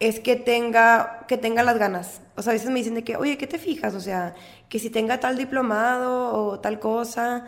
es 0.00 0.18
que 0.18 0.34
tenga, 0.36 1.24
que 1.28 1.38
tenga 1.38 1.62
las 1.62 1.78
ganas. 1.78 2.22
O 2.36 2.42
sea, 2.42 2.50
a 2.50 2.54
veces 2.54 2.70
me 2.70 2.80
dicen 2.80 2.94
de 2.94 3.04
que, 3.04 3.16
oye, 3.16 3.38
¿qué 3.38 3.46
te 3.46 3.58
fijas? 3.58 3.94
O 3.94 4.00
sea, 4.00 4.34
que 4.68 4.78
si 4.78 4.90
tenga 4.90 5.20
tal 5.20 5.36
diplomado 5.36 6.34
o 6.34 6.60
tal 6.60 6.80
cosa. 6.80 7.46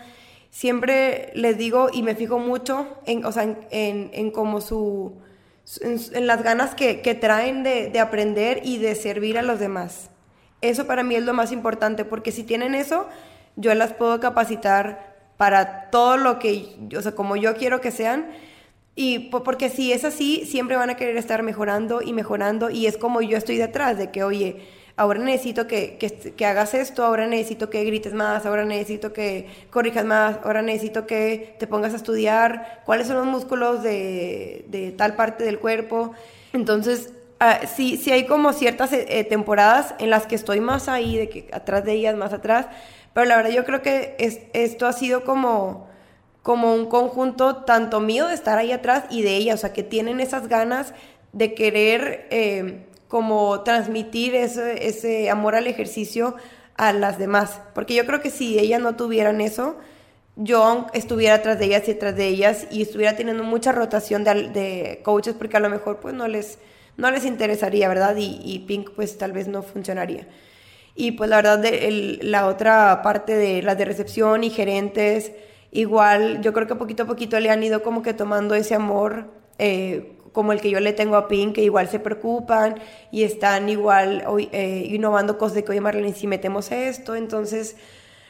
Siempre 0.51 1.33
les 1.35 1.59
digo 1.59 1.89
y 1.93 2.05
me 2.05 2.15
fijo 2.15 2.39
mucho 2.39 2.87
en, 3.07 3.25
o 3.25 3.33
sea, 3.33 3.43
en, 3.43 4.11
en, 4.13 4.31
como 4.31 4.61
su, 4.61 5.17
en, 5.81 6.27
las 6.29 6.45
ganas 6.45 6.77
que, 6.77 7.01
que 7.01 7.17
traen 7.17 7.65
de, 7.65 7.91
de, 7.91 7.99
aprender 7.99 8.61
y 8.63 8.79
de 8.79 8.95
servir 8.95 9.37
a 9.37 9.43
los 9.43 9.59
demás. 9.59 10.11
Eso 10.71 10.87
para 10.87 11.03
mí 11.03 11.15
es 11.15 11.25
lo 11.25 11.35
más 11.35 11.53
importante, 11.53 12.05
porque 12.05 12.33
si 12.33 12.43
tienen 12.43 12.75
eso, 12.75 13.07
yo 13.57 13.75
las 13.75 13.93
puedo 13.93 14.19
capacitar 14.19 15.15
para 15.37 15.91
todo 15.91 16.17
lo 16.17 16.39
que, 16.39 16.77
o 16.97 17.03
sea, 17.03 17.13
como 17.13 17.37
yo 17.37 17.55
quiero 17.55 17.81
que 17.81 17.91
sean 17.91 18.27
y 18.97 19.31
porque 19.31 19.71
si 19.71 19.93
es 19.93 20.05
así, 20.05 20.47
siempre 20.47 20.77
van 20.77 20.89
a 20.91 20.97
querer 20.97 21.17
estar 21.17 21.43
mejorando 21.43 22.01
y 22.01 22.13
mejorando. 22.13 22.71
Y 22.71 22.87
es 22.87 22.97
como 22.97 23.21
yo 23.23 23.37
estoy 23.37 23.57
detrás 23.57 23.99
de 23.99 24.11
que, 24.11 24.23
oye, 24.23 24.63
ahora 24.97 25.19
necesito 25.21 25.67
que, 25.67 25.99
que, 25.99 26.47
hagas 26.47 26.75
esto, 26.75 27.05
ahora 27.05 27.27
necesito 27.27 27.71
que 27.71 27.85
grites 27.85 28.15
más, 28.15 28.47
ahora 28.47 28.65
necesito 28.65 29.13
que 29.13 29.49
corrijas 29.71 30.05
más, 30.05 30.39
ahora 30.45 30.63
necesito 30.63 31.07
que 31.07 31.57
te 31.59 31.67
pongas 31.67 31.93
a 31.93 31.97
estudiar 31.97 32.83
cuáles 32.87 33.09
son 33.09 33.17
los 33.17 33.27
músculos 33.27 33.83
de, 33.83 34.65
de 34.69 34.93
tal 34.93 35.17
parte 35.17 35.43
del 35.45 35.59
cuerpo. 35.59 36.13
Entonces, 36.53 37.14
uh, 37.41 37.67
sí, 37.67 38.01
hay 38.11 38.27
como 38.27 38.53
ciertas 38.53 38.93
eh, 38.93 39.07
eh, 39.09 39.25
temporadas 39.25 39.95
en 39.99 40.11
las 40.11 40.27
que 40.27 40.35
estoy 40.35 40.61
más 40.61 40.89
ahí, 40.89 41.17
de 41.17 41.29
que 41.29 41.49
atrás 41.53 41.85
de 41.85 41.93
ellas, 41.93 42.17
más 42.17 42.33
atrás. 42.33 42.67
Pero 43.13 43.27
la 43.27 43.37
verdad 43.37 43.51
yo 43.51 43.65
creo 43.65 43.83
que 43.83 44.17
es, 44.19 44.41
esto 44.53 44.87
ha 44.87 44.93
sido 44.93 45.25
como 45.25 45.89
como 46.45 46.75
un 46.75 46.85
conjunto 46.87 47.65
tanto 47.65 48.01
mío 48.01 48.29
de 48.29 48.35
estar 48.35 48.59
ahí 48.59 48.71
atrás 48.71 49.05
y 49.09 49.23
de 49.23 49.35
ella, 49.35 49.55
o 49.55 49.57
sea, 49.57 49.73
que 49.73 49.83
tienen 49.83 50.21
esas 50.21 50.47
ganas 50.47 50.93
de 51.33 51.55
querer 51.55 52.29
eh, 52.31 52.85
como 53.09 53.63
transmitir 53.63 54.35
ese, 54.35 54.87
ese 54.87 55.31
amor 55.31 55.55
al 55.55 55.67
ejercicio 55.67 56.37
a 56.77 56.93
las 56.93 57.19
demás. 57.19 57.63
Porque 57.75 57.95
yo 57.95 58.05
creo 58.05 58.21
que 58.21 58.29
si 58.31 58.59
ellas 58.59 58.79
no 58.83 58.95
tuvieran 58.95 59.41
eso, 59.41 59.79
yo 60.37 60.87
estuviera 60.93 61.37
atrás 61.37 61.59
de 61.59 61.65
ellas 61.65 61.89
y 61.89 61.93
atrás 61.93 62.15
de 62.15 62.27
ellas 62.27 62.67
y 62.71 62.83
estuviera 62.83 63.17
teniendo 63.17 63.43
mucha 63.43 63.73
rotación 63.73 64.23
de, 64.23 64.51
de 64.51 65.01
coaches 65.03 65.35
porque 65.35 65.57
a 65.57 65.61
lo 65.61 65.71
mejor 65.71 65.99
pues 66.01 66.13
no 66.13 66.29
les, 66.29 66.59
no 66.97 67.11
les 67.11 67.25
interesaría, 67.25 67.89
¿verdad? 67.89 68.17
Y, 68.17 68.41
y 68.45 68.61
Pink 68.61 68.91
pues 68.91 69.19
tal 69.19 69.33
vez 69.33 69.49
no 69.49 69.63
funcionaría. 69.63 70.27
Y 70.95 71.13
pues 71.13 71.29
la 71.29 71.37
verdad, 71.37 71.59
de, 71.59 72.19
la 72.23 72.47
otra 72.47 73.03
parte 73.03 73.35
de 73.37 73.63
las 73.63 73.77
de 73.77 73.85
recepción 73.85 74.45
y 74.45 74.51
gerentes, 74.51 75.33
igual 75.73 76.41
yo 76.41 76.53
creo 76.53 76.67
que 76.69 76.77
poquito 76.77 77.03
a 77.03 77.07
poquito 77.07 77.39
le 77.41 77.51
han 77.51 77.63
ido 77.63 77.83
como 77.83 78.03
que 78.03 78.15
tomando 78.15 78.55
ese 78.55 78.75
amor 78.75 79.27
eh, 79.59 80.13
como 80.33 80.53
el 80.53 80.61
que 80.61 80.71
yo 80.71 80.81
le 80.81 80.93
tengo 80.93 81.17
a 81.17 81.29
Pink, 81.29 81.55
que 81.55 81.63
igual 81.63 81.89
se 81.89 82.01
preocupan 82.01 82.81
y 83.13 83.23
están 83.23 83.69
igual 83.69 84.25
eh, 84.53 84.89
innovando 84.91 85.39
cosas 85.39 85.55
de 85.55 85.65
que, 85.65 85.73
oye 85.73 85.81
Marlene, 85.81 86.13
si 86.13 86.27
metemos 86.27 86.73
esto, 86.73 87.15
entonces 87.15 87.77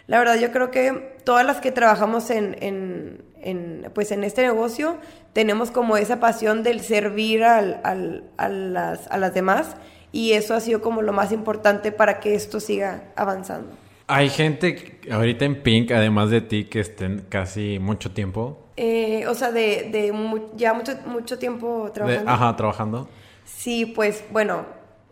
la 0.07 0.19
verdad 0.19 0.39
yo 0.39 0.53
creo 0.53 0.71
que 0.71 1.17
todas 1.25 1.45
las 1.47 1.61
que 1.61 1.73
trabajamos 1.73 2.31
en, 2.31 2.57
en, 2.61 3.25
en 3.41 3.91
pues 3.95 4.13
en 4.13 4.25
este 4.25 4.43
negocio 4.43 4.99
tenemos 5.33 5.71
como 5.71 5.97
esa 5.97 6.21
pasión 6.21 6.63
del 6.63 6.81
servir 6.81 7.45
al, 7.45 7.81
al, 7.85 8.25
a, 8.37 8.49
las, 8.49 9.07
a 9.11 9.19
las 9.19 9.35
demás 9.35 9.77
y 10.13 10.33
eso 10.33 10.55
ha 10.55 10.61
sido 10.61 10.81
como 10.81 11.03
lo 11.03 11.13
más 11.13 11.33
importante 11.33 11.91
para 11.91 12.21
que 12.21 12.35
esto 12.35 12.61
siga 12.61 13.13
avanzando. 13.17 13.77
Hay 14.07 14.29
gente 14.29 15.01
ahorita 15.11 15.45
en 15.45 15.63
Pink, 15.63 15.91
además 15.91 16.31
de 16.31 16.43
ti, 16.43 16.65
que 16.67 16.81
estén 16.81 17.25
casi 17.29 17.79
mucho 17.79 18.13
tiempo. 18.13 18.69
Eh, 18.77 19.27
o 19.27 19.35
sea, 19.35 19.51
de, 19.51 19.89
de 19.91 20.13
ya 20.57 20.75
mucho, 20.75 20.93
mucho 21.07 21.39
tiempo 21.39 21.91
trabajando. 21.93 22.31
ajá, 22.31 22.55
trabajando. 22.55 23.09
Sí, 23.45 23.87
pues 23.87 24.25
bueno, 24.31 24.67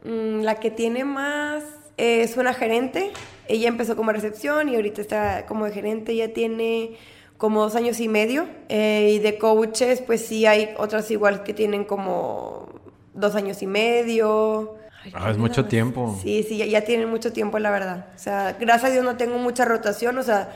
mm, 0.04 0.42
la 0.42 0.56
que 0.60 0.70
tiene 0.70 1.04
más 1.04 1.64
es 1.96 2.36
una 2.36 2.52
gerente. 2.54 3.10
Ella 3.52 3.68
empezó 3.68 3.96
como 3.96 4.12
recepción 4.12 4.68
y 4.68 4.76
ahorita 4.76 5.00
está 5.00 5.46
como 5.46 5.64
de 5.64 5.72
gerente. 5.72 6.12
Ella 6.12 6.32
tiene 6.32 6.96
como 7.36 7.62
dos 7.62 7.74
años 7.74 8.00
y 8.00 8.08
medio. 8.08 8.46
Eh, 8.68 9.14
y 9.16 9.18
de 9.18 9.38
coaches, 9.38 10.00
pues 10.00 10.24
sí 10.24 10.46
hay 10.46 10.70
otras 10.78 11.10
igual 11.10 11.42
que 11.42 11.54
tienen 11.54 11.84
como 11.84 12.68
dos 13.14 13.34
años 13.34 13.62
y 13.62 13.66
medio 13.66 14.76
ah, 15.14 15.30
es 15.30 15.38
mucho 15.38 15.64
tiempo. 15.66 16.18
Sí, 16.22 16.44
sí, 16.48 16.56
ya, 16.56 16.80
tienen 16.82 17.08
mucho 17.08 17.32
tiempo, 17.32 17.58
la 17.58 17.70
verdad. 17.70 18.06
O 18.14 18.18
sea, 18.18 18.56
gracias 18.58 18.90
a 18.90 18.92
Dios 18.92 19.04
no 19.04 19.16
tengo 19.16 19.38
mucha 19.38 19.64
rotación. 19.64 20.18
O 20.18 20.22
sea, 20.22 20.52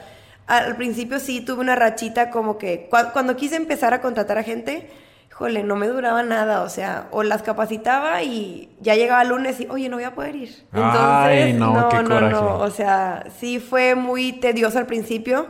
al 0.46 0.76
principio 0.76 1.18
sí 1.18 1.40
tuve 1.40 1.60
una 1.60 1.74
rachita 1.74 2.30
como 2.30 2.58
que 2.58 2.88
cuando, 2.90 3.36
quise 3.36 3.56
empezar 3.56 3.94
a 3.94 4.00
contratar 4.00 4.38
a 4.38 4.42
gente, 4.42 4.88
híjole, 5.36 5.62
no 5.62 5.76
me 5.76 5.86
duraba 5.86 6.22
nada. 6.22 6.62
O 6.62 6.68
sea, 6.70 7.08
o 7.10 7.22
las 7.22 7.42
capacitaba 7.42 8.22
y 8.22 8.70
ya 8.80 8.94
llegaba 8.94 9.20
el 9.20 9.28
lunes 9.28 9.60
y, 9.60 9.66
oye, 9.68 9.90
no 9.90 9.96
voy 9.96 10.04
a 10.04 10.14
poder 10.14 10.34
ir. 10.34 10.64
Entonces, 10.72 11.00
Ay, 11.02 11.52
no, 11.52 11.74
no, 11.74 11.88
qué 11.90 12.02
no, 12.02 12.20
no. 12.22 12.58
O 12.58 12.70
sea, 12.70 13.26
sí 13.38 13.60
fue 13.60 13.94
muy 13.94 14.32
tedioso 14.32 14.78
al 14.78 14.86
principio, 14.86 15.46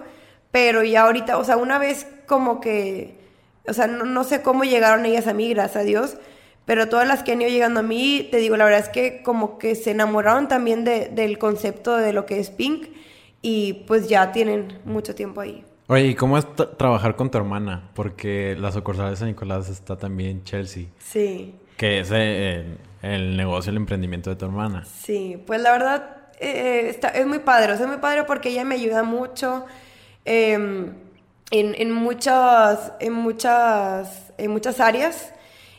pero 0.51 0.82
ya 0.82 1.03
ahorita, 1.03 1.39
o 1.39 1.45
sea, 1.45 1.57
una 1.57 1.78
vez 1.78 2.09
como 2.26 2.61
que, 2.61 3.16
o 3.68 3.72
sea, 3.72 3.87
no, 3.87 4.05
no 4.05 4.24
sé 4.24 4.43
cómo 4.43 4.64
llegaron 4.64 5.07
ellas 5.07 5.28
a 5.28 5.34
mí, 5.34 5.49
gracias 5.55 5.82
a 5.82 5.87
Dios 5.87 6.16
pero 6.64 6.89
todas 6.89 7.07
las 7.07 7.22
que 7.22 7.30
han 7.30 7.41
ido 7.41 7.49
llegando 7.49 7.78
a 7.78 7.84
mí, 7.84 8.26
te 8.28 8.39
digo, 8.39 8.57
la 8.57 8.64
verdad 8.64 8.80
es 8.80 8.89
que 8.89 9.22
como 9.22 9.57
que 9.57 9.76
se 9.76 9.93
enamoraron 9.93 10.49
también 10.49 10.82
de, 10.82 11.09
del 11.09 11.39
concepto 11.39 11.97
de 11.97 12.12
lo 12.12 12.26
que 12.26 12.41
es 12.41 12.51
Pink 12.51 12.89
y 13.41 13.84
pues 13.87 14.09
ya 14.09 14.32
tienen 14.32 14.80
mucho 14.84 15.14
tiempo 15.14 15.41
ahí. 15.41 15.64
Oye, 15.89 16.07
¿y 16.07 16.14
cómo 16.14 16.37
es 16.37 16.47
trabajar 16.76 17.14
con 17.14 17.30
tu 17.30 17.39
hermana? 17.39 17.91
Porque 17.95 18.57
la 18.59 18.72
sucursal 18.72 19.11
de 19.11 19.16
San 19.16 19.28
Nicolás 19.28 19.68
está 19.68 19.97
también 19.97 20.43
Chelsea. 20.43 20.87
Sí. 20.99 21.55
Que 21.76 22.01
es 22.01 22.11
el, 22.11 22.78
el 23.03 23.37
negocio, 23.37 23.70
el 23.70 23.76
emprendimiento 23.76 24.30
de 24.30 24.37
tu 24.37 24.47
hermana. 24.47 24.84
Sí, 24.84 25.41
pues 25.47 25.61
la 25.61 25.70
verdad 25.70 26.16
eh, 26.41 26.89
está, 26.89 27.09
es 27.09 27.26
muy 27.26 27.39
padre. 27.39 27.72
O 27.72 27.76
sea, 27.76 27.87
es 27.87 27.91
muy 27.91 28.01
padre 28.01 28.24
porque 28.24 28.49
ella 28.49 28.64
me 28.64 28.74
ayuda 28.74 29.05
mucho 29.05 29.64
em, 30.24 30.93
en, 31.53 31.74
en, 31.76 31.93
muchas, 31.93 32.93
en, 32.99 33.12
muchas, 33.12 34.32
en 34.39 34.51
muchas 34.51 34.80
áreas 34.80 35.32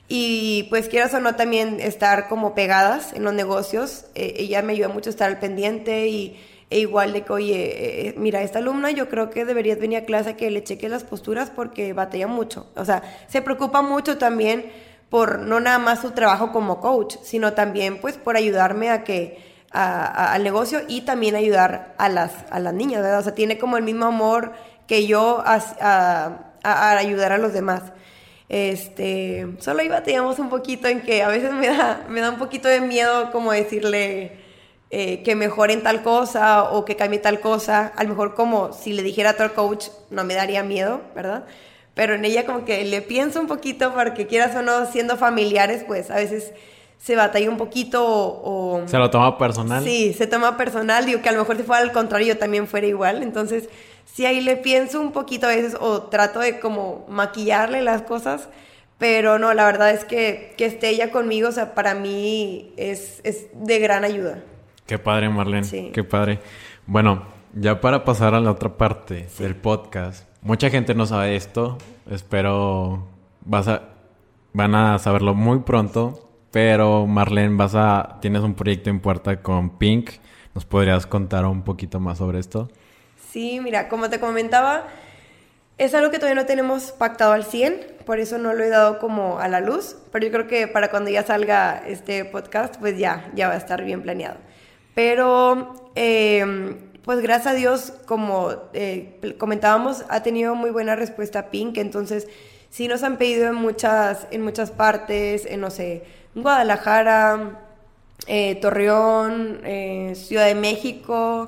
Y 0.08 0.68
pues 0.70 0.88
quieras 0.88 1.14
o 1.14 1.20
no 1.20 1.36
también 1.36 1.82
estar 1.82 2.30
como 2.30 2.56
pegadas 2.56 3.12
en 3.12 3.26
los 3.26 3.34
negocios, 3.34 4.06
eh, 4.16 4.36
ella 4.38 4.62
me 4.62 4.72
ayuda 4.72 4.88
mucho 4.88 5.10
a 5.10 5.12
estar 5.12 5.28
al 5.30 5.40
pendiente 5.40 6.08
y 6.08 6.40
e 6.70 6.80
igual 6.80 7.14
de 7.14 7.24
que, 7.24 7.32
oye, 7.34 8.08
eh, 8.10 8.16
mira, 8.18 8.42
esta 8.42 8.60
alumna 8.60 8.92
yo 8.92 9.08
creo 9.08 9.30
que 9.30 9.46
deberías 9.46 9.80
venir 9.80 10.00
a 10.00 10.06
clase 10.06 10.32
a 10.32 10.36
que 10.36 10.52
le 10.52 10.64
cheques 10.64 10.92
las 10.92 11.04
posturas 11.04 11.50
porque 11.50 11.94
batalla 11.94 12.28
mucho. 12.28 12.68
O 12.76 12.84
sea, 12.84 13.04
se 13.28 13.42
preocupa 13.42 13.82
mucho 13.82 14.18
también 14.18 14.70
por 15.10 15.40
no 15.40 15.62
nada 15.62 15.80
más 15.80 16.02
su 16.02 16.12
trabajo 16.12 16.52
como 16.52 16.82
coach, 16.82 17.16
sino 17.24 17.54
también 17.54 18.00
pues 18.02 18.18
por 18.18 18.36
ayudarme 18.36 18.90
a 18.90 19.04
que 19.06 19.56
al 19.72 20.44
negocio 20.44 20.82
y 20.88 21.02
también 21.02 21.36
ayudar 21.36 21.94
a 21.98 22.10
las, 22.10 22.32
a 22.50 22.60
las 22.60 22.74
niñas, 22.74 23.02
¿verdad? 23.02 23.20
O 23.20 23.24
sea, 23.24 23.36
tiene 23.36 23.58
como 23.58 23.78
el 23.78 23.84
mismo 23.84 24.06
amor 24.06 24.54
que 24.88 25.06
yo 25.06 25.44
a, 25.46 26.54
ayudar 26.64 27.32
a 27.32 27.38
los 27.38 27.54
demás. 27.54 27.84
Este, 28.50 29.56
solo 29.60 29.82
ahí 29.82 29.90
batallamos 29.90 30.40
un 30.40 30.50
poquito 30.50 30.88
en 30.88 31.02
que 31.02 31.22
a 31.22 31.28
veces 31.28 31.52
me 31.54 31.68
da, 31.68 32.06
me 32.10 32.22
da 32.22 32.30
un 32.30 32.38
poquito 32.38 32.68
de 32.70 32.82
miedo 32.82 33.32
como 33.32 33.52
decirle 33.52 34.47
eh, 34.90 35.22
que 35.24 35.36
mejoren 35.36 35.84
tal 35.84 36.02
cosa 36.02 36.64
o 36.72 36.86
que 36.86 36.96
cambie 36.96 37.20
tal 37.20 37.40
cosa. 37.40 37.92
A 37.96 38.04
lo 38.04 38.10
mejor 38.10 38.36
como 38.36 38.72
si 38.72 38.94
le 38.94 39.04
dijera 39.04 39.32
a 39.32 39.34
otro 39.34 39.54
coach 39.54 39.88
no 40.10 40.24
me 40.24 40.34
daría 40.34 40.64
miedo, 40.64 41.02
¿verdad? 41.14 41.46
Pero 41.94 42.14
en 42.14 42.24
ella 42.26 42.46
como 42.46 42.64
que 42.64 42.86
le 42.86 43.02
pienso 43.02 43.42
un 43.42 43.48
poquito 43.48 43.94
porque 43.94 44.28
quieras 44.28 44.56
o 44.56 44.62
no, 44.62 44.86
siendo 44.86 45.18
familiares, 45.18 45.84
pues 45.86 46.12
a 46.12 46.16
veces 46.16 46.54
se 47.00 47.16
batalla 47.16 47.50
un 47.50 47.58
poquito 47.58 48.06
o, 48.06 48.82
¿Se 48.86 48.98
lo 48.98 49.10
toma 49.10 49.38
personal? 49.38 49.84
Sí, 49.84 50.14
se 50.14 50.28
toma 50.28 50.58
personal. 50.58 51.06
Digo 51.06 51.22
que 51.22 51.30
a 51.30 51.32
lo 51.32 51.40
mejor 51.40 51.58
si 51.58 51.64
fuera 51.64 51.82
al 51.82 51.92
contrario 51.92 52.38
también 52.38 52.68
fuera 52.68 52.88
igual. 52.88 53.24
Entonces, 53.24 53.70
sí 54.06 54.26
ahí 54.26 54.42
le 54.42 54.58
pienso 54.58 55.02
un 55.02 55.12
poquito 55.12 55.48
a 55.48 55.50
veces 55.50 55.76
o 55.80 56.04
trato 56.04 56.40
de 56.40 56.60
como 56.60 57.06
maquillarle 57.10 57.82
las 57.82 58.04
cosas. 58.04 58.48
Pero 58.98 59.38
no, 59.38 59.54
la 59.54 59.66
verdad 59.66 59.92
es 59.92 60.06
que, 60.06 60.54
que 60.58 60.66
esté 60.66 60.90
ella 60.90 61.12
conmigo, 61.12 61.50
o 61.50 61.52
sea, 61.52 61.76
para 61.76 61.94
mí 61.94 62.74
es, 62.78 63.22
es 63.24 63.48
de 63.54 63.80
gran 63.80 64.04
ayuda. 64.04 64.44
Qué 64.88 64.98
padre, 64.98 65.30
Marlene. 65.30 65.66
Sí. 65.66 65.92
Qué 65.94 66.04
padre. 66.04 66.40
Bueno, 66.86 67.24
ya 67.54 67.82
para 67.82 68.06
pasar 68.06 68.34
a 68.34 68.40
la 68.40 68.52
otra 68.52 68.78
parte 68.78 69.28
del 69.38 69.56
podcast. 69.56 70.28
Mucha 70.42 70.70
gente 70.70 70.96
no 70.96 71.06
sabe 71.06 71.36
esto. 71.36 71.78
Espero 72.10 73.06
vas 73.42 73.68
a, 73.68 73.82
van 74.54 74.76
a 74.76 74.98
saberlo 74.98 75.34
muy 75.36 75.60
pronto. 75.60 76.30
Pero 76.52 77.06
Marlene, 77.06 77.58
vas 77.58 77.76
a, 77.76 78.18
tienes 78.22 78.42
un 78.42 78.54
proyecto 78.54 78.90
en 78.90 79.02
puerta 79.02 79.42
con 79.42 79.78
Pink. 79.78 80.12
¿Nos 80.56 80.66
podrías 80.66 81.06
contar 81.06 81.46
un 81.46 81.64
poquito 81.64 82.00
más 82.00 82.20
sobre 82.20 82.40
esto? 82.40 82.70
Sí, 83.30 83.60
mira, 83.62 83.90
como 83.90 84.10
te 84.10 84.20
comentaba, 84.20 84.88
es 85.78 85.94
algo 85.94 86.10
que 86.10 86.18
todavía 86.18 86.42
no 86.42 86.48
tenemos 86.48 86.92
pactado 86.94 87.34
al 87.34 87.44
100, 87.44 87.98
por 88.06 88.20
eso 88.20 88.38
no 88.40 88.54
lo 88.54 88.64
he 88.64 88.70
dado 88.70 88.98
como 88.98 89.40
a 89.40 89.48
la 89.48 89.60
luz, 89.60 89.98
pero 90.12 90.26
yo 90.26 90.32
creo 90.32 90.48
que 90.48 90.68
para 90.68 90.90
cuando 90.90 91.12
ya 91.12 91.24
salga 91.24 91.84
este 91.86 92.26
podcast, 92.26 92.78
pues 92.80 92.98
ya, 92.98 93.30
ya 93.36 93.50
va 93.50 93.54
a 93.54 93.58
estar 93.58 93.84
bien 93.84 94.02
planeado. 94.02 94.38
Pero, 94.98 95.76
em, 95.94 96.76
pues 97.04 97.22
gracias 97.22 97.54
a 97.54 97.56
Dios, 97.56 97.94
como 98.08 98.50
eh, 98.74 99.36
comentábamos, 99.38 100.04
ha 100.10 100.24
tenido 100.24 100.56
muy 100.56 100.72
buena 100.72 100.96
respuesta 100.96 101.52
Pink, 101.52 101.78
entonces 101.78 102.28
sí 102.72 102.88
nos 102.88 103.04
han 103.04 103.18
pedido 103.18 103.48
en 103.48 103.54
muchas, 103.54 104.26
en 104.32 104.42
muchas 104.42 104.72
partes, 104.72 105.46
en, 105.46 105.62
no 105.62 105.70
sé, 105.70 106.04
Guadalajara, 106.34 107.60
eh, 108.26 108.56
Torreón, 108.56 109.62
eh, 109.66 110.14
Ciudad 110.16 110.48
de 110.48 110.56
México, 110.56 111.48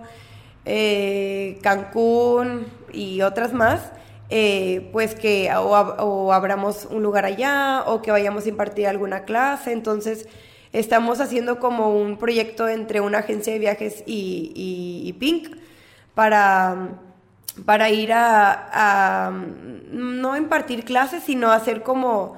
Cancún 1.63 2.67
y 2.93 3.23
otras 3.23 3.51
más, 3.51 3.81
pues 4.91 5.15
que 5.15 5.49
o, 5.55 6.31
abramos 6.31 6.85
un 6.85 7.01
lugar 7.01 7.25
allá 7.25 7.83
o 7.87 8.03
que 8.03 8.11
vayamos 8.11 8.45
a 8.45 8.49
impartir 8.49 8.85
alguna 8.85 9.23
clase. 9.23 9.71
Entonces, 9.71 10.27
estamos 10.73 11.19
haciendo 11.19 11.59
como 11.59 11.95
un 11.95 12.17
proyecto 12.17 12.67
entre 12.67 13.01
una 13.01 13.19
agencia 13.19 13.53
de 13.53 13.59
viajes 13.59 14.03
y, 14.05 15.15
Pink 15.19 15.55
para, 16.13 16.99
para 17.65 17.89
ir 17.89 18.11
a, 18.13 19.31
no 19.91 20.37
impartir 20.37 20.85
clases, 20.85 21.23
sino 21.23 21.51
hacer 21.51 21.83
como 21.83 22.37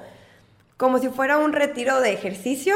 como 0.76 0.98
si 0.98 1.10
fuera 1.10 1.38
un 1.38 1.52
retiro 1.52 2.00
de 2.00 2.12
ejercicio. 2.12 2.74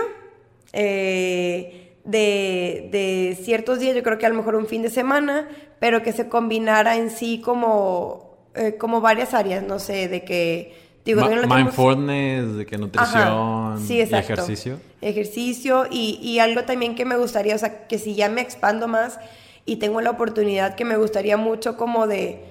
Eh, 0.73 1.87
de, 2.05 3.37
ciertos 3.43 3.81
días, 3.81 3.97
yo 3.97 4.05
creo 4.05 4.17
que 4.17 4.27
a 4.27 4.29
lo 4.29 4.37
mejor 4.37 4.55
un 4.55 4.67
fin 4.67 4.83
de 4.83 4.91
semana, 4.91 5.49
pero 5.81 6.05
que 6.05 6.13
se 6.13 6.29
combinara 6.29 6.95
en 6.95 7.11
sí 7.11 7.41
como, 7.45 8.37
eh, 8.55 8.77
como 8.77 9.01
varias 9.01 9.35
áreas, 9.35 9.65
no 9.65 9.79
sé, 9.79 10.09
de 10.09 10.25
que... 10.25 10.86
Digo, 11.07 11.25
mindfulness, 11.49 12.57
de 12.57 12.67
que 12.67 12.77
nutrición 12.77 13.81
sí, 13.87 14.01
ejercicio. 14.01 14.79
Ejercicio 15.01 15.87
y, 15.91 16.39
algo 16.41 16.65
también 16.65 16.95
que 16.95 17.07
me 17.07 17.17
gustaría, 17.17 17.55
o 17.55 17.59
sea, 17.59 17.87
que 17.87 17.99
si 17.99 18.15
ya 18.15 18.29
me 18.29 18.43
expando 18.43 18.89
más 18.89 19.19
y 19.65 19.77
tengo 19.77 20.03
la 20.03 20.11
oportunidad 20.11 20.75
que 20.75 20.85
me 20.85 20.97
gustaría 20.97 21.39
mucho 21.39 21.79
como 21.79 22.07
de, 22.07 22.45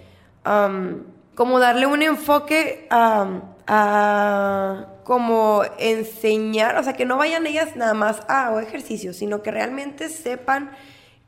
como 1.35 1.59
darle 1.59 1.85
un 1.85 2.01
enfoque 2.01 2.87
a 2.89 4.87
como 5.05 5.61
enseñar, 5.77 6.77
o 6.77 6.83
sea, 6.83 6.93
que 6.93 7.05
no 7.05 7.15
vayan 7.15 7.45
ellas 7.45 7.75
nada 7.75 7.93
más 7.93 8.23
a 8.27 8.49
o 8.51 8.59
ejercicio, 8.59 9.13
sino 9.13 9.43
que 9.43 9.51
realmente 9.51 10.09
sepan 10.09 10.71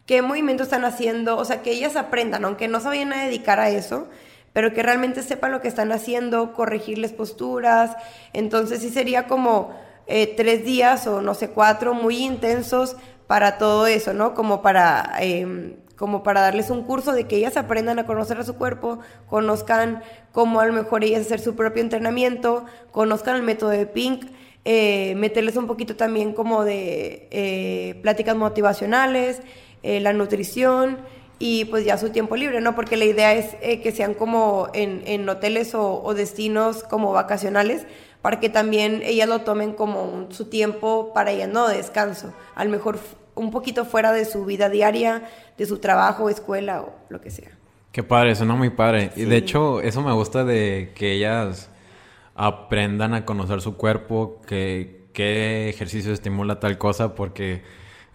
qué 0.07 0.23
movimientos 0.23 0.67
están 0.67 0.83
haciendo, 0.83 1.37
o 1.37 1.45
sea, 1.45 1.61
que 1.61 1.71
ellas 1.71 1.95
aprendan, 1.95 2.43
aunque 2.43 2.67
no 2.67 2.79
se 2.79 2.87
vayan 2.87 3.13
a 3.13 3.23
dedicar 3.23 3.59
a 3.59 3.69
eso, 3.69 4.07
pero 4.57 4.73
que 4.73 4.81
realmente 4.81 5.21
sepan 5.21 5.51
lo 5.51 5.61
que 5.61 5.67
están 5.67 5.91
haciendo, 5.91 6.51
corregirles 6.53 7.13
posturas. 7.13 7.95
Entonces 8.33 8.81
sí 8.81 8.89
sería 8.89 9.27
como 9.27 9.69
eh, 10.07 10.33
tres 10.35 10.65
días 10.65 11.05
o 11.05 11.21
no 11.21 11.35
sé, 11.35 11.51
cuatro 11.51 11.93
muy 11.93 12.23
intensos 12.23 12.95
para 13.27 13.59
todo 13.59 13.85
eso, 13.85 14.13
¿no? 14.13 14.33
Como 14.33 14.63
para 14.63 15.13
em, 15.19 15.75
como 15.95 16.23
para 16.23 16.41
darles 16.41 16.71
un 16.71 16.81
curso 16.85 17.11
de 17.11 17.27
que 17.27 17.35
ellas 17.35 17.55
aprendan 17.55 17.99
a 17.99 18.07
conocer 18.07 18.39
a 18.39 18.43
su 18.43 18.55
cuerpo, 18.55 18.97
conozcan 19.29 20.01
cómo 20.31 20.59
a 20.59 20.65
lo 20.65 20.73
mejor 20.73 21.03
ellas 21.03 21.21
hacer 21.21 21.39
su 21.39 21.55
propio 21.55 21.83
entrenamiento, 21.83 22.65
conozcan 22.89 23.35
el 23.35 23.43
método 23.43 23.69
de 23.69 23.85
Pink, 23.85 24.25
eh, 24.65 25.13
meterles 25.17 25.55
un 25.55 25.67
poquito 25.67 25.95
también 25.95 26.33
como 26.33 26.63
de 26.63 27.27
eh, 27.29 27.99
pláticas 28.01 28.35
motivacionales, 28.35 29.39
la 29.83 30.11
nutrición 30.11 30.97
y 31.39 31.65
pues 31.65 31.85
ya 31.85 31.97
su 31.97 32.09
tiempo 32.09 32.35
libre, 32.35 32.61
¿no? 32.61 32.75
Porque 32.75 32.97
la 32.97 33.05
idea 33.05 33.33
es 33.33 33.55
que 33.55 33.91
sean 33.91 34.13
como 34.13 34.69
en, 34.73 35.27
hoteles 35.29 35.73
o, 35.75 36.13
destinos 36.15 36.83
como 36.83 37.11
vacacionales 37.11 37.85
para 38.21 38.39
que 38.39 38.49
también 38.49 39.01
ellas 39.03 39.29
lo 39.29 39.41
tomen 39.41 39.73
como 39.73 40.27
su 40.31 40.45
tiempo 40.45 41.11
para 41.13 41.31
ellas, 41.31 41.49
no 41.49 41.67
descanso. 41.67 42.33
A 42.55 42.65
lo 42.65 42.71
mejor 42.71 42.99
un 43.35 43.51
poquito 43.51 43.85
fuera 43.85 44.11
de 44.11 44.25
su 44.25 44.45
vida 44.45 44.69
diaria, 44.69 45.23
de 45.57 45.65
su 45.65 45.77
trabajo, 45.77 46.29
escuela 46.29 46.81
o 46.81 46.93
lo 47.09 47.21
que 47.21 47.29
sea. 47.29 47.51
Qué 47.91 48.03
padre, 48.03 48.35
suena 48.35 48.55
muy 48.55 48.71
padre. 48.71 49.11
Y 49.15 49.25
de 49.25 49.37
hecho, 49.37 49.81
eso 49.81 50.01
me 50.01 50.13
gusta 50.13 50.43
de 50.43 50.91
que 50.95 51.13
ellas 51.13 51.69
aprendan 52.35 53.13
a 53.13 53.25
conocer 53.25 53.61
su 53.61 53.77
cuerpo, 53.77 54.41
que 54.45 55.07
qué 55.13 55.69
ejercicio 55.69 56.11
estimula 56.13 56.59
tal 56.59 56.77
cosa, 56.77 57.15
porque 57.15 57.63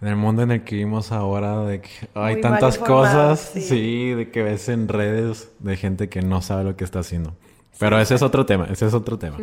en 0.03 0.09
el 0.09 0.17
mundo 0.17 0.41
en 0.41 0.51
el 0.51 0.65
que 0.65 0.75
vivimos 0.75 1.13
ahora, 1.13 1.61
de 1.61 1.79
que 1.79 1.89
hay 2.13 2.41
tantas 2.41 2.77
cosas, 2.77 3.39
sí. 3.39 4.09
de 4.09 4.31
que 4.31 4.43
ves 4.43 4.67
en 4.67 4.89
redes 4.89 5.49
de 5.59 5.77
gente 5.77 6.09
que 6.09 6.21
no 6.21 6.41
sabe 6.41 6.65
lo 6.65 6.75
que 6.75 6.83
está 6.83 6.99
haciendo. 6.99 7.33
Pero 7.79 7.97
ese 7.97 8.15
es 8.15 8.21
otro 8.21 8.45
tema, 8.45 8.67
ese 8.69 8.85
es 8.85 8.93
otro 8.93 9.17
tema. 9.17 9.37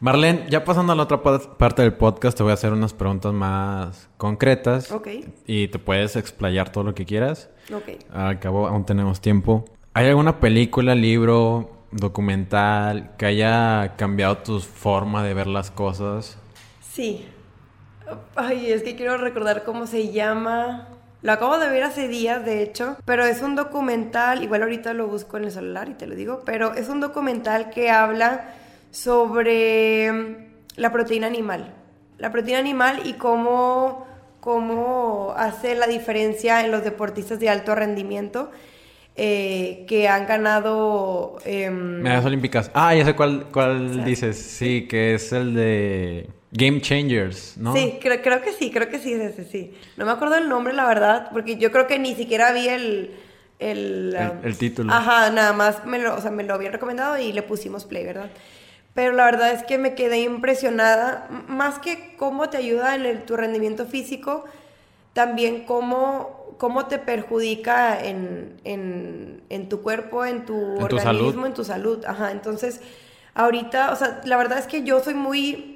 Marlene, 0.00 0.44
ya 0.50 0.66
pasando 0.66 0.92
a 0.92 0.96
la 0.96 1.04
otra 1.04 1.22
parte 1.22 1.80
del 1.80 1.94
podcast, 1.94 2.36
te 2.36 2.42
voy 2.42 2.50
a 2.50 2.54
hacer 2.54 2.74
unas 2.74 2.92
preguntas 2.92 3.32
más 3.32 4.10
concretas. 4.18 4.92
Ok. 4.92 5.08
Y 5.46 5.68
te 5.68 5.78
puedes 5.78 6.16
explayar 6.16 6.70
todo 6.70 6.84
lo 6.84 6.94
que 6.94 7.06
quieras. 7.06 7.48
Ok. 7.74 8.04
Al 8.12 8.40
cabo, 8.40 8.66
aún 8.66 8.84
tenemos 8.84 9.22
tiempo. 9.22 9.64
¿Hay 9.94 10.08
alguna 10.08 10.40
película, 10.40 10.94
libro, 10.94 11.70
documental 11.90 13.16
que 13.16 13.24
haya 13.24 13.94
cambiado 13.96 14.36
tu 14.36 14.60
forma 14.60 15.22
de 15.22 15.32
ver 15.32 15.46
las 15.46 15.70
cosas? 15.70 16.36
Sí. 16.82 17.24
Ay, 18.36 18.72
es 18.72 18.82
que 18.82 18.96
quiero 18.96 19.16
recordar 19.16 19.64
cómo 19.64 19.86
se 19.86 20.10
llama. 20.12 20.88
Lo 21.22 21.32
acabo 21.32 21.58
de 21.58 21.70
ver 21.70 21.84
hace 21.84 22.06
días, 22.06 22.44
de 22.44 22.62
hecho, 22.62 22.98
pero 23.06 23.24
es 23.24 23.40
un 23.40 23.54
documental, 23.54 24.42
igual 24.42 24.62
ahorita 24.62 24.92
lo 24.92 25.06
busco 25.06 25.38
en 25.38 25.44
el 25.44 25.52
celular 25.52 25.88
y 25.88 25.94
te 25.94 26.06
lo 26.06 26.14
digo, 26.14 26.42
pero 26.44 26.74
es 26.74 26.90
un 26.90 27.00
documental 27.00 27.70
que 27.70 27.90
habla 27.90 28.50
sobre 28.90 30.50
la 30.76 30.92
proteína 30.92 31.26
animal. 31.26 31.72
La 32.18 32.30
proteína 32.30 32.58
animal 32.58 33.00
y 33.06 33.14
cómo, 33.14 34.06
cómo 34.40 35.32
hace 35.36 35.74
la 35.74 35.86
diferencia 35.86 36.62
en 36.62 36.70
los 36.70 36.84
deportistas 36.84 37.40
de 37.40 37.48
alto 37.48 37.74
rendimiento. 37.74 38.50
Eh, 39.16 39.84
que 39.86 40.08
han 40.08 40.26
ganado... 40.26 41.38
Em, 41.44 42.02
Medallas 42.02 42.24
olímpicas. 42.24 42.70
Ah, 42.74 42.96
ya 42.96 43.04
sé 43.04 43.14
cuál, 43.14 43.46
cuál 43.52 44.04
dices. 44.04 44.36
Sí, 44.36 44.88
que 44.88 45.14
es 45.14 45.32
el 45.32 45.54
de 45.54 46.28
Game 46.54 46.80
Changers, 46.80 47.56
¿no? 47.58 47.74
Sí, 47.74 47.98
creo, 48.00 48.22
creo 48.22 48.40
que 48.40 48.52
sí, 48.52 48.70
creo 48.70 48.88
que 48.88 48.98
sí 48.98 49.12
es 49.12 49.20
ese, 49.20 49.44
sí. 49.44 49.74
No 49.96 50.06
me 50.06 50.12
acuerdo 50.12 50.36
el 50.36 50.48
nombre, 50.48 50.72
la 50.72 50.86
verdad, 50.86 51.28
porque 51.32 51.56
yo 51.56 51.70
creo 51.70 51.86
que 51.86 51.98
ni 51.98 52.14
siquiera 52.14 52.52
vi 52.52 52.68
el... 52.68 53.10
El, 53.58 54.16
el, 54.16 54.32
el 54.42 54.58
título. 54.58 54.92
Ajá, 54.92 55.30
nada 55.30 55.52
más 55.52 55.84
me 55.86 55.98
lo, 55.98 56.14
o 56.16 56.20
sea, 56.20 56.30
me 56.30 56.42
lo 56.42 56.54
habían 56.54 56.72
recomendado 56.72 57.18
y 57.18 57.32
le 57.32 57.42
pusimos 57.42 57.84
play, 57.84 58.04
¿verdad? 58.04 58.30
pero 58.94 59.12
la 59.12 59.24
verdad 59.24 59.52
es 59.52 59.64
que 59.64 59.76
me 59.76 59.94
quedé 59.94 60.20
impresionada, 60.20 61.28
más 61.48 61.80
que 61.80 62.14
cómo 62.16 62.48
te 62.48 62.56
ayuda 62.56 62.94
en 62.94 63.26
tu 63.26 63.36
rendimiento 63.36 63.86
físico, 63.86 64.44
también 65.12 65.64
cómo, 65.64 66.54
cómo 66.58 66.86
te 66.86 66.98
perjudica 66.98 67.98
en, 68.00 69.66
tu 69.68 69.82
cuerpo, 69.82 70.24
en 70.24 70.46
tu 70.46 70.76
organismo, 70.76 71.44
en 71.46 71.54
tu 71.54 71.64
salud. 71.64 72.04
Ajá, 72.04 72.30
entonces, 72.30 72.80
ahorita, 73.34 73.92
o 73.92 73.96
sea, 73.96 74.20
la 74.24 74.36
verdad 74.36 74.60
es 74.60 74.68
que 74.68 74.84
yo 74.84 75.02
soy 75.02 75.14
muy, 75.14 75.73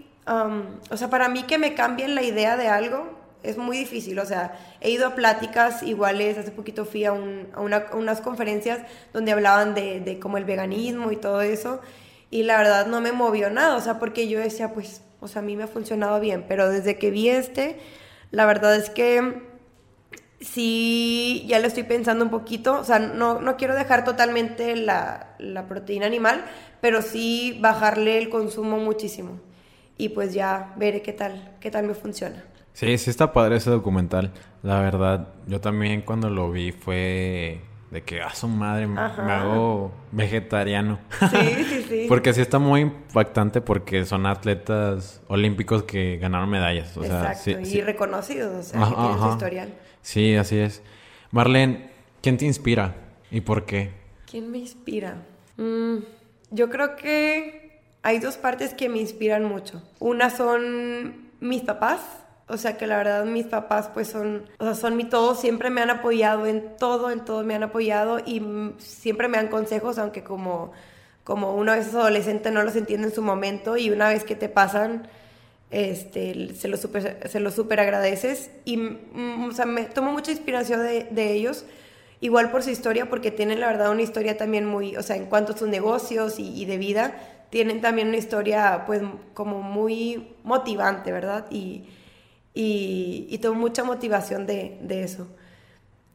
o 0.91 0.97
sea, 0.97 1.09
para 1.11 1.29
mí 1.29 1.45
que 1.45 1.59
me 1.59 1.75
cambien 1.75 2.15
la 2.15 2.23
idea 2.23 2.57
de 2.57 2.69
algo, 2.69 3.19
es 3.43 3.57
muy 3.57 3.79
difícil, 3.79 4.19
o 4.19 4.27
sea, 4.27 4.59
he 4.81 4.91
ido 4.91 5.07
a 5.07 5.15
pláticas 5.15 5.83
iguales, 5.83 6.39
hace 6.39 6.51
poquito 6.51 6.85
fui 6.85 7.05
a, 7.05 7.13
unas 7.13 8.21
conferencias 8.21 8.81
donde 9.13 9.33
hablaban 9.33 9.75
de, 9.75 10.01
de 10.01 10.21
el 10.37 10.45
veganismo 10.45 11.13
y 11.13 11.17
todo 11.17 11.41
eso, 11.41 11.81
y 12.31 12.43
la 12.43 12.59
verdad 12.59 12.87
no 12.87 13.01
me 13.01 13.13
movió 13.13 13.49
nada, 13.51 13.77
o 13.77 13.81
sea, 13.81 13.99
porque 13.99 14.29
yo 14.29 14.41
decía, 14.41 14.75
pues, 14.75 15.03
o 15.21 15.29
sea, 15.29 15.41
a 15.41 15.45
mí 15.45 15.57
me 15.57 15.65
ha 15.65 15.69
funcionado 15.69 16.21
bien, 16.21 16.45
pero 16.49 16.69
desde 16.69 16.99
que 16.99 17.11
vi 17.11 17.29
este, 17.29 17.79
la 18.31 18.45
verdad 18.45 18.77
es 18.77 18.91
que 18.91 19.43
sí, 20.41 21.45
ya 21.49 21.59
lo 21.61 21.69
estoy 21.69 21.85
pensando 21.85 22.25
un 22.25 22.31
poquito, 22.31 22.81
o 22.81 22.85
sea, 22.85 22.99
no, 22.99 23.41
no 23.41 23.57
quiero 23.57 23.75
dejar 23.75 24.05
totalmente 24.05 24.77
la, 24.77 25.35
la 25.39 25.67
proteína 25.69 26.07
animal, 26.07 26.45
pero 26.81 27.03
sí 27.03 27.57
bajarle 27.61 28.19
el 28.19 28.29
consumo 28.29 28.79
muchísimo. 28.79 29.41
Y 29.99 30.11
pues 30.11 30.33
ya 30.33 30.75
veré 30.77 31.03
qué 31.03 31.13
tal, 31.13 31.57
qué 31.61 31.71
tal 31.71 31.87
me 31.87 31.95
funciona. 31.95 32.45
Sí, 32.73 32.97
sí 32.99 33.11
está 33.11 33.33
padre 33.33 33.57
ese 33.57 33.71
documental. 33.71 34.33
La 34.63 34.81
verdad, 34.81 35.29
yo 35.47 35.61
también 35.61 36.03
cuando 36.03 36.31
lo 36.31 36.51
vi 36.51 36.71
fue 36.71 37.61
de 37.91 38.03
que, 38.03 38.21
a 38.21 38.27
ah, 38.27 38.35
su 38.35 38.47
madre, 38.49 38.87
me 38.87 39.01
hago 39.01 39.93
vegetariano. 40.13 41.01
Sí, 41.31 41.65
sí, 41.65 41.83
sí. 41.89 42.07
porque 42.09 42.33
sí 42.35 42.41
está 42.41 42.59
muy 42.59 42.83
impactante 42.83 43.61
porque 43.61 44.05
son 44.05 44.27
atletas 44.27 45.23
olímpicos 45.27 45.83
que 45.83 46.19
ganaron 46.19 46.51
medallas. 46.51 46.97
O 46.97 47.05
Exacto, 47.05 47.43
sea, 47.43 47.61
y 47.61 47.81
reconocidos, 47.81 48.55
o 48.55 48.63
sea, 48.63 48.81
que 48.81 48.95
tienen 48.95 49.19
su 49.19 49.29
historial. 49.31 49.75
Sí, 50.03 50.37
así 50.37 50.59
es. 50.59 50.83
Marlene, 51.31 51.91
¿quién 52.23 52.37
te 52.37 52.45
inspira 52.45 52.95
y 53.31 53.41
por 53.41 53.65
qué? 53.65 53.91
¿Quién 54.31 54.51
me 54.51 54.59
inspira? 54.59 55.23
Mm, 55.57 55.97
yo 56.51 56.69
creo 56.69 56.95
que 56.95 57.68
hay 58.03 58.19
dos 58.19 58.37
partes 58.37 58.75
que 58.75 58.89
me 58.89 58.99
inspiran 58.99 59.45
mucho. 59.45 59.83
Una 59.99 60.31
son 60.31 61.31
mis 61.41 61.63
papás 61.63 62.01
o 62.49 62.57
sea 62.57 62.77
que 62.79 62.87
la 62.87 62.97
verdad 62.97 63.25
mis 63.27 63.47
papás 63.47 63.91
pues 63.93 64.09
son, 64.09 64.49
o 64.59 64.65
sea, 64.65 64.75
son 64.75 64.97
mi 64.97 65.05
todo, 65.05 65.35
siempre 65.35 65.69
me 65.69 65.83
han 65.83 65.91
apoyado 65.91 66.47
en 66.47 66.77
todo, 66.79 67.11
en 67.11 67.25
todo 67.25 67.45
me 67.45 67.55
han 67.55 67.63
apoyado 67.63 68.21
y 68.25 68.43
siempre 68.79 69.29
me 69.29 69.37
dan 69.37 69.49
consejos, 69.49 69.99
aunque 69.99 70.25
como, 70.25 70.73
como 71.25 71.55
una 71.55 71.77
vez 71.77 71.95
adolescente 71.95 72.51
no 72.51 72.63
los 72.63 72.75
entiende 72.75 73.09
en 73.09 73.15
su 73.15 73.23
momento 73.23 73.77
y 73.77 73.91
una 73.91 74.09
vez 74.09 74.25
que 74.25 74.35
te 74.35 74.49
pasan, 74.49 75.09
este, 75.71 76.55
se 76.55 76.69
lo 76.69 76.79
super, 76.79 77.21
se 77.29 77.39
lo 77.39 77.51
super 77.51 77.81
agradeces 77.81 78.51
y 78.65 78.97
o 79.47 79.53
sea, 79.53 79.67
me 79.67 79.85
tomo 79.85 80.13
mucha 80.13 80.31
inspiración 80.31 80.83
de, 80.83 81.07
de, 81.11 81.33
ellos, 81.33 81.67
igual 82.21 82.51
por 82.51 82.63
su 82.63 82.71
historia, 82.71 83.11
porque 83.11 83.31
tienen 83.31 83.61
la 83.61 83.67
verdad 83.67 83.91
una 83.91 84.01
historia 84.01 84.39
también 84.39 84.65
muy, 84.65 84.97
o 84.97 85.03
sea, 85.03 85.17
en 85.17 85.27
cuanto 85.27 85.53
a 85.53 85.59
sus 85.59 85.69
negocios 85.69 86.39
y, 86.39 86.63
y 86.63 86.65
de 86.65 86.79
vida, 86.79 87.15
tienen 87.51 87.81
también 87.81 88.09
una 88.09 88.17
historia 88.17 88.85
pues 88.87 89.03
como 89.35 89.63
muy 89.63 90.35
motivante, 90.45 91.13
¿verdad? 91.13 91.47
Y, 91.51 91.85
y, 92.55 93.39
tengo 93.39 93.55
mucha 93.55 93.85
motivación 93.85 94.47
de, 94.47 94.79
eso. 94.91 95.29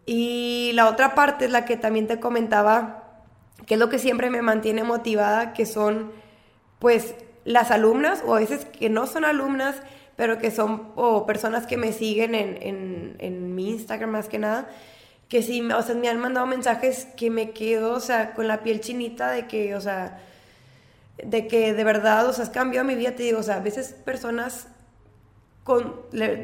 Y 0.05 0.71
la 0.73 0.89
otra 0.89 1.15
parte 1.15 1.45
es 1.45 1.51
la 1.51 1.65
que 1.65 1.77
también 1.77 2.07
te 2.07 2.19
comentaba, 2.19 3.21
que 3.65 3.75
es 3.75 3.79
lo 3.79 3.89
que 3.89 3.99
siempre 3.99 4.29
me 4.29 4.41
mantiene 4.41 4.83
motivada, 4.83 5.53
que 5.53 5.65
son 5.65 6.11
pues 6.79 7.15
las 7.45 7.71
alumnas 7.71 8.23
o 8.25 8.35
a 8.35 8.39
veces 8.39 8.65
que 8.65 8.89
no 8.89 9.07
son 9.07 9.23
alumnas, 9.23 9.81
pero 10.17 10.37
que 10.37 10.51
son 10.51 10.91
o 10.95 11.25
personas 11.25 11.65
que 11.65 11.77
me 11.77 11.93
siguen 11.93 12.35
en, 12.35 13.15
en, 13.19 13.55
mi 13.55 13.69
Instagram 13.69 14.09
más 14.09 14.27
que 14.27 14.37
nada, 14.37 14.67
que 15.29 15.41
sí, 15.41 15.61
o 15.61 15.81
sea, 15.81 15.95
me 15.95 16.09
han 16.09 16.19
mandado 16.19 16.45
mensajes 16.45 17.07
que 17.17 17.29
me 17.29 17.51
quedo, 17.51 17.93
o 17.93 17.99
sea, 17.99 18.33
con 18.33 18.47
la 18.47 18.63
piel 18.63 18.81
chinita 18.81 19.31
de 19.31 19.47
que, 19.47 19.75
o 19.75 19.81
sea, 19.81 20.19
de 21.17 21.47
que 21.47 21.73
de 21.73 21.83
verdad, 21.83 22.27
o 22.27 22.33
sea, 22.33 22.45
has 22.45 22.49
cambiado 22.49 22.85
mi 22.85 22.95
vida, 22.95 23.11
te 23.11 23.23
digo, 23.23 23.39
o 23.39 23.43
sea, 23.43 23.55
a 23.55 23.59
veces 23.59 23.93
personas 24.05 24.67
con, 25.63 26.01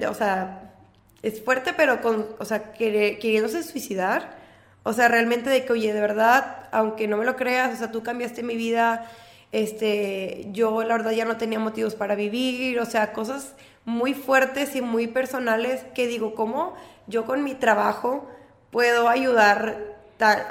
o 0.08 0.14
sea, 0.14 0.74
es 1.22 1.44
fuerte, 1.44 1.74
pero 1.74 2.02
con, 2.02 2.28
o 2.40 2.46
sea, 2.46 2.72
queriéndose 2.74 3.64
suicidar. 3.64 4.38
O 4.84 4.94
sea, 4.94 5.08
realmente 5.10 5.50
de 5.50 5.66
que, 5.66 5.74
oye, 5.74 5.94
de 5.94 6.00
verdad, 6.00 6.68
aunque 6.72 7.08
no 7.08 7.18
me 7.18 7.26
lo 7.26 7.36
creas, 7.36 7.74
o 7.74 7.78
sea, 7.78 7.92
tú 7.92 8.02
cambiaste 8.02 8.44
mi 8.44 8.56
vida, 8.56 9.06
este, 9.52 10.48
yo 10.52 10.84
la 10.84 10.96
verdad 10.96 11.12
ya 11.12 11.26
no 11.26 11.38
tenía 11.38 11.60
motivos 11.60 11.96
para 11.96 12.16
vivir, 12.16 12.80
o 12.80 12.86
sea, 12.86 13.12
cosas 13.12 13.56
muy 13.84 14.14
fuertes 14.14 14.76
y 14.76 14.82
muy 14.82 15.08
personales 15.08 15.84
que 15.94 16.08
digo, 16.08 16.34
¿cómo 16.34 16.76
yo 17.08 17.26
con 17.26 17.44
mi 17.44 17.56
trabajo 17.56 18.28
puedo 18.72 19.10
ayudar, 19.10 19.98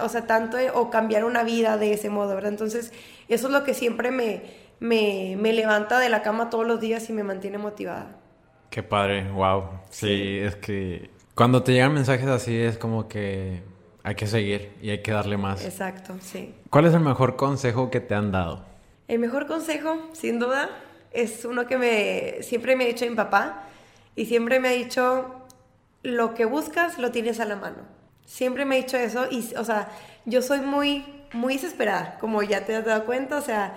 o 0.01 0.09
sea, 0.09 0.27
tanto 0.27 0.59
o 0.75 0.91
cambiar 0.91 1.25
una 1.25 1.43
vida 1.43 1.77
de 1.79 1.93
ese 1.93 2.11
modo, 2.11 2.35
¿verdad? 2.35 2.51
Entonces, 2.51 2.93
eso 3.35 3.47
es 3.49 3.53
lo 3.53 3.65
que 3.65 3.75
siempre 3.75 4.11
me, 4.11 4.43
me, 4.81 5.37
me 5.39 5.53
levanta 5.53 5.99
de 5.99 6.09
la 6.09 6.23
cama 6.23 6.51
todos 6.51 6.67
los 6.67 6.81
días 6.81 7.09
y 7.11 7.13
me 7.13 7.23
mantiene 7.23 7.59
motivada. 7.59 8.17
Qué 8.71 8.83
padre, 8.83 9.31
wow. 9.31 9.65
Sí, 9.91 10.39
es 10.39 10.57
que 10.57 11.11
cuando 11.35 11.63
te 11.63 11.73
llegan 11.73 11.95
mensajes 11.95 12.27
así 12.27 12.57
es 12.57 12.79
como 12.79 13.09
que 13.09 13.63
hay 14.03 14.15
que 14.15 14.27
seguir 14.27 14.73
y 14.83 14.91
hay 14.91 15.03
que 15.03 15.13
darle 15.13 15.37
más. 15.37 15.65
Exacto, 15.65 16.15
sí. 16.21 16.55
¿Cuál 16.71 16.87
es 16.87 16.95
el 16.95 17.01
mejor 17.01 17.37
consejo 17.37 17.91
que 17.91 18.01
te 18.01 18.15
han 18.15 18.33
dado? 18.33 18.65
El 19.07 19.19
mejor 19.19 19.47
consejo, 19.47 20.11
sin 20.13 20.39
duda, 20.39 20.69
es 21.13 21.45
uno 21.45 21.67
que 21.67 21.79
me 21.79 22.43
siempre 22.43 22.77
me 22.77 22.85
ha 22.85 22.87
dicho 22.89 23.07
mi 23.09 23.15
papá 23.15 23.63
y 24.17 24.27
siempre 24.27 24.61
me 24.61 24.69
ha 24.69 24.73
dicho 24.73 25.35
lo 26.03 26.35
que 26.35 26.45
buscas 26.45 26.99
lo 26.99 27.11
tienes 27.11 27.41
a 27.41 27.45
la 27.45 27.57
mano. 27.57 27.79
Siempre 28.27 28.65
me 28.65 28.77
ha 28.77 28.79
dicho 28.79 28.97
eso 28.97 29.27
y 29.31 29.55
o 29.57 29.65
sea, 29.65 29.89
yo 30.27 30.43
soy 30.43 30.61
muy 30.61 31.05
muy 31.33 31.55
desesperada, 31.55 32.19
como 32.19 32.43
ya 32.43 32.65
te 32.65 32.77
has 32.77 32.85
dado 32.85 33.05
cuenta, 33.05 33.37
o 33.37 33.43
sea, 33.43 33.75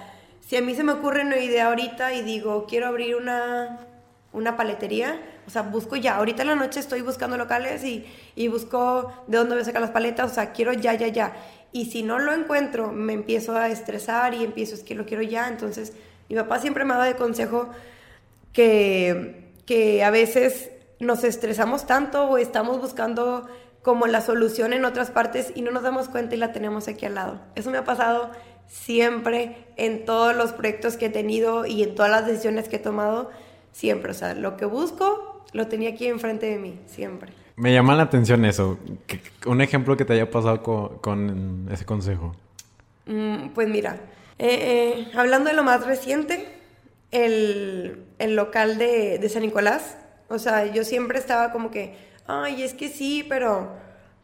si 0.47 0.57
a 0.57 0.61
mí 0.61 0.75
se 0.75 0.83
me 0.83 0.93
ocurre 0.93 1.21
una 1.21 1.37
idea 1.37 1.67
ahorita 1.67 2.13
y 2.13 2.21
digo, 2.21 2.65
quiero 2.67 2.87
abrir 2.87 3.15
una 3.15 3.87
una 4.33 4.55
paletería, 4.55 5.19
o 5.45 5.49
sea, 5.49 5.61
busco 5.63 5.95
ya, 5.95 6.15
ahorita 6.15 6.43
en 6.43 6.49
la 6.49 6.55
noche 6.55 6.79
estoy 6.79 7.01
buscando 7.01 7.37
locales 7.37 7.83
y, 7.83 8.05
y 8.35 8.47
busco 8.47 9.11
de 9.27 9.37
dónde 9.37 9.55
voy 9.55 9.61
a 9.61 9.65
sacar 9.65 9.81
las 9.81 9.91
paletas, 9.91 10.31
o 10.31 10.33
sea, 10.33 10.53
quiero 10.53 10.71
ya, 10.73 10.93
ya, 10.93 11.07
ya. 11.07 11.33
Y 11.73 11.85
si 11.85 12.03
no 12.03 12.19
lo 12.19 12.33
encuentro, 12.33 12.91
me 12.91 13.13
empiezo 13.13 13.55
a 13.55 13.69
estresar 13.69 14.33
y 14.33 14.43
empiezo, 14.43 14.75
es 14.75 14.83
que 14.83 14.95
lo 14.95 15.05
quiero 15.05 15.21
ya. 15.23 15.47
Entonces, 15.47 15.93
mi 16.29 16.35
papá 16.35 16.59
siempre 16.59 16.85
me 16.85 16.93
ha 16.93 16.97
dado 16.97 17.09
de 17.09 17.15
consejo 17.15 17.69
que, 18.53 19.51
que 19.65 20.03
a 20.03 20.11
veces 20.11 20.71
nos 20.99 21.23
estresamos 21.23 21.85
tanto 21.85 22.25
o 22.25 22.37
estamos 22.37 22.79
buscando 22.79 23.47
como 23.81 24.07
la 24.07 24.21
solución 24.21 24.73
en 24.73 24.85
otras 24.85 25.11
partes 25.11 25.51
y 25.55 25.61
no 25.61 25.71
nos 25.71 25.83
damos 25.83 26.07
cuenta 26.07 26.35
y 26.35 26.37
la 26.37 26.51
tenemos 26.51 26.87
aquí 26.87 27.05
al 27.05 27.15
lado. 27.15 27.39
Eso 27.55 27.71
me 27.71 27.77
ha 27.77 27.83
pasado 27.83 28.31
siempre 28.67 29.67
en 29.75 30.05
todos 30.05 30.35
los 30.35 30.51
proyectos 30.53 30.97
que 30.97 31.07
he 31.07 31.09
tenido 31.09 31.65
y 31.65 31.83
en 31.83 31.95
todas 31.95 32.11
las 32.11 32.25
decisiones 32.25 32.69
que 32.69 32.77
he 32.77 32.79
tomado 32.79 33.31
siempre. 33.71 34.11
O 34.11 34.13
sea, 34.13 34.33
lo 34.33 34.55
que 34.57 34.65
busco 34.65 35.43
lo 35.53 35.67
tenía 35.67 35.89
aquí 35.89 36.07
enfrente 36.07 36.45
de 36.45 36.57
mí, 36.57 36.79
siempre. 36.85 37.33
Me 37.55 37.73
llama 37.73 37.95
la 37.95 38.03
atención 38.03 38.45
eso. 38.45 38.79
Un 39.45 39.61
ejemplo 39.61 39.97
que 39.97 40.05
te 40.05 40.13
haya 40.13 40.29
pasado 40.29 40.61
con, 40.63 41.67
ese 41.71 41.85
consejo. 41.85 42.35
Mm, 43.05 43.49
pues 43.49 43.67
mira, 43.67 43.97
eh, 44.39 45.05
eh, 45.07 45.11
hablando 45.15 45.49
de 45.49 45.55
lo 45.55 45.63
más 45.63 45.85
reciente, 45.85 46.47
el, 47.11 48.05
local 48.19 48.77
de, 48.77 49.19
de, 49.19 49.29
San 49.29 49.41
Nicolás, 49.41 49.97
o 50.29 50.39
sea, 50.39 50.65
yo 50.65 50.83
siempre 50.83 51.19
estaba 51.19 51.51
como 51.51 51.71
que, 51.71 51.95
ay, 52.27 52.63
es 52.63 52.73
que 52.73 52.89
sí, 52.89 53.25
pero, 53.27 53.69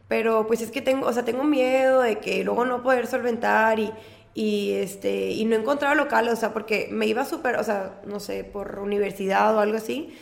pero 0.08 0.46
pues 0.46 0.60
es 0.60 0.70
que 0.70 0.80
tengo, 0.82 1.06
o 1.06 1.12
sea, 1.12 1.24
tengo 1.24 1.44
miedo 1.44 2.02
de 2.02 2.18
que 2.18 2.44
luego 2.44 2.64
no 2.64 2.82
poder 2.82 3.06
solventar 3.06 3.78
y, 3.78 3.92
y 4.34 4.72
este 4.74 5.30
y 5.32 5.44
no 5.44 5.56
encontraba 5.56 5.94
locales, 5.94 6.32
o 6.34 6.36
sea, 6.36 6.52
porque 6.52 6.88
me 6.90 7.06
iba 7.06 7.24
súper, 7.24 7.56
o 7.56 7.64
sea, 7.64 8.00
no 8.06 8.20
sé, 8.20 8.44
por 8.44 8.78
universidad 8.78 9.56
o 9.56 9.60
algo 9.60 9.76
así, 9.76 10.14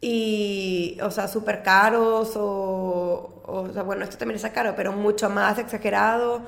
y, 0.00 0.98
o 1.02 1.10
sea, 1.10 1.28
súper 1.28 1.62
caros, 1.62 2.32
o, 2.36 3.42
o, 3.44 3.68
sea, 3.72 3.82
bueno, 3.84 4.04
esto 4.04 4.18
también 4.18 4.36
está 4.36 4.52
caro, 4.52 4.74
pero 4.76 4.92
mucho 4.92 5.30
más 5.30 5.58
exagerado, 5.58 6.42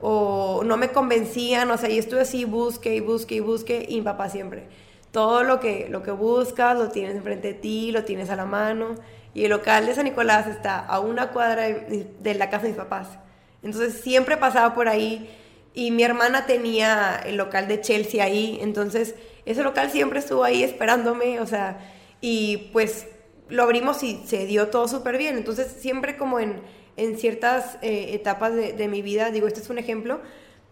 o 0.00 0.62
no 0.64 0.76
me 0.76 0.90
convencían, 0.90 1.70
o 1.70 1.78
sea, 1.78 1.88
y 1.88 1.98
estuve 1.98 2.22
así, 2.22 2.44
busque 2.44 2.96
y 2.96 3.00
busque 3.00 3.36
y 3.36 3.40
busque, 3.40 3.86
y 3.88 3.96
mi 3.96 4.02
papá 4.02 4.28
siempre, 4.28 4.68
todo 5.12 5.44
lo 5.44 5.60
que, 5.60 5.88
lo 5.88 6.02
que 6.02 6.10
buscas 6.10 6.76
lo 6.76 6.88
tienes 6.90 7.14
enfrente 7.16 7.48
de 7.48 7.54
ti, 7.54 7.92
lo 7.92 8.04
tienes 8.04 8.28
a 8.30 8.36
la 8.36 8.44
mano, 8.44 8.96
y 9.36 9.44
el 9.44 9.50
local 9.50 9.84
de 9.84 9.94
San 9.94 10.04
Nicolás 10.04 10.46
está 10.46 10.78
a 10.78 10.98
una 10.98 11.28
cuadra 11.28 11.64
de, 11.68 12.34
la 12.34 12.48
casa 12.48 12.62
de 12.62 12.70
mis 12.70 12.78
papás. 12.78 13.18
Entonces 13.62 14.00
siempre 14.00 14.38
pasaba 14.38 14.74
por 14.74 14.88
ahí 14.88 15.28
y 15.74 15.90
mi 15.90 16.04
hermana 16.04 16.46
tenía 16.46 17.20
el 17.22 17.36
local 17.36 17.68
de 17.68 17.82
Chelsea 17.82 18.24
ahí, 18.24 18.58
entonces 18.62 19.14
ese 19.44 19.62
local 19.62 19.90
siempre 19.90 20.20
estuvo 20.20 20.42
ahí 20.42 20.62
esperándome, 20.62 21.38
o 21.40 21.46
sea, 21.46 21.78
y 22.22 22.70
pues 22.72 23.08
lo 23.50 23.64
abrimos 23.64 24.02
y 24.02 24.22
se 24.24 24.46
dio 24.46 24.68
todo 24.68 24.88
súper 24.88 25.18
bien, 25.18 25.36
entonces 25.36 25.70
siempre 25.80 26.16
como 26.16 26.40
en, 26.40 26.62
en 26.96 27.18
ciertas 27.18 27.76
eh, 27.82 28.14
etapas 28.14 28.54
de, 28.54 28.72
de, 28.72 28.88
mi 28.88 29.02
vida, 29.02 29.30
digo, 29.30 29.46
este 29.46 29.60
es 29.60 29.68
un 29.68 29.76
ejemplo, 29.76 30.22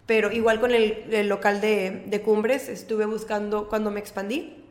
pero 0.06 0.32
igual 0.32 0.58
con 0.58 0.70
el, 0.72 1.28
local 1.28 1.60
de, 1.60 2.04
de, 2.06 2.22
Cumbres, 2.22 2.70
estuve 2.70 3.04
buscando, 3.04 3.68
cuando 3.68 3.90
me 3.90 4.00
expandí, 4.00 4.64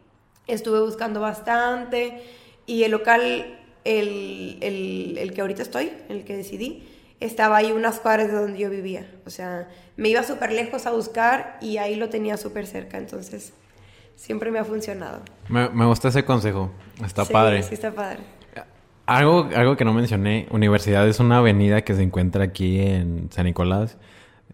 estuve 0.48 0.80
buscando 0.80 1.20
bastante 1.20 2.24
y 2.66 2.86
el 2.86 2.92
local, 2.92 3.60
el, 3.86 4.58
el, 4.62 5.18
el 5.18 5.34
que 5.34 5.42
ahorita 5.42 5.62
estoy, 5.62 5.92
el 6.10 6.24
que 6.24 6.38
decidí, 6.38 6.88
estaba 7.20 7.58
ahí 7.58 7.72
unas 7.72 8.00
cuadras 8.00 8.28
de 8.28 8.36
donde 8.36 8.60
yo 8.60 8.70
vivía. 8.70 9.10
O 9.26 9.30
sea, 9.30 9.68
me 9.96 10.10
iba 10.10 10.24
súper 10.24 10.52
lejos 10.52 10.86
a 10.86 10.92
buscar 10.92 11.58
y 11.62 11.78
ahí 11.78 11.96
lo 11.96 12.10
tenía 12.10 12.38
súper 12.38 12.68
cerca. 12.68 12.98
Entonces, 12.98 13.54
siempre 14.16 14.52
me 14.52 14.60
ha 14.60 14.66
funcionado. 14.66 15.22
Me, 15.48 15.70
me 15.70 15.86
gusta 15.86 16.10
ese 16.10 16.26
consejo. 16.26 16.72
Está 17.04 17.26
padre. 17.26 17.64
Sí, 17.64 17.76
está 17.76 17.92
padre. 17.92 18.20
Algo, 19.06 19.50
algo 19.54 19.76
que 19.76 19.84
no 19.84 19.94
mencioné, 19.94 20.48
Universidad 20.50 21.06
es 21.10 21.20
una 21.20 21.40
avenida 21.40 21.82
que 21.82 21.94
se 21.94 22.04
encuentra 22.04 22.46
aquí 22.46 22.80
en 22.80 23.28
San 23.32 23.46
Nicolás, 23.46 23.98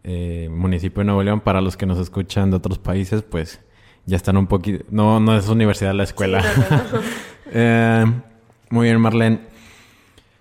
eh, 0.04 0.50
municipio 0.52 1.02
de 1.02 1.06
Nuevo 1.06 1.22
León. 1.22 1.42
Para 1.42 1.62
los 1.62 1.78
que 1.78 1.86
nos 1.86 2.00
escuchan 2.00 2.50
de 2.50 2.58
otros 2.58 2.80
países, 2.80 3.22
pues 3.22 3.60
ya 4.06 4.16
están 4.16 4.38
un 4.38 4.48
poquito... 4.48 4.84
No, 4.90 5.20
no 5.20 5.38
es 5.38 5.48
universidad 5.50 5.94
la 5.94 6.04
escuela. 6.04 6.44
Eh, 7.52 8.06
muy 8.70 8.88
bien, 8.88 9.00
Marlene. 9.00 9.40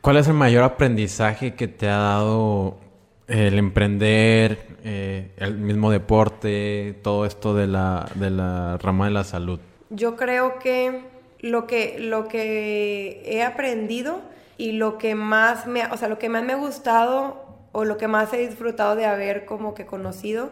¿Cuál 0.00 0.16
es 0.16 0.28
el 0.28 0.34
mayor 0.34 0.62
aprendizaje 0.62 1.54
que 1.54 1.68
te 1.68 1.88
ha 1.88 1.98
dado 1.98 2.78
el 3.26 3.58
emprender, 3.58 4.58
eh, 4.84 5.32
el 5.36 5.58
mismo 5.58 5.90
deporte, 5.90 6.98
todo 7.02 7.26
esto 7.26 7.54
de 7.54 7.66
la, 7.66 8.08
de 8.14 8.30
la 8.30 8.78
rama 8.78 9.06
de 9.06 9.10
la 9.10 9.24
salud? 9.24 9.60
Yo 9.90 10.16
creo 10.16 10.58
que 10.58 11.02
lo 11.40 11.66
que, 11.66 11.98
lo 11.98 12.28
que 12.28 13.22
he 13.24 13.42
aprendido 13.42 14.20
y 14.56 14.72
lo 14.72 14.98
que 14.98 15.14
más 15.14 15.66
me, 15.66 15.86
o 15.86 15.96
sea, 15.96 16.08
lo 16.08 16.18
que 16.18 16.28
más 16.28 16.42
me 16.44 16.52
ha 16.52 16.56
gustado 16.56 17.44
o 17.72 17.84
lo 17.84 17.96
que 17.96 18.08
más 18.08 18.32
he 18.32 18.38
disfrutado 18.38 18.96
de 18.96 19.06
haber 19.06 19.44
como 19.44 19.74
que 19.74 19.86
conocido 19.86 20.50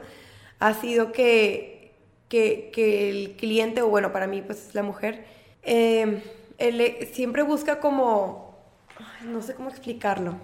ha 0.58 0.74
sido 0.74 1.12
que, 1.12 1.92
que, 2.28 3.10
el 3.10 3.36
cliente, 3.36 3.82
o 3.82 3.88
bueno, 3.88 4.12
para 4.12 4.26
mí 4.26 4.42
pues 4.42 4.74
la 4.74 4.82
mujer, 4.82 5.24
eh, 5.62 6.22
él 6.58 7.08
siempre 7.12 7.42
busca 7.42 7.80
como, 7.80 8.56
no 9.24 9.42
sé 9.42 9.54
cómo 9.54 9.68
explicarlo, 9.68 10.34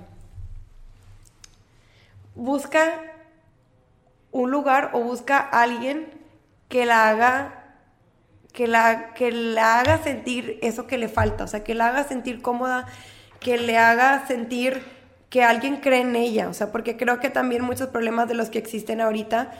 busca 2.34 3.00
un 4.30 4.50
lugar 4.50 4.90
o 4.94 5.00
busca 5.00 5.38
alguien 5.38 6.08
que 6.68 6.86
la 6.86 7.08
haga 7.08 7.58
que 8.52 8.66
la, 8.66 9.14
que 9.14 9.32
la 9.32 9.80
haga 9.80 10.02
sentir 10.02 10.58
eso 10.62 10.86
que 10.86 10.98
le 10.98 11.08
falta, 11.08 11.44
o 11.44 11.46
sea, 11.46 11.64
que 11.64 11.74
la 11.74 11.88
haga 11.88 12.04
sentir 12.04 12.42
cómoda, 12.42 12.86
que 13.40 13.56
le 13.56 13.78
haga 13.78 14.26
sentir 14.26 14.82
que 15.30 15.42
alguien 15.42 15.76
cree 15.78 16.02
en 16.02 16.14
ella, 16.14 16.48
o 16.48 16.54
sea, 16.54 16.70
porque 16.70 16.98
creo 16.98 17.18
que 17.18 17.30
también 17.30 17.64
muchos 17.64 17.88
problemas 17.88 18.28
de 18.28 18.34
los 18.34 18.50
que 18.50 18.58
existen 18.58 19.00
ahorita 19.00 19.52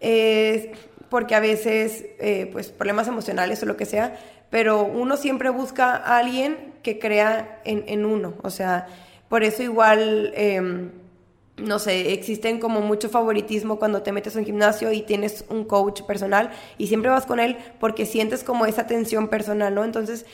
es 0.00 0.68
porque 1.10 1.34
a 1.34 1.40
veces, 1.40 2.06
eh, 2.18 2.48
pues, 2.52 2.70
problemas 2.70 3.08
emocionales 3.08 3.62
o 3.62 3.66
lo 3.66 3.76
que 3.76 3.84
sea, 3.84 4.18
pero 4.50 4.82
uno 4.82 5.16
siempre 5.16 5.48
busca 5.48 5.96
a 5.96 6.18
alguien 6.18 6.74
que 6.82 6.98
crea 6.98 7.60
en, 7.64 8.04
uno, 8.04 8.34
o 8.42 8.50
sea, 8.50 8.86
por 9.28 9.44
eso 9.44 9.62
igual... 9.62 10.32
Em, 10.34 10.90
no 11.56 11.78
sé, 11.78 12.12
existen 12.12 12.58
como 12.58 12.80
mucho 12.80 13.08
favoritismo 13.08 13.78
cuando 13.78 14.02
te 14.02 14.12
metes 14.12 14.34
a 14.34 14.38
un 14.38 14.44
gimnasio 14.44 14.92
y 14.92 15.02
tienes 15.02 15.44
un 15.48 15.64
coach 15.64 16.02
personal 16.02 16.50
y 16.78 16.86
siempre 16.86 17.10
vas 17.10 17.26
con 17.26 17.38
él 17.38 17.58
porque 17.78 18.06
sientes 18.06 18.44
como 18.44 18.66
esa 18.66 18.86
tensión 18.86 19.28
personal, 19.28 19.74
¿no? 19.74 19.84
Entonces, 19.84 20.26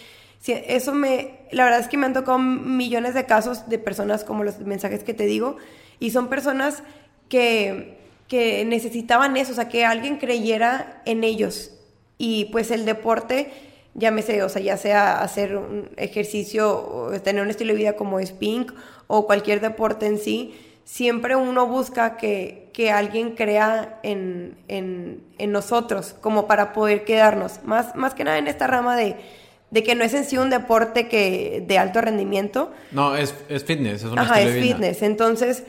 eso 0.46 0.94
me, 0.94 1.40
la 1.50 1.64
verdad 1.64 1.80
es 1.80 1.88
que 1.88 1.96
me 1.96 2.06
han 2.06 2.12
tocado 2.12 2.38
millones 2.38 3.14
de 3.14 3.26
casos 3.26 3.68
de 3.68 3.78
personas 3.78 4.24
como 4.24 4.44
los 4.44 4.60
mensajes 4.60 5.02
que 5.02 5.14
te 5.14 5.26
digo 5.26 5.56
y 5.98 6.10
son 6.10 6.28
personas 6.28 6.82
que, 7.28 7.98
que 8.28 8.64
necesitaban 8.64 9.36
eso, 9.36 9.52
o 9.52 9.54
sea, 9.54 9.68
que 9.68 9.84
alguien 9.84 10.18
creyera 10.18 11.02
en 11.04 11.24
ellos 11.24 11.72
y 12.18 12.46
pues 12.46 12.70
el 12.70 12.84
deporte 12.84 13.50
llámese, 13.96 14.42
o 14.42 14.48
sea, 14.48 14.62
ya 14.62 14.76
sea 14.76 15.20
hacer 15.20 15.56
un 15.56 15.90
ejercicio, 15.96 17.10
tener 17.24 17.42
un 17.42 17.50
estilo 17.50 17.72
de 17.72 17.78
vida 17.78 17.92
como 17.94 18.20
es 18.20 18.32
Pink 18.32 18.72
o 19.06 19.26
cualquier 19.26 19.60
deporte 19.60 20.06
en 20.06 20.18
sí, 20.18 20.54
siempre 20.84 21.34
uno 21.36 21.66
busca 21.66 22.16
que, 22.16 22.70
que 22.72 22.90
alguien 22.90 23.34
crea 23.34 23.98
en, 24.02 24.56
en, 24.68 25.22
en, 25.38 25.52
nosotros, 25.52 26.14
como 26.20 26.46
para 26.46 26.72
poder 26.72 27.04
quedarnos. 27.04 27.60
Más, 27.64 27.96
más 27.96 28.14
que 28.14 28.24
nada 28.24 28.38
en 28.38 28.46
esta 28.46 28.66
rama 28.66 28.96
de, 28.96 29.16
de 29.70 29.82
que 29.82 29.94
no 29.94 30.04
es 30.04 30.14
en 30.14 30.24
sí 30.24 30.38
un 30.38 30.50
deporte 30.50 31.08
que, 31.08 31.64
de 31.66 31.78
alto 31.78 32.00
rendimiento. 32.00 32.72
No, 32.92 33.16
es, 33.16 33.34
es 33.48 33.64
fitness, 33.64 34.04
es 34.04 34.10
una 34.12 34.22
Ajá, 34.22 34.40
es 34.40 34.62
fitness. 34.62 35.02
Entonces, 35.02 35.64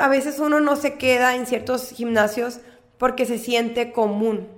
a 0.00 0.08
veces 0.08 0.38
uno 0.40 0.60
no 0.60 0.76
se 0.76 0.94
queda 0.98 1.36
en 1.36 1.46
ciertos 1.46 1.90
gimnasios 1.90 2.60
porque 2.98 3.26
se 3.26 3.38
siente 3.38 3.92
común. 3.92 4.48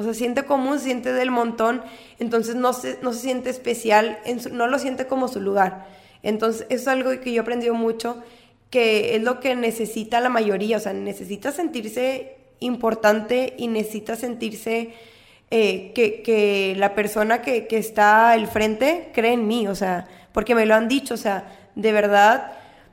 O 0.00 0.02
sea, 0.02 0.14
se 0.14 0.18
siente 0.20 0.44
común, 0.44 0.78
siente 0.78 1.12
del 1.12 1.30
montón, 1.30 1.82
entonces 2.18 2.54
no 2.56 2.72
se, 2.72 2.98
no 3.02 3.12
se 3.12 3.20
siente 3.20 3.50
especial, 3.50 4.18
no 4.50 4.66
lo 4.66 4.78
siente 4.78 5.06
como 5.06 5.28
su 5.28 5.40
lugar. 5.40 5.86
Entonces, 6.22 6.66
eso 6.70 6.82
es 6.82 6.88
algo 6.88 7.10
que 7.20 7.32
yo 7.32 7.38
he 7.38 7.40
aprendido 7.40 7.74
mucho 7.74 8.22
que 8.70 9.16
es 9.16 9.22
lo 9.22 9.40
que 9.40 9.56
necesita 9.56 10.20
la 10.20 10.28
mayoría, 10.28 10.76
o 10.76 10.80
sea, 10.80 10.92
necesita 10.92 11.50
sentirse 11.52 12.36
importante 12.60 13.54
y 13.58 13.66
necesita 13.68 14.16
sentirse 14.16 14.92
eh, 15.50 15.92
que, 15.92 16.74
la 16.76 16.94
persona 16.94 17.42
que, 17.42 17.66
está 17.70 18.30
al 18.30 18.46
frente 18.46 19.10
cree 19.12 19.32
en 19.32 19.48
mí, 19.48 19.66
o 19.66 19.74
sea, 19.74 20.06
porque 20.32 20.54
me 20.54 20.66
lo 20.66 20.76
han 20.76 20.86
dicho, 20.86 21.14
o 21.14 21.16
sea, 21.16 21.52
de 21.74 21.90
verdad, 21.90 22.52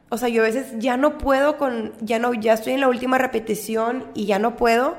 o 0.10 0.18
sea, 0.18 0.30
yo 0.30 0.42
a 0.42 0.46
veces 0.46 0.74
ya 0.80 0.98
no 0.98 1.20
puedo 1.20 1.58
con, 1.58 1.94
ya 2.02 2.18
no, 2.18 2.34
ya 2.34 2.54
estoy 2.54 2.74
en 2.74 2.82
la 2.82 2.88
última 2.88 3.20
repetición 3.20 4.08
y 4.16 4.26
ya 4.26 4.40
no 4.40 4.56
puedo, 4.56 4.96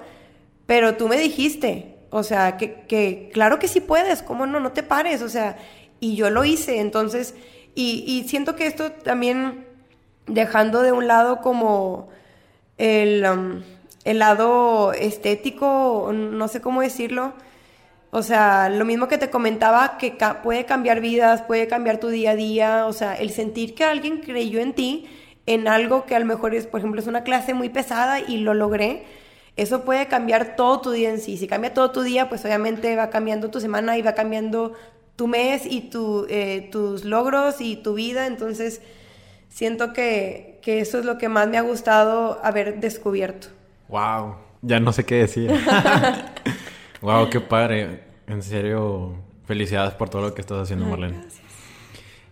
pero 0.67 0.97
tú 0.97 1.09
me 1.09 1.19
dijiste, 1.19 1.97
o 2.11 2.23
sea, 2.23 2.57
que, 2.57 2.83
que 2.89 3.31
claro 3.33 3.59
que 3.59 3.69
sí 3.69 3.81
puedes, 3.81 4.23
¿cómo 4.23 4.47
no? 4.47 4.61
No 4.61 4.73
te 4.73 4.83
pares, 4.83 5.23
o 5.23 5.29
sea, 5.29 5.57
y 6.01 6.17
yo 6.17 6.31
lo 6.31 6.45
hice, 6.45 6.81
entonces, 6.81 7.35
y, 7.75 8.05
y 8.07 8.29
siento 8.29 8.57
que 8.57 8.67
esto 8.67 8.93
también 8.93 9.67
dejando 10.27 10.83
de 10.83 10.93
un 10.93 11.07
lado 11.07 11.41
como 11.41 12.09
el, 12.77 13.25
um, 13.25 13.63
el 14.05 14.19
lado 14.21 14.93
estético, 14.93 16.11
no 16.13 16.49
sé 16.49 16.61
cómo 16.61 16.81
decirlo. 16.81 17.35
O 18.11 18.23
sea, 18.23 18.71
lo 18.71 18.87
mismo 18.87 19.07
que 19.07 19.19
te 19.19 19.29
comentaba, 19.29 19.99
que 19.99 20.17
puede 20.43 20.65
cambiar 20.65 21.01
vidas, 21.01 21.43
puede 21.43 21.67
cambiar 21.67 21.99
tu 21.99 22.09
día 22.09 22.31
a 22.31 22.37
día. 22.37 22.87
O 22.87 22.93
sea, 22.93 23.15
el 23.15 23.31
sentir 23.31 23.75
que 23.75 23.85
alguien 23.85 24.21
creyó 24.21 24.61
en 24.61 24.73
ti, 24.73 25.07
en 25.45 25.69
algo 25.69 26.07
que 26.07 26.15
a 26.15 26.19
lo 26.19 26.25
mejor 26.25 26.55
es, 26.55 26.67
por 26.67 26.81
ejemplo, 26.81 27.01
es 27.01 27.07
una 27.07 27.23
clase 27.23 27.53
muy 27.53 27.69
pesada 27.69 28.21
y 28.21 28.39
lo 28.39 28.55
logré, 28.55 29.05
eso 29.59 29.85
puede 29.85 30.07
cambiar 30.07 30.55
todo 30.55 30.81
tu 30.81 30.93
día 30.93 31.11
en 31.11 31.21
sí. 31.21 31.37
Si 31.37 31.49
cambia 31.49 31.75
todo 31.75 31.91
tu 31.91 32.03
día, 32.03 32.29
pues 32.29 32.45
obviamente 32.45 32.95
va 32.95 33.11
cambiando 33.11 33.51
tu 33.51 33.61
semana 33.61 33.99
y 33.99 34.03
va 34.03 34.13
cambiando 34.13 34.75
tu 35.17 35.27
mes 35.27 35.67
y 35.67 35.81
tu, 35.91 36.27
eh, 36.31 36.69
tus 36.71 37.05
logros 37.05 37.61
y 37.61 37.75
tu 37.75 37.95
vida. 37.95 38.29
Entonces, 38.29 38.81
siento 39.49 39.93
que, 39.93 40.61
que 40.63 40.79
eso 40.79 41.01
es 41.01 41.05
lo 41.05 41.19
que 41.19 41.29
más 41.29 41.49
me 41.49 41.59
ha 41.59 41.63
gustado 41.63 42.39
haber 42.45 42.79
descubierto. 42.79 43.49
Wow, 43.89 44.37
ya 44.63 44.79
no 44.79 44.93
sé 44.93 45.05
qué 45.05 45.17
decir. 45.17 45.51
wow, 47.01 47.29
qué 47.29 47.41
padre. 47.41 48.05
En 48.29 48.45
serio, 48.45 49.17
felicidades 49.45 49.95
por 49.95 50.09
todo 50.09 50.23
lo 50.23 50.35
que 50.35 50.41
estás 50.41 50.59
haciendo, 50.59 50.87
Marlene. 50.87 51.19
Gracias. 51.19 51.43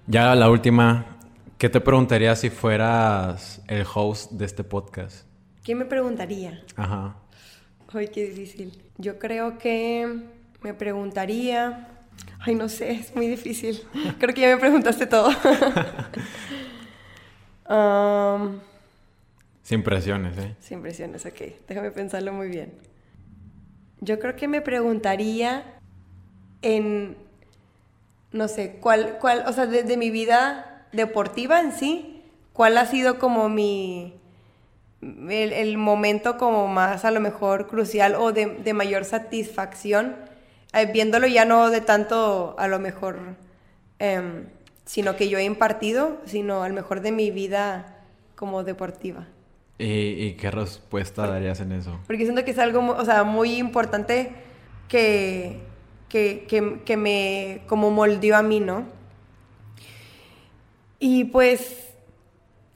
Ya 0.06 0.32
la 0.36 0.48
última, 0.48 1.18
¿qué 1.58 1.68
te 1.68 1.80
preguntaría 1.80 2.36
si 2.36 2.50
fueras 2.50 3.60
el 3.66 3.84
host 3.92 4.30
de 4.30 4.44
este 4.44 4.62
podcast? 4.62 5.26
¿Qué 5.66 5.74
me 5.74 5.84
preguntaría? 5.84 6.62
Ajá. 6.76 7.16
Ay, 7.92 8.06
qué 8.06 8.28
difícil. 8.28 8.80
Yo 8.98 9.18
creo 9.18 9.58
que 9.58 10.20
me 10.62 10.74
preguntaría... 10.74 11.88
Ay, 12.38 12.54
no 12.54 12.68
sé, 12.68 12.92
es 12.92 13.16
muy 13.16 13.26
difícil. 13.26 13.82
Creo 14.20 14.32
que 14.32 14.42
ya 14.42 14.54
me 14.54 14.58
preguntaste 14.58 15.08
todo. 15.08 15.28
Sin 19.64 19.82
presiones, 19.82 20.38
¿eh? 20.38 20.54
Sin 20.60 20.82
presiones, 20.82 21.26
ok. 21.26 21.40
Déjame 21.66 21.90
pensarlo 21.90 22.32
muy 22.32 22.48
bien. 22.48 22.72
Yo 24.00 24.20
creo 24.20 24.36
que 24.36 24.46
me 24.46 24.60
preguntaría 24.60 25.64
en, 26.62 27.16
no 28.30 28.46
sé, 28.46 28.76
cuál, 28.80 29.18
cuál, 29.20 29.42
o 29.48 29.52
sea, 29.52 29.66
de, 29.66 29.96
mi 29.96 30.10
vida 30.10 30.86
deportiva 30.92 31.58
en 31.58 31.72
sí, 31.72 32.22
cuál 32.52 32.78
ha 32.78 32.86
sido 32.86 33.18
como 33.18 33.48
mi, 33.48 34.14
el, 35.30 35.78
momento 35.78 36.36
como 36.38 36.68
más 36.68 37.04
a 37.04 37.10
lo 37.10 37.20
mejor 37.20 37.66
crucial 37.66 38.14
o 38.14 38.32
de, 38.32 38.72
mayor 38.74 39.04
satisfacción, 39.04 40.16
eh, 40.72 40.86
viéndolo 40.92 41.26
ya 41.26 41.44
no 41.44 41.70
de 41.70 41.80
tanto 41.80 42.54
a 42.58 42.68
lo 42.68 42.78
mejor... 42.78 43.36
Em, 43.98 44.46
sino 44.86 45.16
que 45.16 45.28
yo 45.28 45.38
he 45.38 45.44
impartido, 45.44 46.16
sino 46.24 46.62
al 46.62 46.72
mejor 46.72 47.02
de 47.02 47.12
mi 47.12 47.30
vida 47.30 47.98
como 48.36 48.64
deportiva. 48.64 49.26
¿Y, 49.78 50.32
qué 50.34 50.50
respuesta 50.50 51.26
darías 51.26 51.60
en 51.60 51.72
eso? 51.72 52.00
Porque 52.06 52.22
siento 52.22 52.44
que 52.44 52.52
es 52.52 52.58
algo, 52.58 52.96
o 52.96 53.04
sea, 53.04 53.24
muy 53.24 53.56
importante 53.56 54.32
que, 54.88 55.60
que, 56.08 56.46
que, 56.84 56.96
me 56.96 57.62
como 57.66 57.90
moldeó 57.90 58.36
a 58.36 58.42
mí, 58.42 58.60
¿no? 58.60 58.84
Y 60.98 61.24
pues, 61.24 61.88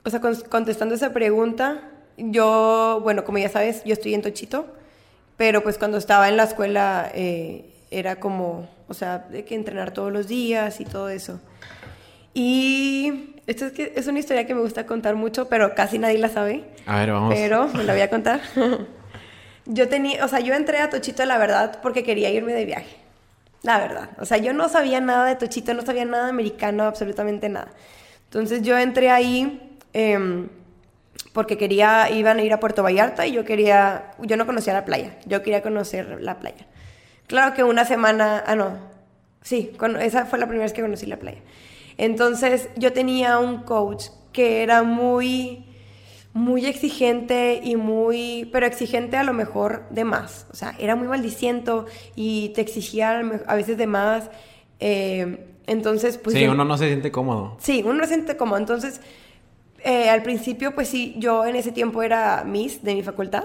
o 0.05 0.11
sea, 0.11 0.21
contestando 0.21 0.95
esa 0.95 1.15
pregunta, 1.15 1.90
yo, 2.21 3.01
bueno, 3.03 3.25
como 3.25 3.39
ya 3.39 3.49
sabes, 3.49 3.83
yo 3.85 3.93
estoy 3.93 4.15
en 4.15 4.23
Tochito, 4.23 4.67
pero 5.37 5.63
pues 5.63 5.79
cuando 5.79 5.99
estaba 5.99 6.29
en 6.29 6.37
la 6.37 6.45
escuela 6.45 7.11
eh, 7.15 7.65
era 7.91 8.17
como, 8.17 8.69
o 8.89 8.95
sea, 8.95 9.19
de 9.19 9.45
que 9.45 9.55
entrenar 9.55 9.93
todos 9.93 10.13
los 10.13 10.29
días 10.29 10.81
y 10.81 10.85
todo 10.85 11.09
eso. 11.09 11.41
Y 12.35 13.35
esto 13.47 13.67
es, 13.67 13.73
que 13.73 13.93
es 13.97 14.07
una 14.07 14.19
historia 14.19 14.47
que 14.47 14.55
me 14.55 14.61
gusta 14.61 14.87
contar 14.87 15.17
mucho, 15.17 15.49
pero 15.49 15.75
casi 15.75 15.99
nadie 15.99 16.19
la 16.19 16.29
sabe. 16.29 16.65
A 16.87 16.99
ver, 17.01 17.13
vamos. 17.13 17.35
Pero 17.35 17.69
me 17.69 17.85
la 17.85 17.93
voy 17.93 18.03
a 18.03 18.11
contar. 18.11 18.41
yo 19.67 19.89
tenía, 19.89 20.25
o 20.25 20.29
sea, 20.29 20.41
yo 20.41 20.55
entré 20.55 20.79
a 20.79 20.91
Tochito, 20.91 21.25
la 21.25 21.39
verdad, 21.39 21.81
porque 21.83 22.05
quería 22.05 22.31
irme 22.31 22.53
de 22.53 22.65
viaje. 22.65 22.97
La 23.63 23.79
verdad. 23.79 24.11
O 24.19 24.25
sea, 24.25 24.39
yo 24.39 24.53
no 24.53 24.69
sabía 24.69 25.01
nada 25.01 25.27
de 25.27 25.37
Tochito, 25.37 25.75
no 25.75 25.83
sabía 25.83 26.05
nada 26.05 26.29
americano, 26.29 26.85
absolutamente 26.85 27.49
nada. 27.49 27.69
Entonces 28.25 28.63
yo 28.63 28.79
entré 28.79 29.11
ahí 29.11 29.79
em, 29.93 30.49
porque 31.33 31.57
quería, 31.57 32.11
iban 32.11 32.39
a 32.39 32.43
ir 32.43 32.53
a 32.53 32.61
Puerto 32.61 32.83
Vallarta 32.83 33.27
y 33.27 33.33
yo 33.33 33.45
quería, 33.45 34.13
yo 34.21 34.37
no 34.37 34.47
conocía 34.47 34.73
la 34.73 34.85
playa, 34.85 35.17
yo 35.27 35.43
quería 35.43 35.63
conocer 35.63 36.21
la 36.21 36.39
playa. 36.39 36.67
Claro 37.27 37.55
que 37.55 37.63
una 37.63 37.85
semana, 37.85 38.43
ah, 38.47 38.57
no, 38.57 38.79
sí, 39.43 39.73
esa 40.01 40.27
fue 40.27 40.39
la 40.39 40.47
primera 40.47 40.65
vez 40.65 40.73
que 40.73 40.83
conocí 40.83 41.07
la 41.07 41.19
playa. 41.19 41.41
Entonces 41.97 42.69
yo 42.77 42.93
tenía 42.93 43.39
un 43.39 43.63
coach 43.63 44.07
que 44.33 44.63
era 44.63 44.83
muy, 44.83 45.67
muy 46.33 46.67
exigente 46.67 47.61
y 47.63 47.77
muy, 47.77 48.49
pero 48.53 48.67
exigente 48.67 49.17
a 49.17 49.23
lo 49.23 49.33
mejor 49.33 49.89
de 49.91 50.05
más. 50.05 50.47
O 50.51 50.57
sea, 50.57 50.75
era 50.79 50.97
muy 50.97 51.09
maldiciento 51.09 51.87
y 52.17 52.51
te 52.51 52.61
exigía 52.61 53.23
a 53.47 53.55
veces 53.55 53.77
de 53.77 53.87
más. 53.87 54.31
Eh, 54.81 55.47
entonces, 55.67 56.19
pues... 56.19 56.35
Sí, 56.35 56.47
uno 56.47 56.65
no 56.65 56.77
se 56.79 56.89
siente 56.89 57.13
cómodo. 57.13 57.57
Sí, 57.61 57.83
uno 57.85 57.95
no 57.95 58.05
se 58.05 58.15
siente 58.15 58.37
cómodo. 58.37 58.59
Entonces, 58.59 59.01
eh, 59.85 60.11
al 60.11 60.23
principio, 60.23 60.75
pues 60.75 60.89
sí, 60.89 61.15
yo 61.19 61.45
en 61.45 61.57
ese 61.57 61.73
tiempo 61.73 62.03
era 62.03 62.45
Miss 62.45 62.83
de 62.83 62.95
mi 62.95 63.03
facultad. 63.03 63.45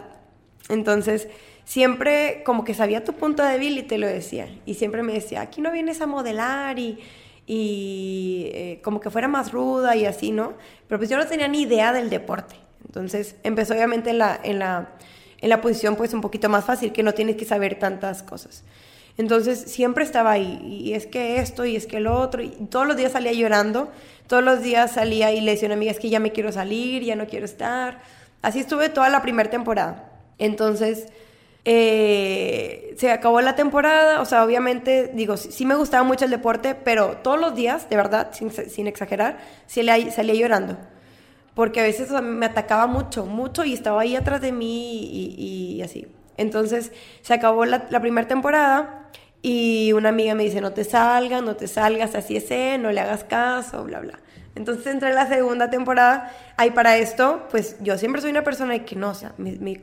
Entonces, 0.70 1.28
siempre 1.64 2.44
como 2.46 2.64
que 2.64 2.74
sabía 2.74 3.04
tu 3.04 3.14
punto 3.14 3.44
débil 3.44 3.78
y 3.78 3.84
te 3.84 3.98
lo 3.98 4.08
decía. 4.08 4.48
Y 4.66 4.76
siempre 4.76 5.04
me 5.04 5.14
decía, 5.14 5.42
aquí 5.42 5.62
no 5.62 5.72
vienes 5.72 6.02
a 6.02 6.08
modelar 6.08 6.80
y 6.80 7.00
y 7.48 8.50
eh, 8.54 8.80
como 8.84 9.00
que 9.00 9.10
fuera 9.10 9.28
más 9.28 9.52
ruda 9.52 9.96
y 9.96 10.06
así, 10.06 10.32
¿no? 10.32 10.54
Pero 10.88 11.00
pues 11.00 11.10
yo 11.10 11.18
no 11.18 11.28
tenía 11.28 11.48
ni 11.48 11.62
idea 11.62 11.94
del 11.94 12.10
deporte. 12.10 12.56
Entonces 12.86 13.36
empezó 13.44 13.74
obviamente 13.74 14.10
en 14.10 14.20
la, 14.20 14.40
en 14.44 14.60
la, 14.60 14.90
en 15.42 15.50
la 15.50 15.62
posición 15.62 15.96
pues 15.96 16.14
un 16.14 16.22
poquito 16.22 16.50
más 16.50 16.66
fácil, 16.66 16.92
que 16.92 17.04
no 17.04 17.14
tienes 17.14 17.36
que 17.36 17.46
saber 17.46 17.78
tantas 17.78 18.24
cosas. 18.24 18.64
Entonces 19.18 19.60
siempre 19.60 20.04
estaba 20.04 20.32
ahí, 20.32 20.60
y 20.64 20.94
es 20.94 21.06
que 21.08 21.40
esto, 21.40 21.66
y 21.66 21.76
es 21.76 21.88
que 21.88 22.00
lo 22.00 22.20
otro, 22.20 22.42
y 22.42 22.50
todos 22.50 22.86
los 22.86 22.98
días 22.98 23.14
salía 23.14 23.32
llorando, 23.32 23.90
todos 24.28 24.44
los 24.44 24.62
días 24.62 24.92
salía 24.92 25.32
y 25.32 25.42
le 25.42 25.52
decía 25.52 25.68
a 25.68 25.70
una 25.70 25.76
amiga, 25.76 25.92
es 25.92 26.00
que 26.00 26.10
ya 26.10 26.20
me 26.20 26.32
quiero 26.32 26.52
salir, 26.52 27.04
ya 27.04 27.16
no 27.16 27.28
quiero 27.28 27.46
estar. 27.46 28.02
Así 28.42 28.60
estuve 28.60 28.90
toda 28.90 29.10
la 29.10 29.22
primera 29.22 29.50
temporada. 29.50 30.12
Entonces, 30.38 31.08
eh, 31.68 32.94
se 32.98 33.12
acabó 33.12 33.42
la 33.42 33.56
temporada, 33.56 34.22
o 34.22 34.26
sea, 34.26 34.44
obviamente, 34.44 35.12
digo, 35.14 35.36
sí, 35.36 35.66
me 35.66 35.74
gustaba 35.76 36.04
mucho 36.04 36.26
el 36.26 36.32
deporte, 36.32 36.76
pero 36.76 37.18
todos 37.18 37.40
los 37.40 37.56
días, 37.56 37.90
de 37.90 37.96
verdad, 37.96 38.32
sin, 38.34 38.88
exagerar, 38.88 39.40
salía, 39.66 40.12
salía 40.12 40.36
llorando. 40.36 40.78
Porque 41.56 41.80
a 41.80 41.84
veces 41.84 42.12
me 42.22 42.46
atacaba 42.46 42.86
mucho, 42.86 43.26
mucho 43.26 43.64
y 43.64 43.74
estaba 43.74 44.02
ahí 44.02 44.16
atrás 44.16 44.42
de 44.42 44.52
mí 44.52 45.08
y, 45.78 45.82
así. 45.82 46.08
Entonces, 46.38 46.92
se 47.22 47.34
acabó 47.34 47.66
la, 47.66 47.88
primera 48.02 48.28
temporada 48.28 49.05
y 49.48 49.94
una 49.94 50.10
amiga 50.10 50.34
me 50.34 50.42
dice, 50.42 50.60
no 50.60 50.74
te 50.74 50.84
salgas, 50.84 51.44
no 51.44 51.56
te 51.56 51.68
salgas, 51.68 52.16
así 52.16 52.36
es, 52.36 52.80
no 52.80 52.92
le 52.92 53.00
hagas 53.00 53.24
caso, 53.26 53.84
bla, 53.84 54.00
bla. 54.00 54.18
Entonces 54.56 54.88
entré 54.88 55.10
en 55.10 55.16
la 55.16 55.28
segunda 55.28 55.70
temporada. 55.70 56.32
Ahí 56.58 56.72
para 56.72 56.98
esto, 56.98 57.46
pues 57.52 57.76
yo 57.80 57.96
siempre 58.00 58.24
soy 58.24 58.32
una 58.32 58.44
persona 58.44 58.84
que 58.84 58.96
no, 58.96 59.12
o 59.12 59.14
sea, 59.14 59.34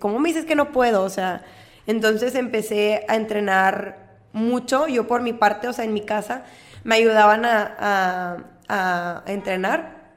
¿cómo 0.00 0.18
me 0.18 0.30
dices 0.30 0.46
que 0.46 0.56
no 0.56 0.72
puedo? 0.72 1.04
O 1.04 1.10
sea, 1.10 1.44
entonces 1.86 2.34
empecé 2.34 3.04
a 3.06 3.14
entrenar 3.14 4.16
mucho, 4.32 4.88
yo 4.88 5.06
por 5.06 5.22
mi 5.22 5.32
parte, 5.32 5.68
o 5.68 5.72
sea, 5.72 5.84
en 5.84 5.92
mi 5.92 6.00
casa, 6.00 6.42
me 6.82 6.96
ayudaban 6.96 7.44
a, 7.44 9.22
entrenar. 9.26 10.10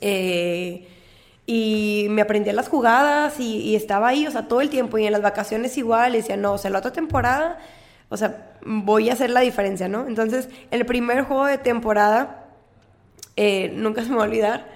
Eh, 0.00 0.88
y 1.46 2.08
me 2.10 2.22
aprendí 2.22 2.50
las 2.50 2.68
jugadas 2.68 3.38
y, 3.38 3.76
estaba 3.76 4.08
ahí, 4.08 4.26
o 4.26 4.32
sea, 4.32 4.48
todo 4.48 4.62
el 4.62 4.68
tiempo. 4.68 4.98
Y 4.98 5.06
en 5.06 5.12
las 5.12 5.22
vacaciones 5.22 5.78
igual, 5.78 6.14
decía, 6.14 6.36
no, 6.36 6.54
o 6.54 6.58
sea, 6.58 6.72
la 6.72 6.80
otra 6.80 6.92
temporada, 6.92 7.60
o 8.10 8.16
sea, 8.16 8.58
voy 8.66 9.08
a 9.08 9.14
hacer 9.14 9.30
la 9.30 9.40
diferencia, 9.40 9.88
¿no? 9.88 10.06
Entonces, 10.06 10.48
el 10.70 10.84
primer 10.84 11.22
juego 11.22 11.46
de 11.46 11.58
temporada, 11.58 12.48
eh, 13.36 13.72
nunca 13.74 14.02
se 14.02 14.10
me 14.10 14.16
va 14.16 14.24
a 14.24 14.26
olvidar, 14.26 14.66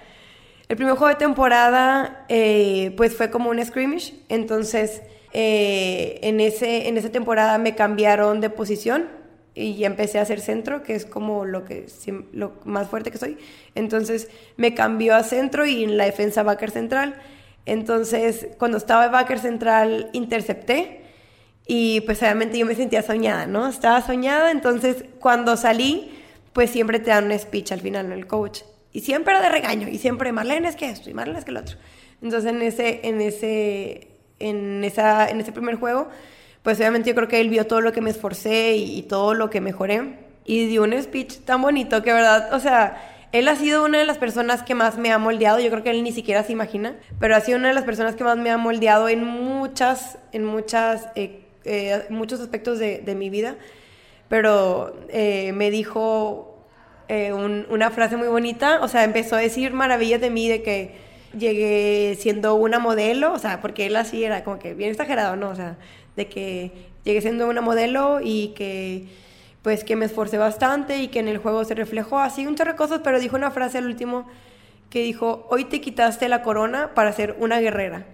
el 0.69 0.77
primer 0.77 0.95
juego 0.95 1.09
de 1.09 1.17
temporada, 1.17 2.25
eh, 2.29 2.95
pues 2.97 3.15
fue 3.15 3.31
como 3.31 3.51
un 3.51 3.63
scrimmage, 3.63 4.15
entonces 4.29 5.03
eh, 5.33 6.21
en, 6.23 6.41
ese, 6.41 6.89
en 6.89 6.97
esa 6.97 7.11
temporada 7.11 7.59
me 7.59 7.75
cambiaron 7.75 8.41
de 8.41 8.51
posición 8.51 9.09
y 9.55 9.85
empecé 9.85 10.19
a 10.19 10.23
hacer 10.23 10.41
centro, 10.41 10.83
que 10.83 10.95
es 10.95 11.05
como 11.05 11.45
lo, 11.45 11.65
que, 11.65 11.87
lo 12.33 12.53
más 12.65 12.89
fuerte 12.89 13.11
que 13.11 13.19
soy. 13.19 13.37
Entonces 13.75 14.29
me 14.57 14.75
cambió 14.75 15.15
a 15.15 15.23
centro 15.23 15.67
y 15.67 15.85
en 15.85 15.97
la 15.97 16.05
defensa 16.05 16.43
backer 16.43 16.71
central. 16.71 17.21
Entonces, 17.67 18.49
cuando 18.59 18.79
estaba 18.79 19.07
en 19.07 19.13
backer 19.13 19.39
central, 19.39 20.11
intercepté 20.13 21.04
y 21.67 22.01
pues 22.03 22.21
obviamente 22.23 22.59
yo 22.59 22.67
me 22.67 22.75
sentía 22.75 23.03
soñada, 23.03 23.47
¿no? 23.47 23.69
Estaba 23.69 24.03
soñada, 24.03 24.51
entonces 24.51 25.05
cuando 25.21 25.57
salí, 25.57 26.11
pues 26.53 26.71
siempre 26.71 26.99
te 26.99 27.11
dan 27.11 27.27
un 27.27 27.39
speech 27.39 27.73
al 27.73 27.81
final, 27.81 28.09
¿no? 28.09 28.15
El 28.15 28.27
coach. 28.27 28.61
Y 28.93 29.01
siempre 29.01 29.39
de 29.41 29.49
regaño, 29.49 29.89
y 29.89 29.99
siempre, 29.99 30.31
Marlene 30.33 30.69
es 30.69 30.77
que 30.77 30.89
esto, 30.89 31.11
y 31.11 31.15
Marlene 31.15 31.39
es 31.39 31.45
que 31.45 31.53
lo 31.53 31.61
otro. 31.61 31.77
Entonces 32.23 32.51
en 32.51 32.63
ese, 32.63 33.01
en 33.03 33.21
ese 33.21 34.15
en, 34.39 34.85
esa, 34.85 35.29
en 35.29 35.41
ese 35.41 35.53
primer 35.53 35.77
juego, 35.77 36.09
pues 36.63 36.79
obviamente 36.79 37.11
yo 37.11 37.15
creo 37.15 37.29
que 37.29 37.41
él 37.41 37.51
vio 37.51 37.67
todo 37.67 37.81
lo 37.81 37.93
que 37.93 38.01
me 38.01 38.11
esforcé 38.11 38.77
y, 38.77 39.03
todo 39.03 39.35
lo 39.35 39.51
que 39.51 39.61
mejoré 39.61 40.19
y 40.45 40.67
dio 40.67 40.83
un 40.83 41.01
speech 41.01 41.41
tan 41.41 41.63
bonito 41.63 42.03
que, 42.03 42.13
verdad, 42.13 42.53
o 42.55 42.61
sea, 42.61 43.29
él 43.33 43.49
ha 43.49 43.57
sido 43.57 43.85
una 43.85 43.99
de 43.99 44.07
las 44.07 44.19
personas 44.19 44.63
que 44.63 44.75
más 44.75 44.97
me 44.97 45.11
ha 45.11 45.19
moldeado, 45.19 45.59
yo 45.59 45.71
creo 45.71 45.83
que 45.83 45.91
él 45.91 46.03
ni 46.03 46.13
siquiera 46.13 46.43
se 46.43 46.53
imagina, 46.53 46.97
pero 47.19 47.35
ha 47.35 47.41
sido 47.41 47.59
una 47.59 47.69
de 47.69 47.75
las 47.75 47.85
personas 47.85 48.15
que 48.15 48.25
más 48.25 48.37
me 48.37 48.51
ha 48.51 48.57
moldeado 48.57 49.09
en 49.09 49.25
muchas, 49.25 50.19
en 50.33 50.45
muchas, 50.45 51.09
eh, 51.17 51.44
eh, 51.65 52.05
muchos 52.11 52.41
aspectos 52.41 52.79
de, 52.79 53.15
mi 53.17 53.31
vida, 53.31 53.57
pero 54.29 54.97
eh, 55.09 55.53
me 55.53 55.71
dijo 55.71 56.51
una 57.09 57.91
frase 57.91 58.17
muy 58.17 58.29
bonita, 58.29 58.81
o 58.81 58.89
sea, 58.89 59.05
empezó 59.05 59.37
a 59.37 59.41
decir 59.41 59.73
maravillas 59.73 60.21
de 60.21 60.31
mí, 60.31 60.49
de 60.49 60.63
que 60.63 60.95
llegué 61.39 62.17
siendo 62.19 62.55
una 62.55 62.79
modelo, 62.79 63.33
o 63.33 63.39
sea, 63.39 63.61
porque 63.61 63.87
él 63.87 63.97
así 63.97 64.25
era 64.25 64.43
como 64.45 64.59
que 64.59 64.75
bien 64.75 64.91
exagerado, 64.91 65.37
¿no? 65.37 65.51
O 65.51 65.55
sea, 65.55 65.77
de 66.17 66.29
que 66.29 66.73
llegué 67.05 67.21
siendo 67.21 67.49
una 67.49 67.61
modelo 67.61 68.21
y 68.23 68.49
que 68.57 69.07
pues 69.63 69.83
que 69.83 69.97
me 69.97 70.05
esforcé 70.05 70.37
bastante 70.37 70.99
y 70.99 71.09
que 71.09 71.21
en 71.21 71.29
el 71.29 71.39
juego 71.39 71.65
se 71.65 71.75
reflejó 71.75 72.19
así 72.19 72.47
un 72.47 72.55
chorro 72.55 72.73
de 72.73 72.77
cosas, 72.77 73.01
pero 73.03 73.19
dijo 73.19 73.35
una 73.35 73.51
frase 73.51 73.79
al 73.79 73.87
último 73.87 74.27
que 74.91 75.03
dijo, 75.03 75.47
hoy 75.51 75.65
te 75.65 75.81
quitaste 75.81 76.29
la 76.29 76.43
corona 76.43 76.93
para 76.95 77.13
ser 77.13 77.35
una 77.41 77.59
guerrera. 77.61 78.07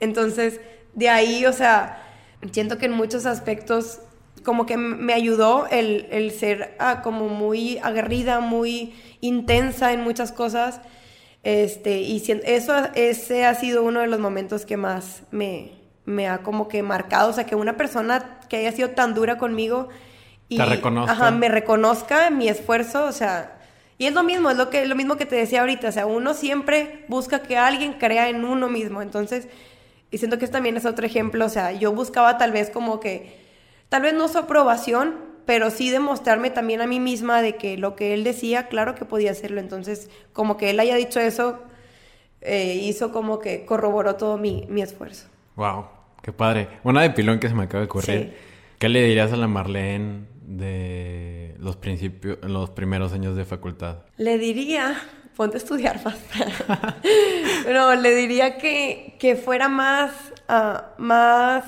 Entonces, 0.00 0.60
de 0.94 1.10
ahí, 1.10 1.44
o 1.44 1.52
sea, 1.52 2.02
siento 2.50 2.78
que 2.78 2.86
en 2.86 2.92
muchos 2.92 3.26
aspectos 3.26 4.00
como 4.44 4.66
que 4.66 4.76
me 4.76 5.12
ayudó 5.12 5.66
el, 5.68 6.08
el 6.10 6.32
ser 6.32 6.74
ah, 6.80 7.00
como 7.02 7.28
muy 7.28 7.78
aguerrida, 7.78 8.40
muy 8.40 8.94
intensa 9.20 9.92
en 9.92 10.02
muchas 10.02 10.32
cosas 10.32 10.80
este, 11.42 12.02
y 12.02 12.22
eso, 12.44 12.74
ese 12.94 13.44
ha 13.44 13.54
sido 13.54 13.82
uno 13.82 14.00
de 14.00 14.06
los 14.06 14.20
momentos 14.20 14.64
que 14.64 14.76
más 14.76 15.22
me, 15.30 15.72
me 16.04 16.28
ha 16.28 16.38
como 16.38 16.68
que 16.68 16.82
marcado. 16.82 17.30
O 17.30 17.32
sea, 17.32 17.46
que 17.46 17.56
una 17.56 17.76
persona 17.76 18.40
que 18.48 18.58
haya 18.58 18.72
sido 18.72 18.90
tan 18.90 19.14
dura 19.14 19.38
conmigo 19.38 19.88
y 20.48 20.60
Ajá, 20.60 21.30
me 21.30 21.48
reconozca 21.48 22.28
mi 22.30 22.46
esfuerzo, 22.48 23.06
o 23.06 23.12
sea, 23.12 23.58
y 23.96 24.06
es 24.06 24.12
lo 24.12 24.22
mismo, 24.22 24.50
es 24.50 24.56
lo 24.58 24.68
que 24.68 24.84
lo 24.84 24.94
mismo 24.94 25.16
que 25.16 25.24
te 25.24 25.34
decía 25.34 25.60
ahorita, 25.60 25.88
o 25.88 25.92
sea, 25.92 26.04
uno 26.04 26.34
siempre 26.34 27.06
busca 27.08 27.40
que 27.40 27.56
alguien 27.56 27.94
crea 27.94 28.28
en 28.28 28.44
uno 28.44 28.68
mismo. 28.68 29.00
Entonces, 29.00 29.48
y 30.12 30.18
siento 30.18 30.38
que 30.38 30.46
también 30.46 30.76
es 30.76 30.84
otro 30.84 31.06
ejemplo, 31.06 31.46
o 31.46 31.48
sea, 31.48 31.72
yo 31.72 31.92
buscaba 31.92 32.36
tal 32.38 32.52
vez 32.52 32.70
como 32.70 33.00
que 33.00 33.34
tal 33.88 34.02
vez 34.02 34.12
no 34.12 34.28
su 34.28 34.38
aprobación, 34.38 35.16
pero 35.46 35.70
sí 35.70 35.90
demostrarme 35.90 36.50
también 36.50 36.82
a 36.82 36.86
mí 36.86 37.00
misma 37.00 37.42
de 37.42 37.56
que 37.56 37.78
lo 37.78 37.96
que 37.96 38.14
él 38.14 38.22
decía, 38.22 38.68
claro 38.68 38.94
que 38.94 39.04
podía 39.04 39.32
hacerlo. 39.32 39.60
Entonces, 39.60 40.10
como 40.32 40.56
que 40.56 40.70
él 40.70 40.78
haya 40.80 40.96
dicho 40.96 41.18
eso, 41.18 41.60
eh, 42.42 42.74
hizo 42.82 43.10
como 43.10 43.38
que 43.38 43.64
corroboró 43.64 44.16
todo 44.16 44.36
mi, 44.36 44.66
mi, 44.68 44.82
esfuerzo. 44.82 45.28
Wow, 45.56 45.86
qué 46.22 46.32
padre. 46.32 46.68
Una 46.84 47.02
de 47.02 47.10
pilón 47.10 47.40
que 47.40 47.48
se 47.48 47.54
me 47.54 47.64
acaba 47.64 47.80
de 47.80 47.86
ocurrir. 47.86 48.36
¿Qué 48.78 48.88
le 48.88 49.02
dirías 49.02 49.32
a 49.32 49.36
la 49.36 49.48
Marlene 49.48 50.26
de 50.42 51.54
los 51.58 51.76
principios, 51.76 52.38
los 52.42 52.70
primeros 52.70 53.12
años 53.12 53.36
de 53.36 53.44
facultad? 53.44 53.98
Le 54.16 54.38
diría, 54.38 55.00
ponte 55.36 55.56
a 55.56 55.58
estudiar 55.58 56.00
más. 56.04 56.18
no, 57.72 57.94
le 57.94 58.14
diría 58.14 58.58
que, 58.58 59.16
que 59.18 59.36
fuera 59.36 59.68
más, 59.68 60.12
uh, 60.48 61.00
más, 61.00 61.64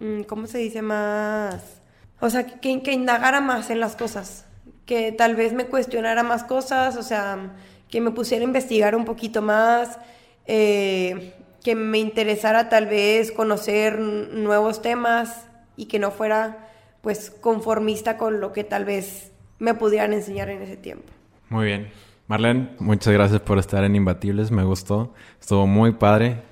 mm, 0.00 0.22
¿cómo 0.22 0.46
se 0.46 0.58
dice? 0.58 0.82
Más 0.82 1.76
o 2.20 2.30
sea, 2.30 2.46
que, 2.46 2.82
que 2.82 2.92
indagara 2.92 3.40
más 3.40 3.70
en 3.70 3.80
las 3.80 3.96
cosas, 3.96 4.46
que 4.86 5.12
tal 5.12 5.36
vez 5.36 5.52
me 5.52 5.66
cuestionara 5.66 6.22
más 6.22 6.44
cosas, 6.44 6.96
o 6.96 7.02
sea, 7.02 7.52
que 7.90 8.00
me 8.00 8.10
pusiera 8.10 8.42
a 8.42 8.46
investigar 8.46 8.96
un 8.96 9.04
poquito 9.04 9.42
más, 9.42 9.98
eh, 10.46 11.34
que 11.62 11.74
me 11.74 11.98
interesara 11.98 12.68
tal 12.68 12.86
vez 12.86 13.32
conocer 13.32 13.98
nuevos 13.98 14.80
temas 14.80 15.46
y 15.76 15.86
que 15.86 15.98
no 15.98 16.10
fuera 16.10 16.68
pues 17.02 17.30
conformista 17.30 18.16
con 18.16 18.40
lo 18.40 18.52
que 18.52 18.64
tal 18.64 18.84
vez 18.84 19.30
me 19.58 19.74
pudieran 19.74 20.12
enseñar 20.12 20.48
en 20.48 20.62
ese 20.62 20.76
tiempo. 20.76 21.12
Muy 21.48 21.66
bien. 21.66 21.90
Marlene, 22.28 22.70
muchas 22.80 23.12
gracias 23.12 23.40
por 23.40 23.58
estar 23.58 23.84
en 23.84 23.94
Imbatibles, 23.94 24.50
me 24.50 24.64
gustó, 24.64 25.14
estuvo 25.40 25.68
muy 25.68 25.92
padre 25.92 26.42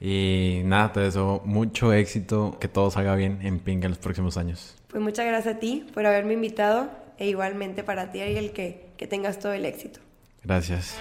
y 0.00 0.62
nada, 0.64 0.92
te 0.92 1.00
deseo 1.00 1.40
mucho 1.44 1.92
éxito, 1.92 2.56
que 2.58 2.66
todo 2.66 2.90
salga 2.90 3.14
bien 3.14 3.38
en 3.42 3.60
Ping 3.60 3.84
en 3.84 3.90
los 3.90 3.98
próximos 3.98 4.36
años. 4.36 4.76
Pues 4.88 5.00
muchas 5.00 5.26
gracias 5.26 5.54
a 5.54 5.58
ti 5.60 5.86
por 5.94 6.04
haberme 6.04 6.34
invitado 6.34 6.90
e 7.16 7.28
igualmente 7.28 7.84
para 7.84 8.10
ti, 8.10 8.20
Ariel, 8.20 8.50
que, 8.50 8.88
que 8.96 9.06
tengas 9.06 9.38
todo 9.38 9.52
el 9.52 9.66
éxito. 9.66 10.00
Gracias. 10.42 10.96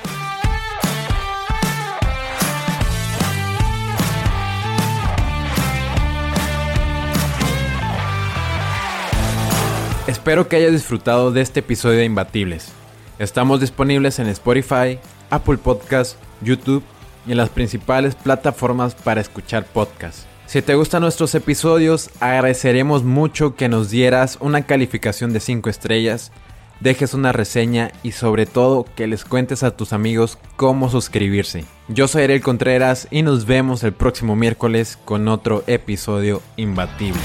Espero 10.06 10.48
que 10.48 10.56
hayas 10.58 10.72
disfrutado 10.72 11.32
de 11.32 11.42
este 11.42 11.62
episodio 11.62 11.98
de 11.98 12.06
Imbatibles. 12.06 12.74
Estamos 13.20 13.60
disponibles 13.60 14.18
en 14.20 14.28
Spotify, 14.28 14.98
Apple 15.30 15.58
Podcasts, 15.58 16.18
YouTube 16.42 16.84
y 17.28 17.32
en 17.32 17.38
las 17.38 17.50
principales 17.50 18.16
plataformas 18.16 18.96
para 18.96 19.20
escuchar 19.20 19.66
podcasts. 19.66 20.26
Si 20.46 20.62
te 20.62 20.74
gustan 20.76 21.02
nuestros 21.02 21.36
episodios, 21.36 22.10
agradeceremos 22.22 23.04
mucho 23.04 23.56
que 23.56 23.68
nos 23.68 23.90
dieras 23.90 24.38
una 24.40 24.62
calificación 24.62 25.34
de 25.34 25.42
5 25.42 25.70
estrellas, 25.70 26.32
dejes 26.80 27.14
una 27.14 27.34
reseña 27.34 27.92
y 28.04 28.14
sobre 28.14 28.46
todo 28.46 28.86
que 28.96 29.06
les 29.06 29.26
cuentes 29.26 29.64
a 29.64 29.76
tus 29.76 29.92
amigos 29.92 30.38
cómo 30.56 30.90
suscribirse. 30.90 31.66
Yo 31.90 32.08
soy 32.08 32.24
Ariel 32.24 32.42
Contreras 32.42 33.10
y 33.12 33.22
nos 33.22 33.46
vemos 33.46 33.84
el 33.84 33.92
próximo 33.92 34.38
miércoles 34.38 34.98
con 35.04 35.28
otro 35.28 35.66
episodio 35.68 36.42
imbatible. 36.56 37.20